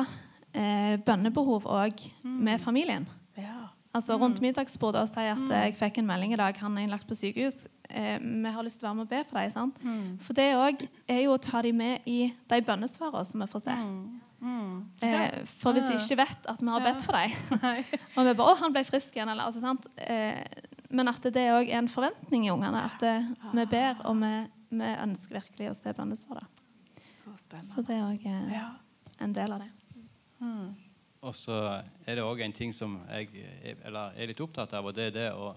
eh, 0.53 0.95
bønnebehov 1.05 1.67
òg 1.69 2.05
med 2.23 2.61
familien. 2.61 3.07
Ja. 3.37 3.69
Altså 3.93 4.17
Rundt 4.17 4.41
middagsbordet 4.41 5.03
og 5.05 5.09
si 5.11 5.21
at 5.29 5.43
eh, 5.49 5.67
jeg 5.67 5.77
fikk 5.77 6.01
en 6.01 6.09
melding 6.09 6.33
i 6.33 6.39
dag, 6.39 6.57
han 6.57 6.77
er 6.77 6.87
innlagt 6.87 7.07
på 7.09 7.17
sykehus. 7.17 7.67
Eh, 7.89 8.17
vi 8.21 8.53
har 8.55 8.65
lyst 8.65 8.81
til 8.81 8.87
å 8.87 8.89
være 8.89 8.99
med 9.01 9.05
og 9.05 9.13
be 9.13 9.23
for 9.29 9.39
deg. 9.39 9.53
sant? 9.53 9.81
For 10.25 10.37
det 10.37 10.49
òg 10.57 10.85
er 11.07 11.23
jo 11.25 11.35
å 11.35 11.41
ta 11.41 11.61
dem 11.61 11.77
med 11.83 12.09
i 12.09 12.19
de 12.33 12.61
bønnesvarene 12.65 13.25
som 13.29 13.43
vi 13.43 13.49
får 13.51 13.65
se. 13.67 13.79
Mm. 14.43 14.83
Eh, 15.03 15.43
for 15.61 15.75
hvis 15.75 15.85
de 15.87 15.95
ikke 15.99 16.19
vet 16.19 16.49
at 16.51 16.61
vi 16.61 16.71
har 16.73 16.83
bedt 16.83 17.05
for 17.05 17.15
dem, 17.15 17.35
og 18.17 18.25
vi 18.27 18.33
bare 18.33 18.49
'Å, 18.49 18.57
han 18.59 18.73
ble 18.75 18.83
frisk 18.87 19.15
igjen', 19.15 19.31
eller 19.31 19.47
altså, 19.47 19.61
sant? 19.63 19.87
Eh, 19.97 20.41
men 20.93 21.09
at 21.09 21.23
det 21.23 21.45
òg 21.53 21.69
er 21.69 21.79
en 21.79 21.89
forventning 21.89 22.47
i 22.47 22.51
ungene. 22.53 22.83
At 22.85 22.99
det, 23.01 23.15
vi 23.53 23.65
ber, 23.65 24.01
og 24.05 24.19
vi, 24.19 24.33
vi 24.77 24.89
ønsker 25.05 25.39
virkelig 25.39 25.71
å 25.71 25.77
se 25.77 25.93
bønnesvar. 25.93 26.43
Så. 27.07 27.33
Så 27.37 27.81
det 27.87 27.95
er 27.95 28.03
òg 28.09 28.25
eh, 28.29 28.67
en 29.23 29.33
del 29.33 29.55
av 29.55 29.63
det. 29.63 29.69
Og 31.23 31.36
så 31.36 31.56
er 32.06 32.17
det 32.17 32.23
òg 32.25 32.41
en 32.43 32.56
ting 32.56 32.73
som 32.75 32.97
jeg 33.08 33.29
er, 33.63 33.77
eller 33.88 34.17
litt 34.27 34.41
opptatt 34.43 34.73
av, 34.75 34.89
og 34.89 34.95
det 34.95 35.10
er 35.10 35.13
det 35.15 35.27
å 35.32 35.53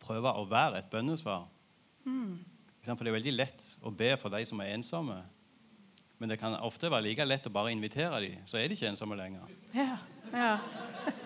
prøve 0.00 0.32
å 0.32 0.46
være 0.48 0.80
et 0.80 0.88
bønnesvar. 0.92 1.44
Mm. 2.08 2.38
For 2.86 3.04
det 3.04 3.10
er 3.10 3.18
veldig 3.18 3.34
lett 3.34 3.66
å 3.84 3.92
be 3.92 4.14
for 4.16 4.32
de 4.32 4.40
som 4.48 4.62
er 4.64 4.72
ensomme. 4.72 5.18
Men 6.18 6.32
det 6.32 6.38
kan 6.40 6.56
ofte 6.64 6.88
være 6.90 7.04
like 7.04 7.26
lett 7.26 7.46
å 7.46 7.52
bare 7.52 7.74
invitere 7.74 8.22
dem, 8.24 8.38
så 8.48 8.58
er 8.58 8.66
de 8.66 8.78
ikke 8.78 8.88
ensomme 8.88 9.18
lenger. 9.18 9.52
Ja. 9.76 9.98
ja. 10.32 10.54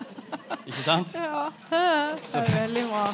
Ikke 0.69 0.83
sant? 0.83 1.15
ja. 1.15 1.47
Det 1.71 2.39
er 2.39 2.51
veldig 2.59 2.83
bra. 2.91 3.05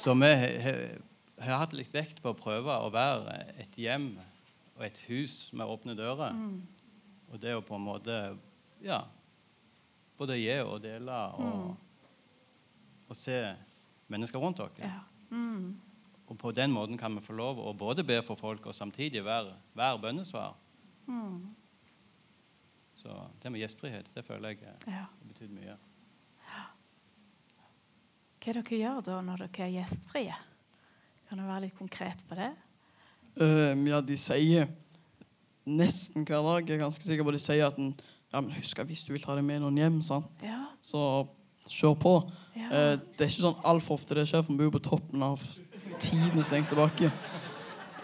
Så 0.00 0.14
vi 0.16 0.32
har 1.46 1.62
hatt 1.62 1.72
litt 1.76 1.94
vekt 1.94 2.20
på 2.22 2.32
å 2.32 2.38
prøve 2.38 2.76
å 2.82 2.90
være 2.92 3.38
et 3.60 3.78
hjem 3.78 4.12
og 4.80 4.86
et 4.86 5.00
hus 5.10 5.50
med 5.52 5.68
åpne 5.68 5.92
dører. 5.98 6.36
Og 7.30 7.40
det 7.42 7.52
å 7.54 7.60
på 7.64 7.76
en 7.76 7.84
måte 7.84 8.14
ja, 8.80 9.02
både 10.16 10.38
gi 10.40 10.56
og 10.64 10.80
dele 10.80 11.18
og, 11.36 11.76
og 13.06 13.18
se 13.18 13.36
mennesker 14.10 14.40
rundt 14.40 14.62
dere. 14.62 14.88
Ja. 14.88 15.02
Mm. 15.30 15.76
Og 16.30 16.38
på 16.38 16.52
den 16.56 16.72
måten 16.72 16.98
kan 16.98 17.12
vi 17.18 17.22
få 17.22 17.36
lov 17.36 17.60
å 17.60 17.74
både 17.76 18.04
be 18.06 18.16
for 18.24 18.38
folk 18.40 18.70
og 18.70 18.74
samtidig 18.74 19.20
være, 19.26 19.52
være 19.76 20.00
bønnesvar. 20.00 20.56
Mm. 21.10 21.52
Så 22.96 23.20
det 23.42 23.52
med 23.52 23.60
gjestfrihet, 23.62 24.08
det 24.14 24.24
føler 24.24 24.56
jeg 24.56 24.74
Ja. 24.86 25.04
det 25.20 25.28
betyr 25.28 25.52
mye. 25.52 25.76
Hva 28.40 28.48
er 28.54 28.56
dere 28.62 28.80
gjør 28.80 29.02
da 29.04 29.20
når 29.20 29.42
dere 29.44 29.66
er 29.66 29.72
gjestfrie? 29.74 30.36
Kan 31.28 31.38
du 31.38 31.44
være 31.44 31.66
litt 31.66 31.76
konkret 31.76 32.22
på 32.28 32.38
det? 32.38 32.48
Ja, 33.40 34.00
de 34.04 34.16
sier 34.20 34.68
nesten 35.70 36.24
hver 36.26 36.42
dag, 36.42 36.68
jeg 36.68 36.78
er 36.78 36.82
ganske 36.84 37.04
sikker 37.04 37.26
på 37.26 37.34
de 37.34 37.40
sier 37.42 37.68
at 37.68 37.78
en, 37.78 37.92
ja, 38.32 38.40
men 38.40 38.52
husk 38.56 38.78
at 38.80 38.88
hvis 38.88 39.04
du 39.06 39.12
vil 39.14 39.22
ta 39.22 39.36
deg 39.36 39.44
med 39.46 39.62
noen 39.62 39.78
hjem, 39.78 40.00
sant? 40.04 40.44
Ja. 40.44 40.64
så 40.82 41.26
kjør 41.70 41.94
på. 42.00 42.14
Ja. 42.56 42.66
Eh, 42.66 42.96
det 42.98 43.26
er 43.26 43.30
ikke 43.30 43.44
sånn 43.44 43.64
altfor 43.68 44.00
ofte 44.00 44.16
det 44.18 44.26
skjer, 44.30 44.42
for 44.42 44.56
vi 44.56 44.66
bor 44.66 44.74
på 44.78 44.82
toppen 44.90 45.22
av 45.22 45.42
tidenes 46.00 46.50
lengste 46.50 46.78
bakke. 46.78 47.10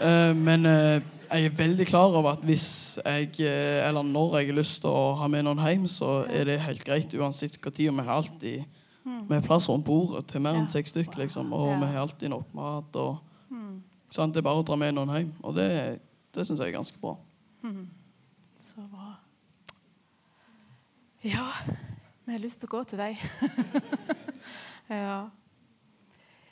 Eh, 0.00 0.32
men 0.36 0.68
eh, 0.68 1.00
jeg 1.26 1.48
er 1.48 1.58
veldig 1.58 1.86
klar 1.88 2.14
over 2.14 2.36
at 2.36 2.44
hvis 2.46 2.68
jeg, 3.00 3.32
eh, 3.42 3.82
eller 3.88 4.06
når 4.06 4.38
jeg 4.38 4.50
har 4.52 4.60
lyst 4.60 4.80
til 4.84 4.92
å 4.92 5.14
ha 5.18 5.30
med 5.32 5.46
noen 5.48 5.62
hjem, 5.64 5.86
så 5.90 6.20
er 6.30 6.50
det 6.50 6.60
helt 6.62 6.84
greit 6.86 7.16
uansett 7.16 7.58
hva 7.58 7.72
tid. 7.72 7.90
Vi 7.90 8.06
har 8.06 8.18
alltid 8.20 8.82
vi 9.06 9.34
har 9.36 9.42
plass 9.42 9.68
rundt 9.70 9.86
bordet 9.86 10.24
til 10.26 10.42
mer 10.42 10.56
enn 10.58 10.66
Mm. 10.66 10.70
Seks 10.72 10.90
stykker, 10.90 11.20
liksom. 11.20 11.52
Og 11.54 11.78
vi 11.78 11.86
har 11.86 12.00
alltid 12.02 12.28
nok 12.28 12.54
mat. 12.54 12.96
Og, 12.96 13.18
Mm. 14.06 14.14
sant? 14.14 14.34
Det 14.34 14.40
er 14.40 14.46
bare 14.48 14.62
å 14.62 14.66
dra 14.66 14.78
med 14.80 14.94
noen 14.96 15.14
hjem. 15.14 15.32
Og 15.42 15.56
det, 15.58 15.68
det 16.34 16.46
syns 16.46 16.62
jeg 16.62 16.70
er 16.70 16.78
ganske 16.78 17.00
bra. 17.02 17.16
Så 18.60 18.82
bra. 18.92 19.14
Ja, 21.26 21.48
vi 22.24 22.34
har 22.36 22.42
lyst 22.42 22.60
til 22.62 22.68
å 22.68 22.76
gå 22.76 22.82
til 22.86 23.00
deg. 23.00 23.18
ja. 24.92 25.24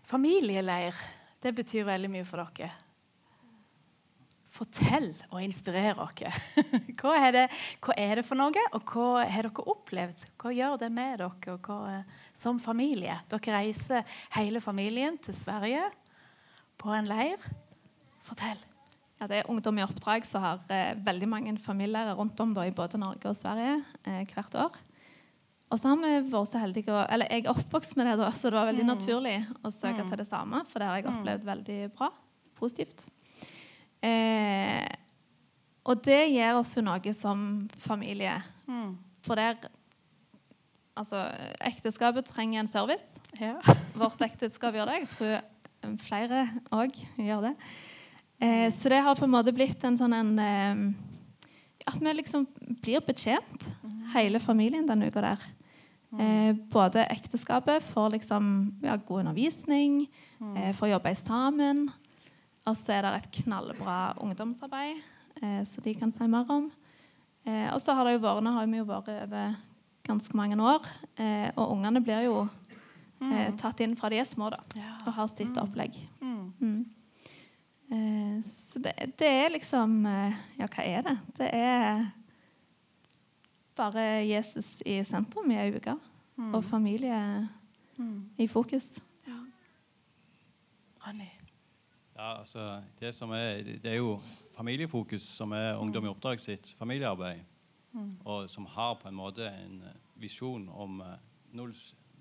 Familieleir, 0.08 0.98
det 1.44 1.52
betyr 1.54 1.86
veldig 1.86 2.10
mye 2.10 2.26
for 2.26 2.42
dere. 2.42 2.72
Fortell 4.54 5.10
og 5.30 5.40
inspirer 5.42 5.94
dere. 5.94 6.32
Hva 6.98 7.14
er 7.18 7.34
det, 7.34 7.44
hva 7.82 7.96
er 7.98 8.18
det 8.18 8.26
for 8.26 8.38
noe, 8.38 8.66
og 8.74 8.92
hva 8.94 9.24
har 9.26 9.48
dere 9.48 9.66
opplevd? 9.74 10.26
Hva 10.40 10.54
gjør 10.54 10.78
det 10.82 10.90
med 10.94 11.20
dere 11.22 11.58
hva, 11.66 11.78
som 12.34 12.58
familie? 12.62 13.18
Dere 13.30 13.58
reiser 13.58 14.18
hele 14.38 14.62
familien 14.64 15.18
til 15.22 15.36
Sverige 15.38 15.88
på 16.80 16.92
en 16.94 17.08
leir. 17.08 17.42
Fortell. 18.24 18.60
Ja, 19.20 19.28
det 19.30 19.38
er 19.40 19.50
Ungdom 19.50 19.78
i 19.78 19.84
oppdrag 19.84 20.26
som 20.26 20.42
har 20.44 20.64
eh, 20.74 20.96
veldig 21.04 21.28
mange 21.30 21.54
familier 21.62 22.10
rundt 22.18 22.40
om 22.42 22.54
da, 22.56 22.66
i 22.66 22.74
både 22.74 22.98
Norge 23.00 23.30
og 23.30 23.38
Sverige 23.38 23.78
eh, 24.04 24.24
hvert 24.34 24.58
år. 24.58 24.74
Og 25.72 25.80
så 25.80 25.90
har 25.90 26.00
vi 26.02 26.10
vært 26.30 26.50
så 26.50 26.60
heldige 26.60 26.92
å, 26.92 27.04
Eller 27.10 27.30
jeg 27.32 27.46
er 27.46 27.54
oppvokst 27.54 27.96
med 27.98 28.10
det, 28.10 28.18
da, 28.20 28.28
så 28.36 28.50
det 28.50 28.58
var 28.58 28.68
veldig 28.68 28.84
naturlig 28.86 29.36
å 29.64 29.72
søke 29.74 30.04
til 30.06 30.20
det 30.20 30.26
samme. 30.28 30.60
For 30.70 30.82
det 30.82 30.90
har 30.90 31.00
jeg 31.00 31.08
opplevd 31.10 31.46
veldig 31.48 31.78
bra. 31.96 32.10
Positivt. 32.58 33.06
Eh, 34.04 34.84
og 35.84 36.04
det 36.04 36.20
gir 36.32 36.58
oss 36.58 36.74
jo 36.76 36.84
noe 36.84 37.16
som 37.16 37.48
familie. 37.86 38.36
For 39.24 39.40
der 39.40 39.58
Altså, 40.94 41.24
ekteskapet 41.66 42.28
trenger 42.30 42.60
en 42.60 42.68
service. 42.70 43.16
Ja. 43.40 43.56
Vårt 43.98 44.20
ekteskap 44.22 44.76
gjør 44.78 44.92
det. 44.92 45.00
Jeg 45.00 45.08
tror 45.10 45.32
flere 46.00 46.46
òg 46.74 46.96
gjør 47.20 47.48
det. 47.48 47.54
Eh, 48.42 48.68
så 48.74 48.90
det 48.90 49.02
har 49.04 49.16
på 49.18 49.26
en 49.26 49.34
måte 49.34 49.54
blitt 49.54 49.84
en 49.86 49.98
sånn 49.98 50.14
en 50.16 50.32
eh, 50.42 50.86
At 51.84 52.00
vi 52.00 52.14
liksom 52.16 52.46
blir 52.80 53.02
betjent, 53.04 53.66
hele 54.14 54.40
familien, 54.40 54.86
denne 54.88 55.10
uka 55.12 55.20
der. 55.20 55.42
Eh, 56.16 56.54
både 56.72 57.04
ekteskapet 57.10 57.82
får 57.82 58.14
liksom 58.14 58.44
ja, 58.84 58.96
god 58.96 59.24
undervisning, 59.24 60.06
eh, 60.56 60.72
får 60.72 60.94
jobbe 60.94 61.14
sammen. 61.18 61.90
Og 62.64 62.76
så 62.78 62.94
er 62.96 63.04
det 63.04 63.12
et 63.18 63.42
knallbra 63.42 64.14
ungdomsarbeid 64.22 65.02
eh, 65.42 65.62
som 65.68 65.84
de 65.84 65.94
kan 65.98 66.12
si 66.14 66.28
mer 66.30 66.48
om. 66.48 66.70
Eh, 67.44 67.68
og 67.74 67.82
så 67.82 67.92
har 67.92 68.08
det 68.08 68.16
jo 68.16 68.24
vært, 68.24 68.48
har 68.54 68.70
vi 68.70 68.80
jo 68.80 68.88
vært 68.88 69.12
over 69.12 69.56
ganske 70.04 70.36
mange 70.36 70.56
år, 70.60 70.84
og 71.56 71.70
ungene 71.72 72.02
blir 72.04 72.26
jo 72.26 72.42
eh, 73.22 73.54
tatt 73.60 73.80
inn 73.80 73.96
fra 73.96 74.08
de 74.10 74.18
er 74.18 74.24
små, 74.28 74.50
da, 74.50 74.58
Ja. 74.76 74.96
og 75.06 75.12
har 75.12 75.26
sitt 75.28 75.56
opplegg. 75.58 75.96
Mm. 76.20 76.52
Mm. 76.60 76.84
Eh, 77.92 78.42
så 78.48 78.78
det, 78.82 78.92
det 79.18 79.26
er 79.28 79.48
liksom 79.52 80.06
eh, 80.06 80.34
Ja, 80.58 80.66
hva 80.66 80.84
er 80.84 81.02
det? 81.02 81.16
Det 81.38 81.50
er 81.52 82.04
bare 83.76 84.26
Jesus 84.26 84.82
i 84.86 85.00
sentrum 85.04 85.50
i 85.50 85.58
ei 85.58 85.72
uke, 85.74 85.96
og 86.52 86.64
familie 86.64 87.48
i 88.38 88.46
fokus. 88.46 89.00
Ronny. 91.04 91.28
Ja, 92.16 92.38
altså, 92.38 92.80
det, 93.00 93.14
som 93.14 93.30
er, 93.30 93.62
det 93.82 93.90
er 93.90 93.96
jo 93.98 94.18
familiefokus 94.56 95.22
som 95.22 95.52
er 95.52 95.74
Ungdom 95.76 96.04
i 96.06 96.08
oppdrag 96.08 96.40
sitt 96.40 96.70
familiearbeid. 96.78 97.42
Og 98.24 98.48
som 98.50 98.66
har 98.66 98.94
på 98.98 99.08
en 99.08 99.14
måte 99.14 99.46
en 99.50 99.82
eh, 99.86 99.98
visjon 100.18 100.64
om 100.68 101.00
eh, 101.00 101.18
null 101.54 101.74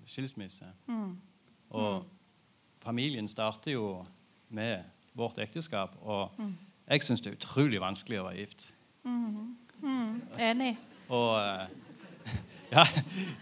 s- 0.06 0.64
Mm. 0.86 1.16
Og 1.70 2.04
familien 2.82 3.28
starter 3.28 3.72
jo 3.72 4.04
med 4.50 4.82
vårt 5.14 5.38
ekteskap. 5.38 5.96
Og 6.02 6.30
jeg 6.90 7.02
syns 7.02 7.20
det 7.20 7.32
er 7.32 7.36
utrolig 7.36 7.80
vanskelig 7.80 8.20
å 8.20 8.24
være 8.28 8.36
gift. 8.38 8.74
Enig. 10.38 10.76
Og 11.08 11.38
eh, 11.38 11.66
Ja, 12.72 12.84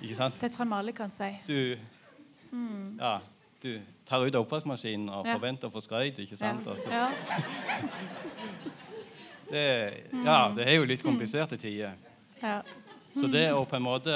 ikke 0.03 0.15
sant? 0.15 0.35
Det 0.41 0.51
tror 0.53 0.65
jeg 0.65 0.71
vi 0.71 0.75
alle 0.79 0.93
kan 0.93 1.11
si. 1.11 1.31
Du 1.47 1.77
Ja, 3.01 3.19
du 3.63 3.79
tar 4.07 4.21
ut 4.27 4.35
oppvaskmaskinen 4.35 5.09
og 5.09 5.27
Ja. 5.27 5.35
forventer 5.39 5.69
å 5.69 5.73
få 5.73 5.81
skryt, 5.81 6.19
ikke 6.19 6.37
sant? 6.37 6.67
Ja. 6.91 7.09
Det, 9.53 9.93
ja, 10.25 10.53
det 10.57 10.65
er 10.69 10.75
jo 10.79 10.85
litt 10.89 11.03
kompliserte 11.05 11.57
tider. 11.61 11.93
Ja. 12.43 12.61
Så 13.15 13.27
det 13.29 13.51
å 13.53 13.65
på 13.69 13.77
en 13.77 13.83
måte 13.85 14.15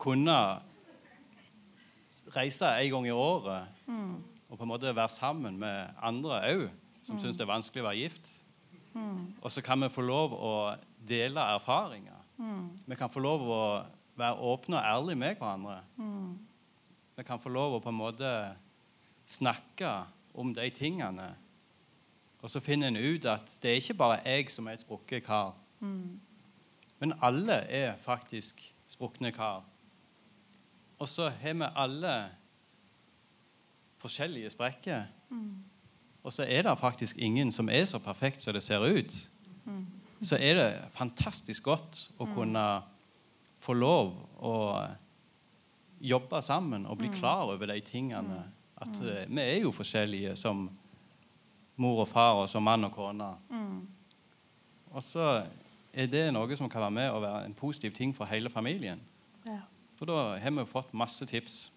kunne 0.00 0.36
reise 2.36 2.66
en 2.66 2.90
gang 2.90 3.06
i 3.06 3.10
året 3.14 3.68
og 4.48 4.58
på 4.58 4.64
en 4.64 4.68
måte 4.68 4.96
være 4.96 5.08
sammen 5.08 5.58
med 5.58 5.88
andre 6.02 6.40
òg, 6.52 6.68
som 7.04 7.18
syns 7.18 7.36
det 7.36 7.44
er 7.46 7.52
vanskelig 7.54 7.82
å 7.82 7.88
være 7.88 7.96
gift 8.02 8.28
Og 9.40 9.50
så 9.50 9.62
kan 9.64 9.80
vi 9.80 9.88
få 9.88 10.02
lov 10.04 10.34
å 10.36 10.76
dele 11.08 11.40
erfaringer. 11.40 12.18
Vi 12.86 12.94
kan 12.96 13.10
få 13.10 13.20
lov 13.20 13.40
å 13.48 13.62
være 14.16 14.36
åpne 14.36 14.76
og 14.76 14.84
ærlige 14.84 15.16
med 15.16 15.36
hverandre. 15.40 15.78
Vi 17.16 17.24
kan 17.24 17.40
få 17.40 17.48
lov 17.48 17.74
å 17.74 17.80
på 17.80 17.88
en 17.88 17.96
måte 17.96 18.32
snakke 19.26 20.04
om 20.34 20.52
de 20.54 20.70
tingene. 20.70 21.30
Og 22.42 22.50
så 22.50 22.60
finner 22.60 22.88
en 22.88 22.96
ut 22.96 23.24
at 23.24 23.48
det 23.62 23.70
er 23.70 23.80
ikke 23.80 23.94
bare 23.98 24.20
jeg 24.26 24.50
som 24.50 24.66
er 24.66 24.72
et 24.76 24.84
sprukket 24.84 25.24
kar. 25.24 25.54
Men 27.00 27.12
alle 27.22 27.62
er 27.70 27.96
faktisk 27.96 28.60
sprukne 28.88 29.32
kar. 29.32 29.62
Og 31.02 31.08
så 31.10 31.26
har 31.42 31.56
vi 31.58 31.66
alle 31.74 32.14
forskjellige 34.02 34.52
sprekker. 34.54 35.08
Og 36.22 36.32
så 36.32 36.46
er 36.46 36.62
det 36.62 36.78
faktisk 36.78 37.18
ingen 37.18 37.50
som 37.52 37.68
er 37.68 37.84
så 37.90 37.98
perfekt 37.98 38.42
som 38.42 38.54
det 38.54 38.62
ser 38.62 38.84
ut. 38.86 39.14
Så 40.22 40.38
er 40.38 40.54
det 40.54 40.68
fantastisk 40.94 41.66
godt 41.66 42.04
å 42.18 42.28
kunne 42.30 42.66
få 43.58 43.74
lov 43.74 44.12
å 44.38 44.54
jobbe 46.02 46.42
sammen 46.42 46.86
og 46.86 46.98
bli 46.98 47.10
klar 47.14 47.50
over 47.50 47.66
de 47.66 47.80
tingene. 47.80 48.44
At 48.82 49.02
eh, 49.02 49.26
vi 49.30 49.42
er 49.42 49.60
jo 49.62 49.74
forskjellige 49.74 50.36
som 50.36 50.64
mor 51.82 52.02
og 52.02 52.08
far 52.10 52.42
og 52.42 52.48
som 52.50 52.62
mann 52.62 52.86
og 52.86 52.94
kone. 52.94 53.28
Og 54.92 55.02
så 55.02 55.44
er 55.92 56.10
det 56.10 56.24
noe 56.34 56.58
som 56.58 56.70
kan 56.70 56.82
være 56.82 56.96
med 56.98 57.10
og 57.10 57.22
være 57.22 57.44
en 57.46 57.54
positiv 57.54 57.94
ting 57.94 58.14
for 58.14 58.30
hele 58.30 58.50
familien. 58.50 59.00
Ja. 59.46 59.62
For 60.02 60.10
da 60.10 60.34
har 60.42 60.50
vi 60.50 60.64
fått 60.66 60.90
masse 60.98 61.22
tips. 61.30 61.70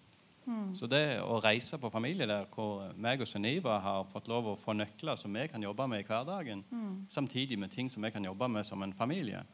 Så 0.74 0.88
det 0.90 1.20
å 1.22 1.36
reise 1.42 1.78
på 1.78 1.90
familie 1.94 2.26
der 2.26 2.48
hvor 2.50 2.88
meg 2.98 3.22
og 3.22 3.28
Sunniva 3.30 3.76
har 3.82 4.08
fått 4.10 4.26
lov 4.30 4.48
å 4.50 4.54
få 4.58 4.74
nøkler 4.74 5.14
som 5.18 5.30
vi 5.34 5.44
kan 5.50 5.62
jobbe 5.62 5.86
med 5.90 6.02
i 6.02 6.06
hverdagen, 6.08 6.64
samtidig 7.10 7.58
med 7.62 7.70
ting 7.70 7.86
som 7.90 8.02
vi 8.02 8.10
kan 8.10 8.26
jobbe 8.26 8.48
med 8.50 8.66
som 8.66 8.82
en 8.82 8.96
familie, 8.98 9.44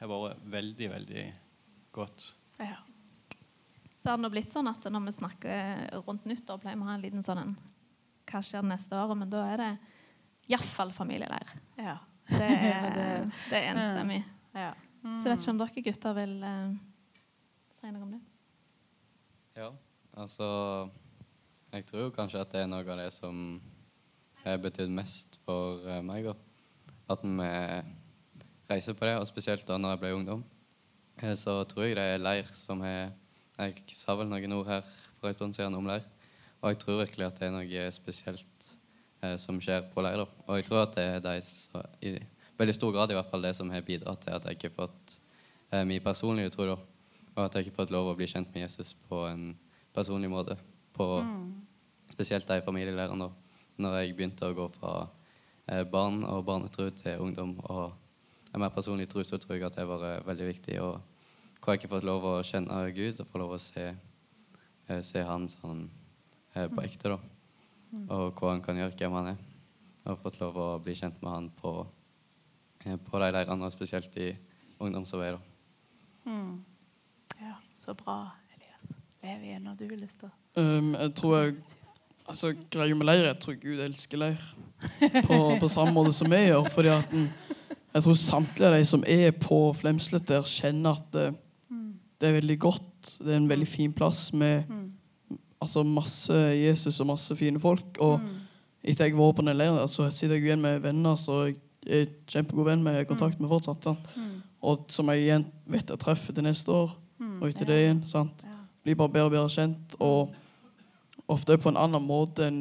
har 0.00 0.12
vært 0.14 0.48
veldig, 0.48 0.90
veldig 0.94 1.26
godt. 1.92 2.26
Ja. 2.56 2.80
Så 4.00 4.14
har 4.14 4.24
det 4.24 4.32
blitt 4.32 4.52
sånn 4.56 4.72
at 4.72 4.88
når 4.88 5.04
vi 5.10 5.16
snakker 5.18 6.02
rundt 6.08 6.24
nyttår, 6.24 6.64
pleier 6.64 6.80
vi 6.80 6.88
å 6.88 6.88
ha 6.88 6.96
en 6.96 7.04
liten 7.04 7.24
sånn 7.26 7.44
en 7.44 7.56
Hva 8.28 8.40
skjer 8.44 8.64
neste 8.64 8.96
år? 8.96 9.12
Men 9.16 9.28
da 9.32 9.44
er 9.52 9.60
det 9.60 9.72
iallfall 10.52 10.96
familieleir. 10.96 11.52
Ja. 11.90 12.00
Det 12.28 12.44
er, 12.44 13.24
det 13.48 13.56
er 13.56 13.72
enstemmig. 13.72 14.22
ja. 14.56 14.72
Så 15.04 15.28
jeg 15.28 15.30
vet 15.32 15.42
ikke 15.42 15.52
om 15.52 15.60
dere 15.60 15.82
gutter 15.86 16.16
vil 16.16 16.32
noe 17.86 18.02
om 18.02 18.10
det. 18.16 18.20
Ja, 19.58 19.70
altså 20.14 20.90
Jeg 21.72 21.84
tror 21.86 22.10
kanskje 22.16 22.40
at 22.40 22.52
det 22.52 22.62
er 22.64 22.70
noe 22.70 22.80
av 22.80 22.98
det 22.98 23.10
som 23.12 23.60
har 24.44 24.60
betydd 24.62 24.90
mest 24.90 25.36
for 25.44 25.82
eh, 25.84 26.00
meg. 26.02 26.30
At 27.08 27.24
vi 27.24 27.48
reiser 28.68 28.96
på 28.96 29.04
det, 29.04 29.18
og 29.18 29.28
spesielt 29.28 29.66
da 29.68 29.76
når 29.76 29.94
jeg 29.94 30.00
ble 30.02 30.14
ungdom. 30.16 30.44
Eh, 31.22 31.34
Så 31.34 31.64
tror 31.68 31.84
jeg 31.84 31.98
det 31.98 32.06
er 32.14 32.22
leir 32.22 32.48
som 32.54 32.82
er 32.82 33.12
Jeg 33.58 33.82
sa 33.90 34.14
vel 34.14 34.28
noen 34.30 34.52
ord 34.54 34.68
her 34.70 34.82
for 35.18 35.28
en 35.28 35.34
stund 35.34 35.54
siden 35.54 35.74
om 35.74 35.86
leir. 35.86 36.04
Og 36.62 36.70
jeg 36.70 36.78
tror 36.78 37.00
virkelig 37.02 37.26
at 37.26 37.38
det 37.40 37.48
er 37.48 37.54
noe 37.54 37.86
spesielt 37.94 38.68
eh, 39.22 39.36
som 39.36 39.58
skjer 39.60 39.88
på 39.92 40.02
leir. 40.02 40.22
Da. 40.22 40.26
Og 40.46 40.60
jeg 40.60 40.68
tror 40.68 40.84
at 40.84 40.94
det 40.94 41.04
er 41.04 41.24
de 41.24 41.40
som, 41.42 41.82
i 42.02 42.16
veldig 42.58 42.74
stor 42.74 42.92
grad 42.94 43.10
i 43.10 43.18
hvert 43.18 43.30
fall 43.30 43.42
det 43.42 43.54
som 43.58 43.70
har 43.70 43.82
bidratt 43.86 44.22
til 44.24 44.34
at 44.34 44.46
jeg 44.46 44.58
ikke 44.58 44.70
har 44.70 44.76
fått 44.86 45.18
eh, 45.72 45.84
min 45.84 46.02
personlige 46.02 46.54
tro. 46.54 46.78
Og 47.38 47.44
at 47.44 47.54
jeg 47.54 47.68
ikke 47.68 47.76
har 47.76 47.84
fått 47.84 47.94
lov 47.94 48.10
å 48.10 48.16
bli 48.18 48.26
kjent 48.26 48.50
med 48.50 48.64
Jesus 48.64 48.96
på 49.08 49.22
en 49.28 49.52
personlig 49.94 50.30
måte. 50.32 50.58
På 50.96 51.22
Spesielt 52.10 52.50
i 52.50 52.64
familieleirene. 52.64 53.28
da. 53.28 53.30
Når 53.78 53.94
jeg 54.00 54.16
begynte 54.16 54.48
å 54.48 54.56
gå 54.56 54.66
fra 54.74 55.08
eh, 55.68 55.84
barn 55.84 56.24
og 56.24 56.44
barnetro 56.48 56.88
til 56.90 57.20
ungdom 57.22 57.52
og 57.68 57.92
en 58.52 58.60
mer 58.60 58.72
personlig 58.74 59.08
tro, 59.08 59.22
så 59.22 59.38
tror 59.38 59.54
jeg 59.54 59.66
at 59.68 59.76
det 59.76 59.86
var 59.86 60.00
vært 60.02 60.26
veldig 60.26 60.48
viktig. 60.48 60.80
Og 60.82 60.98
hvor 61.60 61.74
jeg 61.74 61.78
ikke 61.78 61.88
har 61.90 61.94
fått 61.98 62.08
lov 62.08 62.26
å 62.26 62.34
kjenne 62.42 62.80
Gud 62.96 63.20
og 63.20 63.28
få 63.28 63.42
lov 63.42 63.54
å 63.54 63.60
se, 63.62 63.84
eh, 64.88 65.02
se 65.02 65.22
Han 65.22 65.46
sånn 65.48 65.90
eh, 66.54 66.66
på 66.66 66.82
ekte. 66.82 67.12
da. 67.14 67.18
Og 68.08 68.34
hva 68.34 68.50
han 68.50 68.62
kan 68.62 68.76
gjøre, 68.76 68.96
hvem 68.96 69.12
han 69.12 69.30
er. 69.34 69.38
Og 70.08 70.18
fått 70.18 70.40
lov 70.40 70.56
å 70.56 70.68
bli 70.82 70.94
kjent 70.94 71.22
med 71.22 71.30
han 71.32 71.50
på, 71.50 71.86
eh, 72.84 72.96
på 72.96 73.20
de 73.20 73.30
leirene, 73.32 73.64
og 73.64 73.72
spesielt 73.72 74.16
i 74.16 74.36
ungdomsarbeidet. 74.80 75.40
Ja, 76.26 76.77
så 77.78 77.94
bra, 77.94 78.20
Elias. 78.56 78.90
Lev 79.22 79.44
igjen 79.46 79.66
når 79.68 79.76
du 79.78 79.88
har 79.88 80.00
lyst 80.02 80.22
til 80.24 80.34
Um, 80.58 80.94
jeg 80.94 81.12
tror 81.14 81.34
jeg 81.36 81.52
altså, 82.26 82.48
Greia 82.72 82.94
med 82.98 83.06
leir 83.06 83.28
Jeg 83.28 83.36
tror 83.38 83.54
Gud 83.62 83.82
elsker 83.84 84.18
leir 84.18 84.40
på, 85.26 85.36
på 85.60 85.68
samme 85.70 85.92
måte 85.94 86.10
som 86.16 86.30
vi 86.32 86.40
gjør. 86.48 86.66
Fordi 86.74 86.88
at 86.88 87.14
Jeg 87.94 88.02
tror 88.02 88.16
samtlige 88.18 88.68
av 88.68 88.74
de 88.74 88.88
som 88.88 89.04
er 89.06 89.30
på 89.30 89.60
Flemslet 89.78 90.26
der, 90.26 90.42
kjenner 90.42 90.98
at 90.98 91.06
det, 91.14 91.28
det 92.20 92.28
er 92.28 92.36
veldig 92.40 92.58
godt. 92.58 93.14
Det 93.22 93.32
er 93.32 93.38
en 93.38 93.48
veldig 93.48 93.68
fin 93.68 93.92
plass 93.92 94.32
med 94.32 94.66
altså, 95.60 95.82
masse 95.82 96.34
Jesus 96.34 97.00
og 97.00 97.12
masse 97.14 97.36
fine 97.36 97.60
folk. 97.60 97.96
Og 98.00 98.20
etter 98.82 99.08
jeg 99.08 99.16
var 99.16 99.32
på 99.32 99.42
den 99.46 99.56
leiren, 99.56 99.88
så 99.88 100.10
sitter 100.10 100.36
jeg 100.36 100.50
igjen 100.50 100.62
med 100.62 100.82
venner 100.84 101.16
som 101.16 101.46
jeg 101.46 101.60
er 101.86 102.10
kjempegod 102.28 102.66
venn 102.68 102.82
med, 102.82 102.98
har 102.98 103.08
kontakt 103.08 103.40
med 103.40 103.48
fortsatt. 103.48 103.84
Sant? 103.84 104.14
Og 104.60 104.88
som 104.92 105.08
jeg 105.14 105.22
igjen 105.22 105.46
vet 105.70 105.90
jeg 105.90 106.02
treffer 106.02 106.34
til 106.34 106.44
neste 106.44 106.74
år, 106.74 106.92
og 107.40 107.48
etter 107.48 107.68
det 107.68 107.78
igjen. 107.82 108.04
sant? 108.06 108.44
Blir 108.84 108.98
bare 108.98 109.12
bedre 109.14 109.30
og 109.30 109.34
bedre 109.36 109.48
kjent. 109.52 109.96
Og 110.00 110.34
ofte 111.28 111.58
på 111.58 111.72
en 111.72 111.80
annen 111.80 112.04
måte 112.04 112.46
enn 112.48 112.60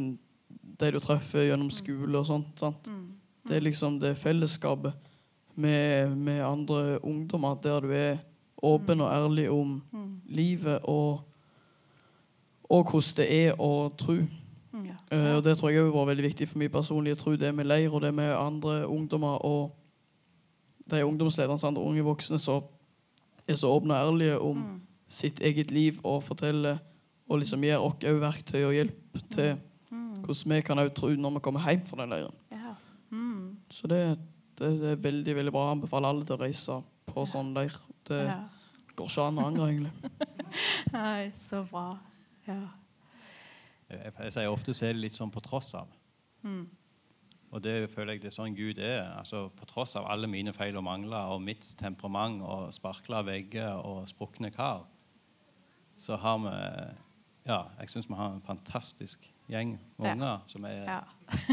de 0.77 0.91
du 0.93 0.99
treffer 1.01 1.47
gjennom 1.47 1.69
skole 1.73 2.19
og 2.19 2.25
sånt. 2.29 2.53
sant? 2.59 2.89
Det 3.47 3.55
er 3.55 3.63
liksom 3.65 3.99
det 3.99 4.17
fellesskapet 4.19 4.93
med, 5.55 6.17
med 6.17 6.43
andre 6.45 6.99
ungdommer, 7.05 7.55
der 7.63 7.79
du 7.79 7.93
er 7.95 8.17
åpen 8.57 9.01
og 9.01 9.13
ærlig 9.13 9.49
om 9.49 9.81
livet 10.25 10.79
og, 10.83 11.21
og 12.63 12.91
hvordan 12.91 13.17
det 13.17 13.27
er 13.31 13.61
å 13.61 13.89
tro. 13.97 14.17
Ja. 14.85 14.97
Uh, 15.13 15.35
og 15.37 15.43
Det 15.43 15.57
tror 15.57 15.71
jeg 15.71 15.93
var 15.93 16.05
veldig 16.05 16.23
viktig 16.23 16.47
for 16.47 16.57
min 16.57 16.71
personlig. 16.71 17.17
tro. 17.17 17.35
det 17.35 17.55
med 17.55 17.65
leir 17.65 17.93
og 17.93 18.01
det 18.01 18.13
med 18.13 18.35
andre 18.35 18.87
ungdommer 18.87 19.45
og 19.45 19.75
de 20.91 21.05
ungdomslederne, 21.05 21.59
sant, 21.59 21.77
unge 21.77 22.03
voksne, 22.03 22.37
som 22.39 22.63
er 23.47 23.59
så 23.59 23.71
åpne 23.71 23.95
og 23.95 24.11
ærlige 24.11 24.39
om 24.43 24.63
sitt 25.07 25.39
eget 25.39 25.71
liv 25.71 25.99
og 26.03 26.21
forteller 26.23 26.81
og 27.27 27.39
liksom 27.41 27.63
gir 27.63 27.79
oss 27.79 27.95
også 27.95 28.19
verktøy 28.21 28.61
og 28.63 28.75
hjelp 28.75 29.21
til 29.31 29.55
hvordan 30.27 30.51
vi 30.51 30.61
kan 30.65 30.79
også 30.79 30.95
tro 30.95 31.09
når 31.15 31.37
vi 31.37 31.43
kommer 31.43 31.63
hjem 31.69 31.83
fra 31.87 32.01
den 32.01 32.11
leiren. 32.11 32.35
Ja. 32.51 32.73
Så 33.71 33.87
det, 33.87 34.01
det, 34.59 34.71
det 34.81 34.91
er 34.91 35.03
veldig 35.03 35.35
veldig 35.35 35.51
bra. 35.51 35.65
Jeg 35.67 35.77
anbefaler 35.77 36.09
alle 36.09 36.25
til 36.27 36.35
å 36.35 36.41
reise 36.41 36.79
på 37.07 37.25
sånn 37.29 37.53
leir. 37.55 37.75
Det 38.07 38.19
ja. 38.23 38.39
går 38.95 39.11
ikke 39.11 39.27
an 39.27 39.39
å 39.39 39.47
angre, 39.47 39.69
egentlig. 39.71 39.93
Nei, 40.95 41.29
så 41.35 41.61
bra. 41.67 41.85
Ja. 42.47 42.59
Jeg, 43.87 44.11
jeg 44.11 44.35
sier 44.35 44.51
ofte 44.51 44.75
så 44.75 44.87
er 44.87 44.95
det 44.95 45.05
litt 45.05 45.19
sånn 45.19 45.31
på 45.31 45.43
tross 45.43 45.73
av. 45.79 45.91
Og 47.51 47.61
det 47.63 47.89
føler 47.89 48.13
jeg 48.17 48.21
det 48.25 48.27
er 48.31 48.35
sånn 48.35 48.55
Gud 48.57 48.77
er. 48.83 49.05
altså 49.17 49.45
På 49.55 49.65
tross 49.69 49.95
av 49.95 50.05
alle 50.11 50.27
mine 50.27 50.51
feil 50.53 50.75
og 50.77 50.83
mangler 50.83 51.31
og 51.31 51.41
mitt 51.41 51.63
temperament 51.79 52.41
og 52.43 52.73
sparkla 52.75 53.21
vegger 53.23 53.79
og 53.79 54.07
sprukne 54.11 54.51
kar, 54.51 54.83
så 55.97 56.17
har 56.19 56.37
vi 56.43 56.55
Ja, 57.47 57.61
jeg 57.79 57.89
syns 57.89 58.09
vi 58.09 58.13
har 58.19 58.33
en 58.35 58.41
fantastisk 58.43 59.23
gjeng 59.47 59.77
med 59.97 60.09
unger 60.17 60.41
som 60.51 60.65
er 60.65 60.83
Ja. 60.83 60.99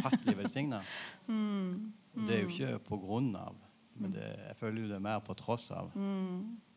fattelig 0.02 0.36
velsigna. 0.36 0.80
Det 2.26 2.34
er 2.34 2.42
jo 2.42 2.48
ikke 2.48 2.78
på 2.88 2.96
grunn 3.02 3.34
av, 3.36 3.54
men 3.96 4.12
det, 4.12 4.22
jeg 4.48 4.56
føler 4.56 4.82
jo 4.82 4.88
det 4.88 4.96
er 4.96 5.02
mer 5.06 5.18
på 5.20 5.34
tross 5.34 5.70
av. 5.70 5.90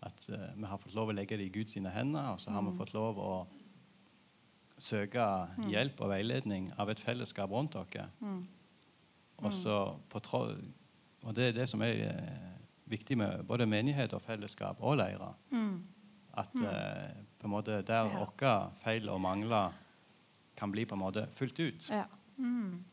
At 0.02 0.30
uh, 0.30 0.54
vi 0.56 0.66
har 0.66 0.78
fått 0.78 0.94
lov 0.96 1.10
å 1.10 1.14
legge 1.18 1.38
det 1.38 1.46
i 1.46 1.50
Guds 1.54 1.74
sine 1.74 1.90
hender, 1.90 2.32
og 2.34 2.40
så 2.40 2.52
har 2.52 2.62
vi 2.62 2.74
fått 2.78 2.94
lov 2.94 3.18
å 3.22 3.48
søke 4.78 5.26
hjelp 5.72 6.02
og 6.02 6.10
veiledning 6.10 6.68
av 6.78 6.90
et 6.90 7.00
fellesskap 7.02 7.50
rundt 7.52 7.74
dere. 7.74 8.08
Og, 11.24 11.36
det 11.36 11.48
er 11.50 11.52
det 11.58 11.68
som 11.70 11.82
er 11.82 12.04
eh, 12.08 12.52
viktig 12.90 13.18
med 13.18 13.44
både 13.48 13.66
menighet 13.70 14.14
og 14.14 14.22
fellesskap 14.22 14.78
og 14.80 14.98
leirer. 14.98 15.34
At 16.38 16.56
eh, 16.56 17.24
på 17.40 17.48
en 17.48 17.52
måte 17.54 17.82
der 17.82 18.06
Ja. 18.06 18.20
våre 18.24 18.72
feil 18.82 19.10
og 19.10 19.22
mangler 19.22 19.74
kan 20.58 20.72
bli 20.72 20.86
på 20.86 20.96
en 20.96 21.02
måte 21.02 21.28
fulgt 21.32 21.60
ut. 21.60 21.90
Ja. 21.90 22.06
Mm. 22.38 22.84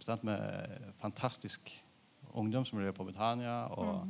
sant, 0.00 0.24
Med 0.24 0.92
fantastisk 0.98 1.70
ungdomsmiljø 2.34 2.92
på 2.92 3.04
Britannia, 3.04 3.64
og 3.66 4.06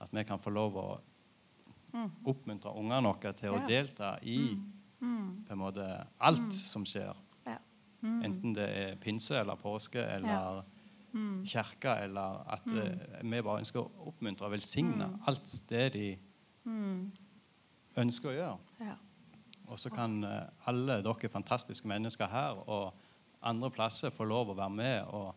at 0.00 0.08
vi 0.12 0.22
kan 0.24 0.38
få 0.38 0.50
lov 0.50 0.76
å 0.76 1.00
oppmuntre 2.26 2.70
ungene 2.76 3.08
våre 3.08 3.32
til 3.32 3.54
å 3.54 3.62
delta 3.66 4.16
i 4.22 4.58
på 5.00 5.52
en 5.52 5.58
måte 5.58 5.84
alt 6.20 6.52
som 6.54 6.84
skjer. 6.86 7.14
Ja. 7.46 7.58
Enten 8.02 8.54
det 8.54 8.68
er 8.68 8.96
pinse 8.96 9.38
eller 9.40 9.56
påske 9.56 10.02
eller 10.02 10.62
kirke, 11.46 11.94
eller 12.04 12.42
at 12.52 12.66
mm. 12.66 13.30
vi 13.32 13.42
bare 13.42 13.62
ønsker 13.62 13.80
å 13.80 14.08
oppmuntre 14.10 14.46
og 14.46 14.52
velsigne 14.52 15.08
alt 15.26 15.54
det 15.70 15.84
de 15.94 16.08
ønsker 17.98 18.30
å 18.30 18.36
gjøre. 18.36 18.58
Ja. 18.84 18.96
Og 19.68 19.80
så 19.80 19.90
kan 19.92 20.22
eh, 20.24 20.68
alle 20.70 21.00
dere 21.04 21.30
fantastiske 21.32 21.88
mennesker 21.88 22.30
her 22.32 22.62
og 22.68 22.94
andre 23.44 23.70
plasser 23.70 24.14
få 24.14 24.24
lov 24.24 24.52
å 24.52 24.58
være 24.58 24.74
med 24.74 25.12
og 25.14 25.34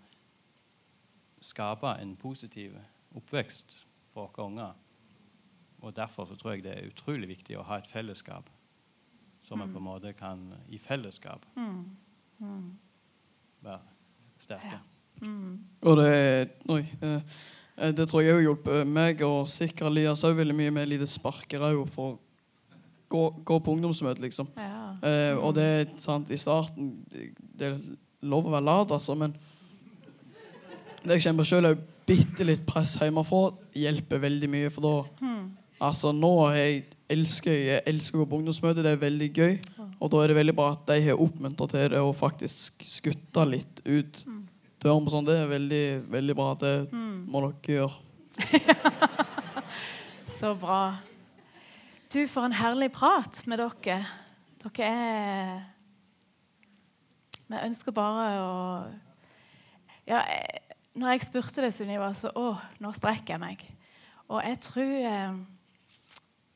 skape 1.41 1.95
en 2.01 2.15
positiv 2.19 2.77
oppvekst 3.17 3.81
for 4.13 4.31
våre 4.31 4.47
unger. 4.47 4.73
Og 5.81 5.95
derfor 5.97 6.29
så 6.29 6.37
tror 6.37 6.55
jeg 6.55 6.65
det 6.65 6.75
er 6.77 6.89
utrolig 6.91 7.31
viktig 7.31 7.57
å 7.57 7.65
ha 7.67 7.79
et 7.81 7.89
fellesskap 7.89 8.49
som 9.41 9.61
vi 9.63 9.71
på 9.73 9.79
en 9.79 9.87
måte 9.87 10.13
kan 10.13 10.43
i 10.69 10.77
fellesskap 10.77 11.47
være 13.61 13.79
sterke. 14.37 14.77
Og 15.83 15.97
det 15.97 16.49
Oi. 16.69 16.81
eh, 17.01 17.91
Det 17.91 18.07
tror 18.09 18.21
jeg 18.21 18.35
har 18.35 18.41
hjulpet 18.41 18.87
meg 18.87 19.21
og 19.25 19.47
sikkert 19.49 19.89
Elias 19.91 20.23
òg 20.23 20.35
veldig 20.37 20.55
mye 20.55 20.71
med 20.71 20.89
lite 20.89 21.07
spark 21.09 21.53
i 21.53 21.57
ræva 21.61 21.85
for 21.89 22.11
å 22.11 22.19
gå, 23.09 23.23
gå 23.43 23.59
på 23.59 23.73
ungdomsmøte, 23.75 24.21
liksom. 24.21 24.47
Ja. 24.57 24.93
Eh, 25.03 25.37
og 25.37 25.55
det 25.57 25.63
er 25.63 25.85
sant, 25.97 26.29
i 26.31 26.37
starten 26.37 26.93
Det 27.57 27.67
er 27.67 27.79
lov 28.21 28.45
å 28.45 28.53
være 28.53 28.65
lat, 28.65 28.91
altså, 28.91 29.15
men 29.17 29.33
det 31.01 31.17
jeg 31.17 31.21
kjenner 31.25 31.47
sjøl, 31.47 31.65
er 31.65 31.79
bitte 32.05 32.45
litt 32.45 32.65
press 32.69 32.95
hjemmefra 33.01 33.51
hjelper 33.73 34.21
veldig 34.21 34.49
mye. 34.49 34.69
For 34.69 34.81
da 34.85 34.95
Altså, 35.81 36.11
nå 36.13 36.29
jeg 36.53 36.83
elsker 37.09 37.51
jeg 37.51 37.81
elsker 37.89 38.19
å 38.19 38.21
gå 38.21 38.29
på 38.29 38.37
ungdomsmøte. 38.37 38.83
Det 38.85 38.91
er 38.93 38.99
veldig 39.01 39.29
gøy. 39.33 39.55
Og 39.99 40.11
da 40.13 40.19
er 40.21 40.27
det 40.29 40.35
veldig 40.37 40.53
bra 40.55 40.67
at 40.75 40.83
de 40.91 40.99
har 41.07 41.17
oppmuntra 41.21 41.65
til 41.69 41.89
det 41.89 41.97
og 42.01 42.13
faktisk 42.15 42.83
skutta 42.85 43.43
litt 43.49 43.81
ut 43.85 44.21
døren 44.81 45.05
på 45.05 45.11
sånn. 45.13 45.25
Det 45.27 45.35
er 45.43 45.49
veldig, 45.51 45.83
veldig 46.11 46.35
bra. 46.37 46.49
Det 46.61 46.73
må 46.93 47.41
dere 47.45 47.75
gjøre. 47.77 47.95
Så 50.25 50.53
bra. 50.57 50.81
Du, 52.11 52.19
for 52.27 52.43
en 52.47 52.55
herlig 52.57 52.91
prat 52.95 53.41
med 53.47 53.61
dere. 53.61 53.99
Dere 54.61 54.87
er 54.87 55.61
Vi 57.51 57.59
ønsker 57.67 57.91
bare 57.95 58.25
å 58.39 58.51
Ja, 60.07 60.21
jeg- 60.27 60.59
når 60.95 61.11
jeg 61.13 61.21
spurte 61.23 61.61
deg, 61.63 61.71
Sunniva, 61.73 62.09
så 62.13 62.31
Å, 62.35 62.57
nå 62.83 62.91
strekker 62.93 63.33
jeg 63.35 63.39
meg. 63.39 63.61
Og 64.29 64.41
jeg 64.43 64.59
tror 64.59 64.91
eh, 64.91 65.33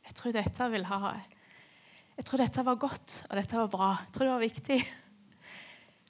Jeg 0.05 0.13
tror 0.15 0.31
dette 0.35 0.69
vil 0.71 0.83
ha 0.85 1.13
Jeg 2.17 2.25
tror 2.25 2.37
dette 2.43 2.63
var 2.65 2.75
godt, 2.75 3.25
og 3.29 3.35
dette 3.37 3.55
var 3.57 3.67
bra. 3.67 3.89
Jeg 4.05 4.13
tror 4.13 4.25
det 4.25 4.33
var 4.33 4.43
viktig. 4.43 4.79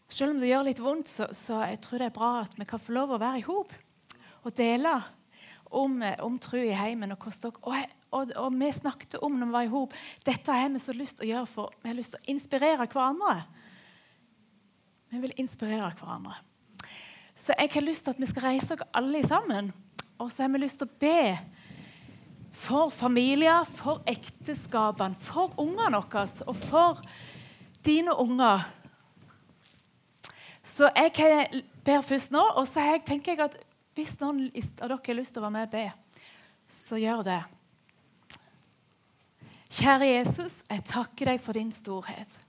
Selv 0.08 0.36
om 0.36 0.40
det 0.40 0.52
gjør 0.52 0.68
litt 0.68 0.82
vondt, 0.84 1.10
så, 1.10 1.28
så 1.34 1.64
jeg 1.66 1.82
tror 1.84 2.02
det 2.02 2.10
er 2.10 2.18
bra 2.18 2.32
at 2.44 2.58
vi 2.60 2.68
kan 2.70 2.82
få 2.82 2.94
lov 2.96 3.16
å 3.16 3.22
være 3.22 3.42
i 3.42 3.46
hop 3.48 3.74
og 4.46 4.54
dele 4.54 4.92
om, 5.74 6.02
eh, 6.06 6.20
om 6.24 6.38
tro 6.40 6.60
i 6.62 6.76
heimen. 6.78 7.16
Og, 7.16 7.28
og, 7.66 7.96
og, 8.12 8.34
og 8.38 8.58
vi 8.60 8.72
snakket 8.72 9.18
om 9.26 9.40
når 9.40 9.50
vi 9.50 9.56
var 9.58 9.66
i 9.66 9.72
hop 9.74 9.96
Dette 10.26 10.54
har 10.54 10.70
vi 10.70 10.82
så 10.84 10.94
lyst 10.94 11.20
til 11.20 11.28
å 11.28 11.32
gjøre 11.34 11.50
for 11.50 11.74
vi 11.82 11.90
har 11.90 11.98
lyst 11.98 12.14
til 12.16 12.22
å 12.22 12.36
inspirere 12.36 12.86
hverandre. 12.86 13.40
Vi 15.10 15.24
vil 15.24 15.36
inspirere 15.42 15.94
hverandre. 15.98 16.38
Så 17.36 17.56
jeg 17.58 17.74
har 17.74 17.84
lyst 17.84 18.06
til 18.06 18.16
at 18.16 18.22
vi 18.22 18.30
skal 18.30 18.48
reise 18.48 18.78
oss 18.78 18.88
alle 18.96 19.22
sammen. 19.26 19.74
Og 20.22 20.32
så 20.32 20.46
har 20.46 20.54
vi 20.54 20.62
lyst 20.62 20.80
til 20.80 20.88
å 20.88 21.00
be 21.02 21.36
for 22.56 22.90
familier, 22.96 23.66
for 23.68 24.00
ekteskapene, 24.08 25.18
for 25.20 25.52
ungene 25.60 26.00
våre 26.00 26.26
og 26.48 26.56
for 26.56 27.02
dine 27.86 28.16
unger. 28.16 28.64
Så 30.66 30.90
jeg 30.96 31.64
ber 31.86 32.02
først 32.02 32.34
nå, 32.34 32.42
og 32.58 32.66
så 32.68 32.84
tenker 33.06 33.36
jeg 33.36 33.44
at 33.46 33.60
hvis 33.96 34.18
noen 34.20 34.48
av 34.50 34.90
dere 34.90 34.98
har 35.06 35.18
lyst 35.20 35.36
til 35.36 35.44
å 35.44 35.46
være 35.46 35.56
med 35.56 35.68
og 35.68 35.76
be, 35.76 35.86
så 36.72 36.98
gjør 37.00 37.22
det. 37.28 37.42
Kjære 39.76 40.08
Jesus, 40.10 40.58
jeg 40.70 40.84
takker 40.88 41.30
deg 41.30 41.44
for 41.44 41.58
din 41.58 41.72
storhet. 41.76 42.40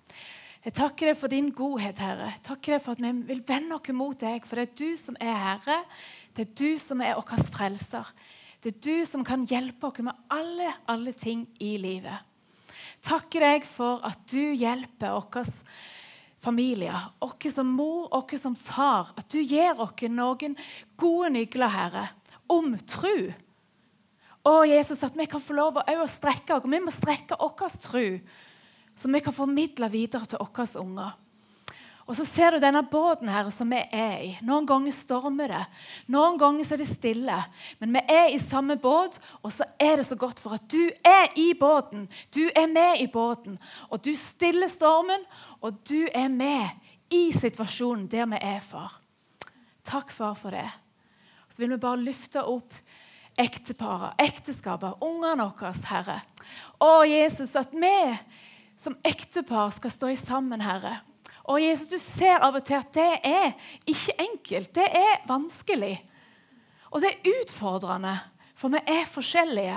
Jeg 0.67 0.75
takker 0.75 1.11
deg 1.11 1.19
for 1.21 1.31
din 1.31 1.53
godhet, 1.55 2.01
Herre. 2.03 2.31
Jeg 2.33 2.43
takker 2.49 2.75
deg 2.75 2.83
for 2.83 2.97
at 2.97 3.03
vi 3.05 3.12
vil 3.29 3.43
vende 3.47 3.77
oss 3.77 3.93
mot 3.95 4.19
deg, 4.19 4.47
for 4.49 4.59
det 4.59 4.64
er 4.67 4.79
du 4.81 4.97
som 4.99 5.19
er 5.23 5.37
Herre. 5.43 5.77
Det 6.35 6.47
er 6.47 6.55
du 6.59 6.81
som 6.83 7.03
er 7.05 7.21
vår 7.21 7.45
frelser. 7.53 8.09
Det 8.64 8.73
er 8.73 8.81
du 8.83 9.07
som 9.07 9.23
kan 9.27 9.45
hjelpe 9.47 9.91
oss 9.91 10.01
med 10.03 10.25
alle, 10.33 10.73
alle 10.91 11.12
ting 11.14 11.45
i 11.62 11.77
livet. 11.79 12.25
Takker 13.05 13.45
deg 13.45 13.69
for 13.69 14.03
at 14.09 14.25
du 14.33 14.57
hjelper 14.57 15.14
vår 15.14 15.53
familier, 16.47 17.11
oss 17.18 17.49
som 17.53 17.68
mor, 17.74 18.07
oss 18.14 18.42
som 18.42 18.55
far, 18.57 19.12
at 19.18 19.28
du 19.32 19.40
gir 19.42 19.78
oss 19.82 20.07
noen 20.12 20.57
gode 20.99 21.32
nygler, 21.34 21.72
Herre, 21.72 22.07
om 22.47 22.76
tru. 22.86 23.32
Å, 24.47 24.57
Jesus, 24.68 25.03
at 25.03 25.16
vi 25.18 25.26
kan 25.26 25.42
få 25.42 25.57
lov 25.59 25.80
å 25.82 26.07
strekke 26.07 26.55
oss. 26.55 26.68
Vi 26.70 26.82
må 26.82 26.94
strekke 26.94 27.38
vår 27.40 27.78
tru, 27.82 28.07
så 28.97 29.11
vi 29.11 29.22
kan 29.24 29.34
formidle 29.34 29.90
videre 29.90 30.28
til 30.30 30.42
våre 30.42 30.68
unger. 30.78 31.16
Og 32.07 32.14
så 32.14 32.24
ser 32.24 32.54
du 32.54 32.62
denne 32.62 32.84
båten 32.86 33.26
her 33.30 33.48
som 33.50 33.72
vi 33.74 33.80
er 33.82 34.20
i. 34.22 34.28
Noen 34.46 34.66
ganger 34.68 34.94
stormer 34.94 35.50
det, 35.50 35.62
noen 36.14 36.38
ganger 36.38 36.68
er 36.76 36.78
det 36.78 36.86
stille. 36.86 37.38
Men 37.80 37.96
vi 37.96 38.02
er 38.14 38.28
i 38.30 38.38
samme 38.38 38.76
båt, 38.78 39.18
og 39.42 39.50
så 39.54 39.66
er 39.82 39.98
det 39.98 40.07
så 40.07 40.18
godt 40.18 40.42
for 40.42 40.54
at 40.54 40.68
du 40.70 40.84
er 41.02 41.34
i 41.34 41.48
båten. 41.59 42.07
Du 42.30 42.44
er 42.46 42.70
med 42.70 43.02
i 43.02 43.09
båten, 43.11 43.59
og 43.90 44.04
du 44.07 44.12
stiller 44.14 44.70
stormen, 44.70 45.26
og 45.59 45.82
du 45.90 46.07
er 46.14 46.30
med 46.30 46.78
i 47.11 47.32
situasjonen 47.34 48.07
der 48.11 48.30
vi 48.30 48.38
er, 48.38 48.62
far. 48.62 49.00
Takk, 49.86 50.14
far, 50.14 50.38
for 50.38 50.54
det. 50.54 50.66
Så 51.50 51.62
vil 51.62 51.74
vi 51.74 51.82
bare 51.82 52.02
løfte 52.02 52.42
opp 52.46 52.70
ekteparer, 53.38 54.14
ekteskaper, 54.22 54.96
ungene 55.04 55.50
våre, 55.50 55.74
Herre. 55.90 56.20
Å, 56.82 57.02
Jesus, 57.07 57.54
at 57.59 57.74
vi 57.74 57.98
som 58.78 58.96
ektepar 59.07 59.74
skal 59.74 59.92
stå 59.92 60.14
i 60.14 60.18
sammen, 60.20 60.62
Herre. 60.64 61.00
Og 61.47 61.62
Jesus, 61.62 61.90
du 61.92 61.99
ser 62.03 62.42
av 62.42 62.57
og 62.59 62.64
til 62.66 62.78
at 62.80 62.94
det 62.97 63.11
er 63.26 63.53
ikke 63.86 64.16
enkelt. 64.24 64.72
Det 64.74 64.86
er 64.86 65.20
vanskelig. 65.28 65.94
Og 66.90 67.03
det 67.03 67.12
er 67.12 67.36
utfordrende, 67.36 68.16
for 68.59 68.72
vi 68.74 68.80
er 68.82 69.07
forskjellige. 69.07 69.76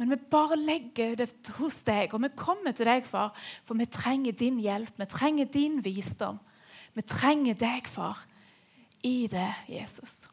Men 0.00 0.10
vi 0.10 0.18
bare 0.30 0.56
legger 0.58 1.14
det 1.20 1.28
hos 1.58 1.82
deg, 1.86 2.14
og 2.14 2.22
vi 2.24 2.32
kommer 2.38 2.74
til 2.74 2.88
deg, 2.88 3.04
far, 3.06 3.34
for 3.66 3.78
vi 3.78 3.86
trenger 3.86 4.34
din 4.34 4.56
hjelp. 4.62 4.96
Vi 4.98 5.06
trenger 5.10 5.50
din 5.52 5.78
visdom. 5.84 6.40
Vi 6.94 7.04
trenger 7.06 7.58
deg, 7.58 7.90
far, 7.90 8.24
i 9.04 9.28
det, 9.30 9.50
Jesus. 9.68 10.24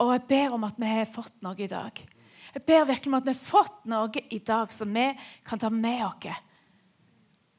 Og 0.00 0.14
jeg 0.14 0.24
ber 0.30 0.54
om 0.56 0.64
at 0.64 0.78
vi 0.80 0.88
har 0.88 1.10
fått 1.10 1.42
noe 1.44 1.58
i 1.60 1.68
dag. 1.68 1.98
Jeg 2.54 2.62
ber 2.66 2.86
virkelig 2.88 3.10
om 3.10 3.18
at 3.18 3.26
vi 3.26 3.34
har 3.34 3.42
fått 3.42 3.82
noe 3.90 4.22
i 4.30 4.38
dag 4.38 4.72
som 4.74 4.94
vi 4.94 5.10
kan 5.46 5.60
ta 5.60 5.68
med 5.74 6.06
oss 6.06 6.40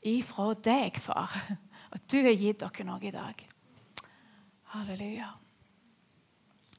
ifra 0.01 0.53
deg, 0.57 0.97
far. 0.97 1.35
At 1.91 2.07
du 2.11 2.17
har 2.23 2.35
gitt 2.39 2.59
dere 2.63 2.83
noe 2.87 3.03
i 3.03 3.11
dag. 3.11 3.41
Halleluja. 4.73 5.29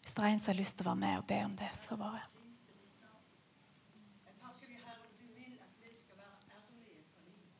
Hvis 0.03 0.15
det 0.17 0.23
er 0.25 0.29
en 0.33 0.39
som 0.41 0.53
har 0.53 0.61
lyst 0.61 0.79
til 0.79 0.87
å 0.87 0.91
være 0.91 1.03
med 1.03 1.19
og 1.21 1.27
be 1.29 1.41
om 1.47 1.57
det, 1.61 1.69
så 1.77 1.97
bare 2.01 2.23
Jeg 4.27 4.35
takker 4.41 4.67
deg, 4.71 4.81
Herre, 4.87 5.07
for 5.09 5.21
du 5.21 5.29
vil 5.37 5.55
at 5.67 5.75
vi 5.83 5.91
skal 5.99 6.19
være 6.23 6.39
ærlige 6.57 7.05
på 7.13 7.21
livet. 7.27 7.53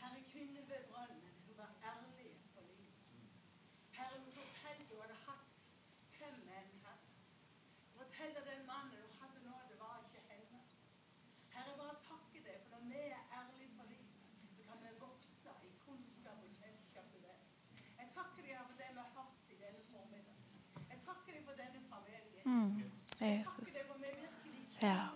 Herre, 0.00 0.20
kvinne 0.32 0.60
ved 0.70 0.84
brønnen, 0.92 1.24
du 1.48 1.52
var 1.58 1.72
ærlig 1.92 2.30
på 2.54 2.64
livet. 2.68 2.92
Herre, 3.98 4.20
du 4.24 4.30
fortalte 4.38 4.88
du 4.92 4.96
hadde 5.00 5.18
hatt 5.26 5.68
fem 6.18 6.36
menn, 6.48 6.70
Herre. 6.84 7.12
Du 7.88 7.98
fortalte 8.04 8.44
den 8.50 8.62
mannen 8.70 8.92
du 8.92 9.08
hadde 9.20 9.44
nå, 9.48 9.56
det 9.72 9.80
var 9.80 9.96
ikke 10.04 10.24
hennes. 10.30 10.68
Herre, 11.56 11.68
jeg 11.72 11.80
bare 11.82 11.98
takker 12.10 12.40
deg, 12.48 12.60
for 12.68 12.76
når 12.76 12.88
vi 12.92 13.02
er 13.18 13.24
ærlige 13.40 13.70
på 13.80 13.88
livet, 13.92 14.16
så 14.54 14.68
kan 14.68 14.78
vi 14.84 14.94
vokse 15.02 15.50
i 15.68 15.74
kunnskap 15.84 16.40
og 16.46 16.56
kjennskap 16.60 17.06
til 17.12 17.20
deg. 17.28 17.38
Jeg 18.00 18.08
takker 18.16 18.40
deg 18.48 18.52
Herre, 18.56 18.66
for 18.70 18.80
det 18.80 18.90
vi 18.96 19.00
har 19.04 19.12
hørt 19.18 19.52
i 19.52 19.60
denne 19.64 19.84
formiddagen. 19.92 20.40
Jeg 20.90 20.98
takker 21.08 21.30
deg 21.36 21.44
for 21.48 21.56
denne 21.60 21.80
familien. 21.92 22.92
Jeg 23.20 23.33
Jesus. 23.44 23.76
Ja. 24.82 25.08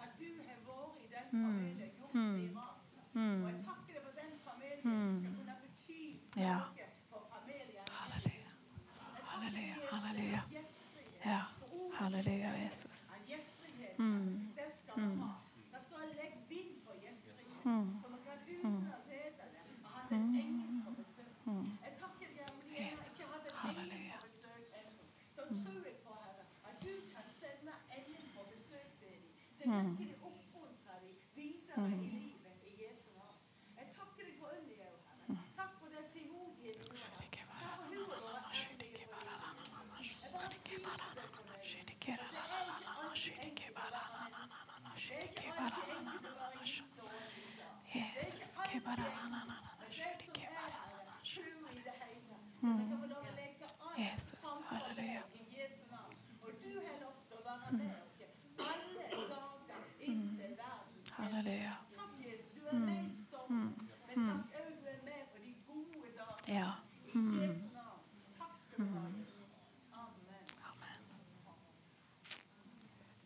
at 0.00 0.10
du 0.18 0.24
har 0.24 0.58
vært 0.68 0.96
i 1.00 1.06
den 1.14 1.26
familien, 1.30 1.90
gjort 1.98 2.14
mirakler. 2.14 3.02
Og 3.14 3.48
jeg 3.50 3.58
takker 3.68 3.92
deg 3.94 4.02
for 4.06 4.12
den 4.20 4.32
familien 4.46 5.18
skal 5.20 5.32
kunne 5.36 5.56
bety 5.62 6.00
Ja. 6.36 6.58
noe 6.58 6.86
for 7.10 7.22
familien. 7.34 7.84
Halleluja. 7.98 8.50
Halleluja. 9.30 9.76
Halleluja. 9.92 10.42
Ja. 11.24 11.40
Halleluja, 11.98 12.50
Jesus. 12.64 12.98
At 13.14 13.20
Gjestfrihet, 13.28 13.96
det 14.58 14.68
skal 14.80 14.94
vi 15.00 15.16
ha. 15.22 15.30
Da 15.72 15.78
står 15.86 15.98
jeg 16.04 16.14
legg 16.20 16.34
vind 16.48 16.72
på 16.86 16.92
gjestfrihet. 17.04 17.62
For 18.02 18.08
vi 18.14 18.18
kan 18.26 18.38
utrede 18.48 19.02
det 19.10 19.26
og 19.84 19.90
ha 19.94 20.00
den 20.10 20.24
engel 20.42 20.70
på 20.84 20.90
besøk. 21.00 21.30
Jeg 21.84 21.92
takker 22.00 22.26
deg, 22.26 22.36
Herre, 22.40 22.54
fordi 22.58 22.74
jeg 22.74 22.92
ikke 22.92 23.24
har 23.30 23.38
den 23.38 23.52
engel 23.52 23.60
Halleluja. 23.62 24.18
på 24.20 24.26
besøk 24.26 24.64
ennå. 24.80 25.02
Så 25.36 25.42
tror 25.64 25.82
jeg 25.88 25.96
på, 26.04 26.12
Herre, 26.24 26.44
at 26.68 26.76
du 26.86 26.92
kan 27.14 27.26
sende 27.40 27.72
engel 27.98 28.24
på 28.34 28.40
besøk 28.52 28.88
til 29.00 29.12
dem. 29.14 29.22
Det 29.58 29.66
virkelig 29.74 30.16
oppmuntrer 30.28 30.96
dem 31.04 31.14
videre 31.36 31.86
i 31.88 32.08
livet 32.14 32.56
i 32.68 32.72
Jesu 32.82 33.06
navn. 33.18 33.38
Jeg 33.78 33.86
takker 33.98 34.22
deg 34.28 34.34
for 34.40 34.48
Unni, 34.58 34.74
Herre. 34.82 34.98
Takk 35.58 35.72
for 35.80 35.88
den 35.94 36.04
frimodighet 36.12 36.78
du 36.84 36.92
har 36.92 37.08
hatt. 37.14 37.32
Takk 37.34 37.78
for 37.78 37.86
hun 37.88 38.04
har 38.04 38.18
vært 38.26 38.46
ærlig. 38.52 38.92
Jeg 38.98 39.08
bare 40.34 40.58
priser 40.64 40.90
deg 41.16 41.30
for 41.34 41.42
det. 41.48 41.64
Jesus. 47.94 48.58
Jesus. 53.96 54.44
Halleluja. 54.68 55.22
Halleluja. 61.16 61.72
Ja. 66.46 66.74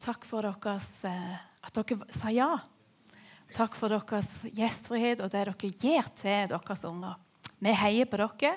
Takk 0.09 0.25
for 0.25 0.41
deres, 0.41 1.05
eh, 1.05 1.37
at 1.61 1.75
dere 1.77 2.07
sa 2.09 2.31
ja. 2.33 2.55
Takk 3.53 3.75
for 3.77 3.93
deres 3.93 4.31
gjestfrihet 4.57 5.21
og 5.21 5.29
det 5.29 5.43
dere 5.45 5.69
gir 5.69 6.07
til 6.17 6.47
deres 6.49 6.85
unger. 6.89 7.19
Vi 7.61 7.75
heier 7.77 8.09
på 8.09 8.17
dere, 8.17 8.55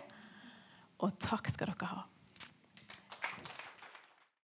og 1.03 1.11
takk 1.19 1.51
skal 1.51 1.73
dere 1.73 1.89
ha. 1.89 2.05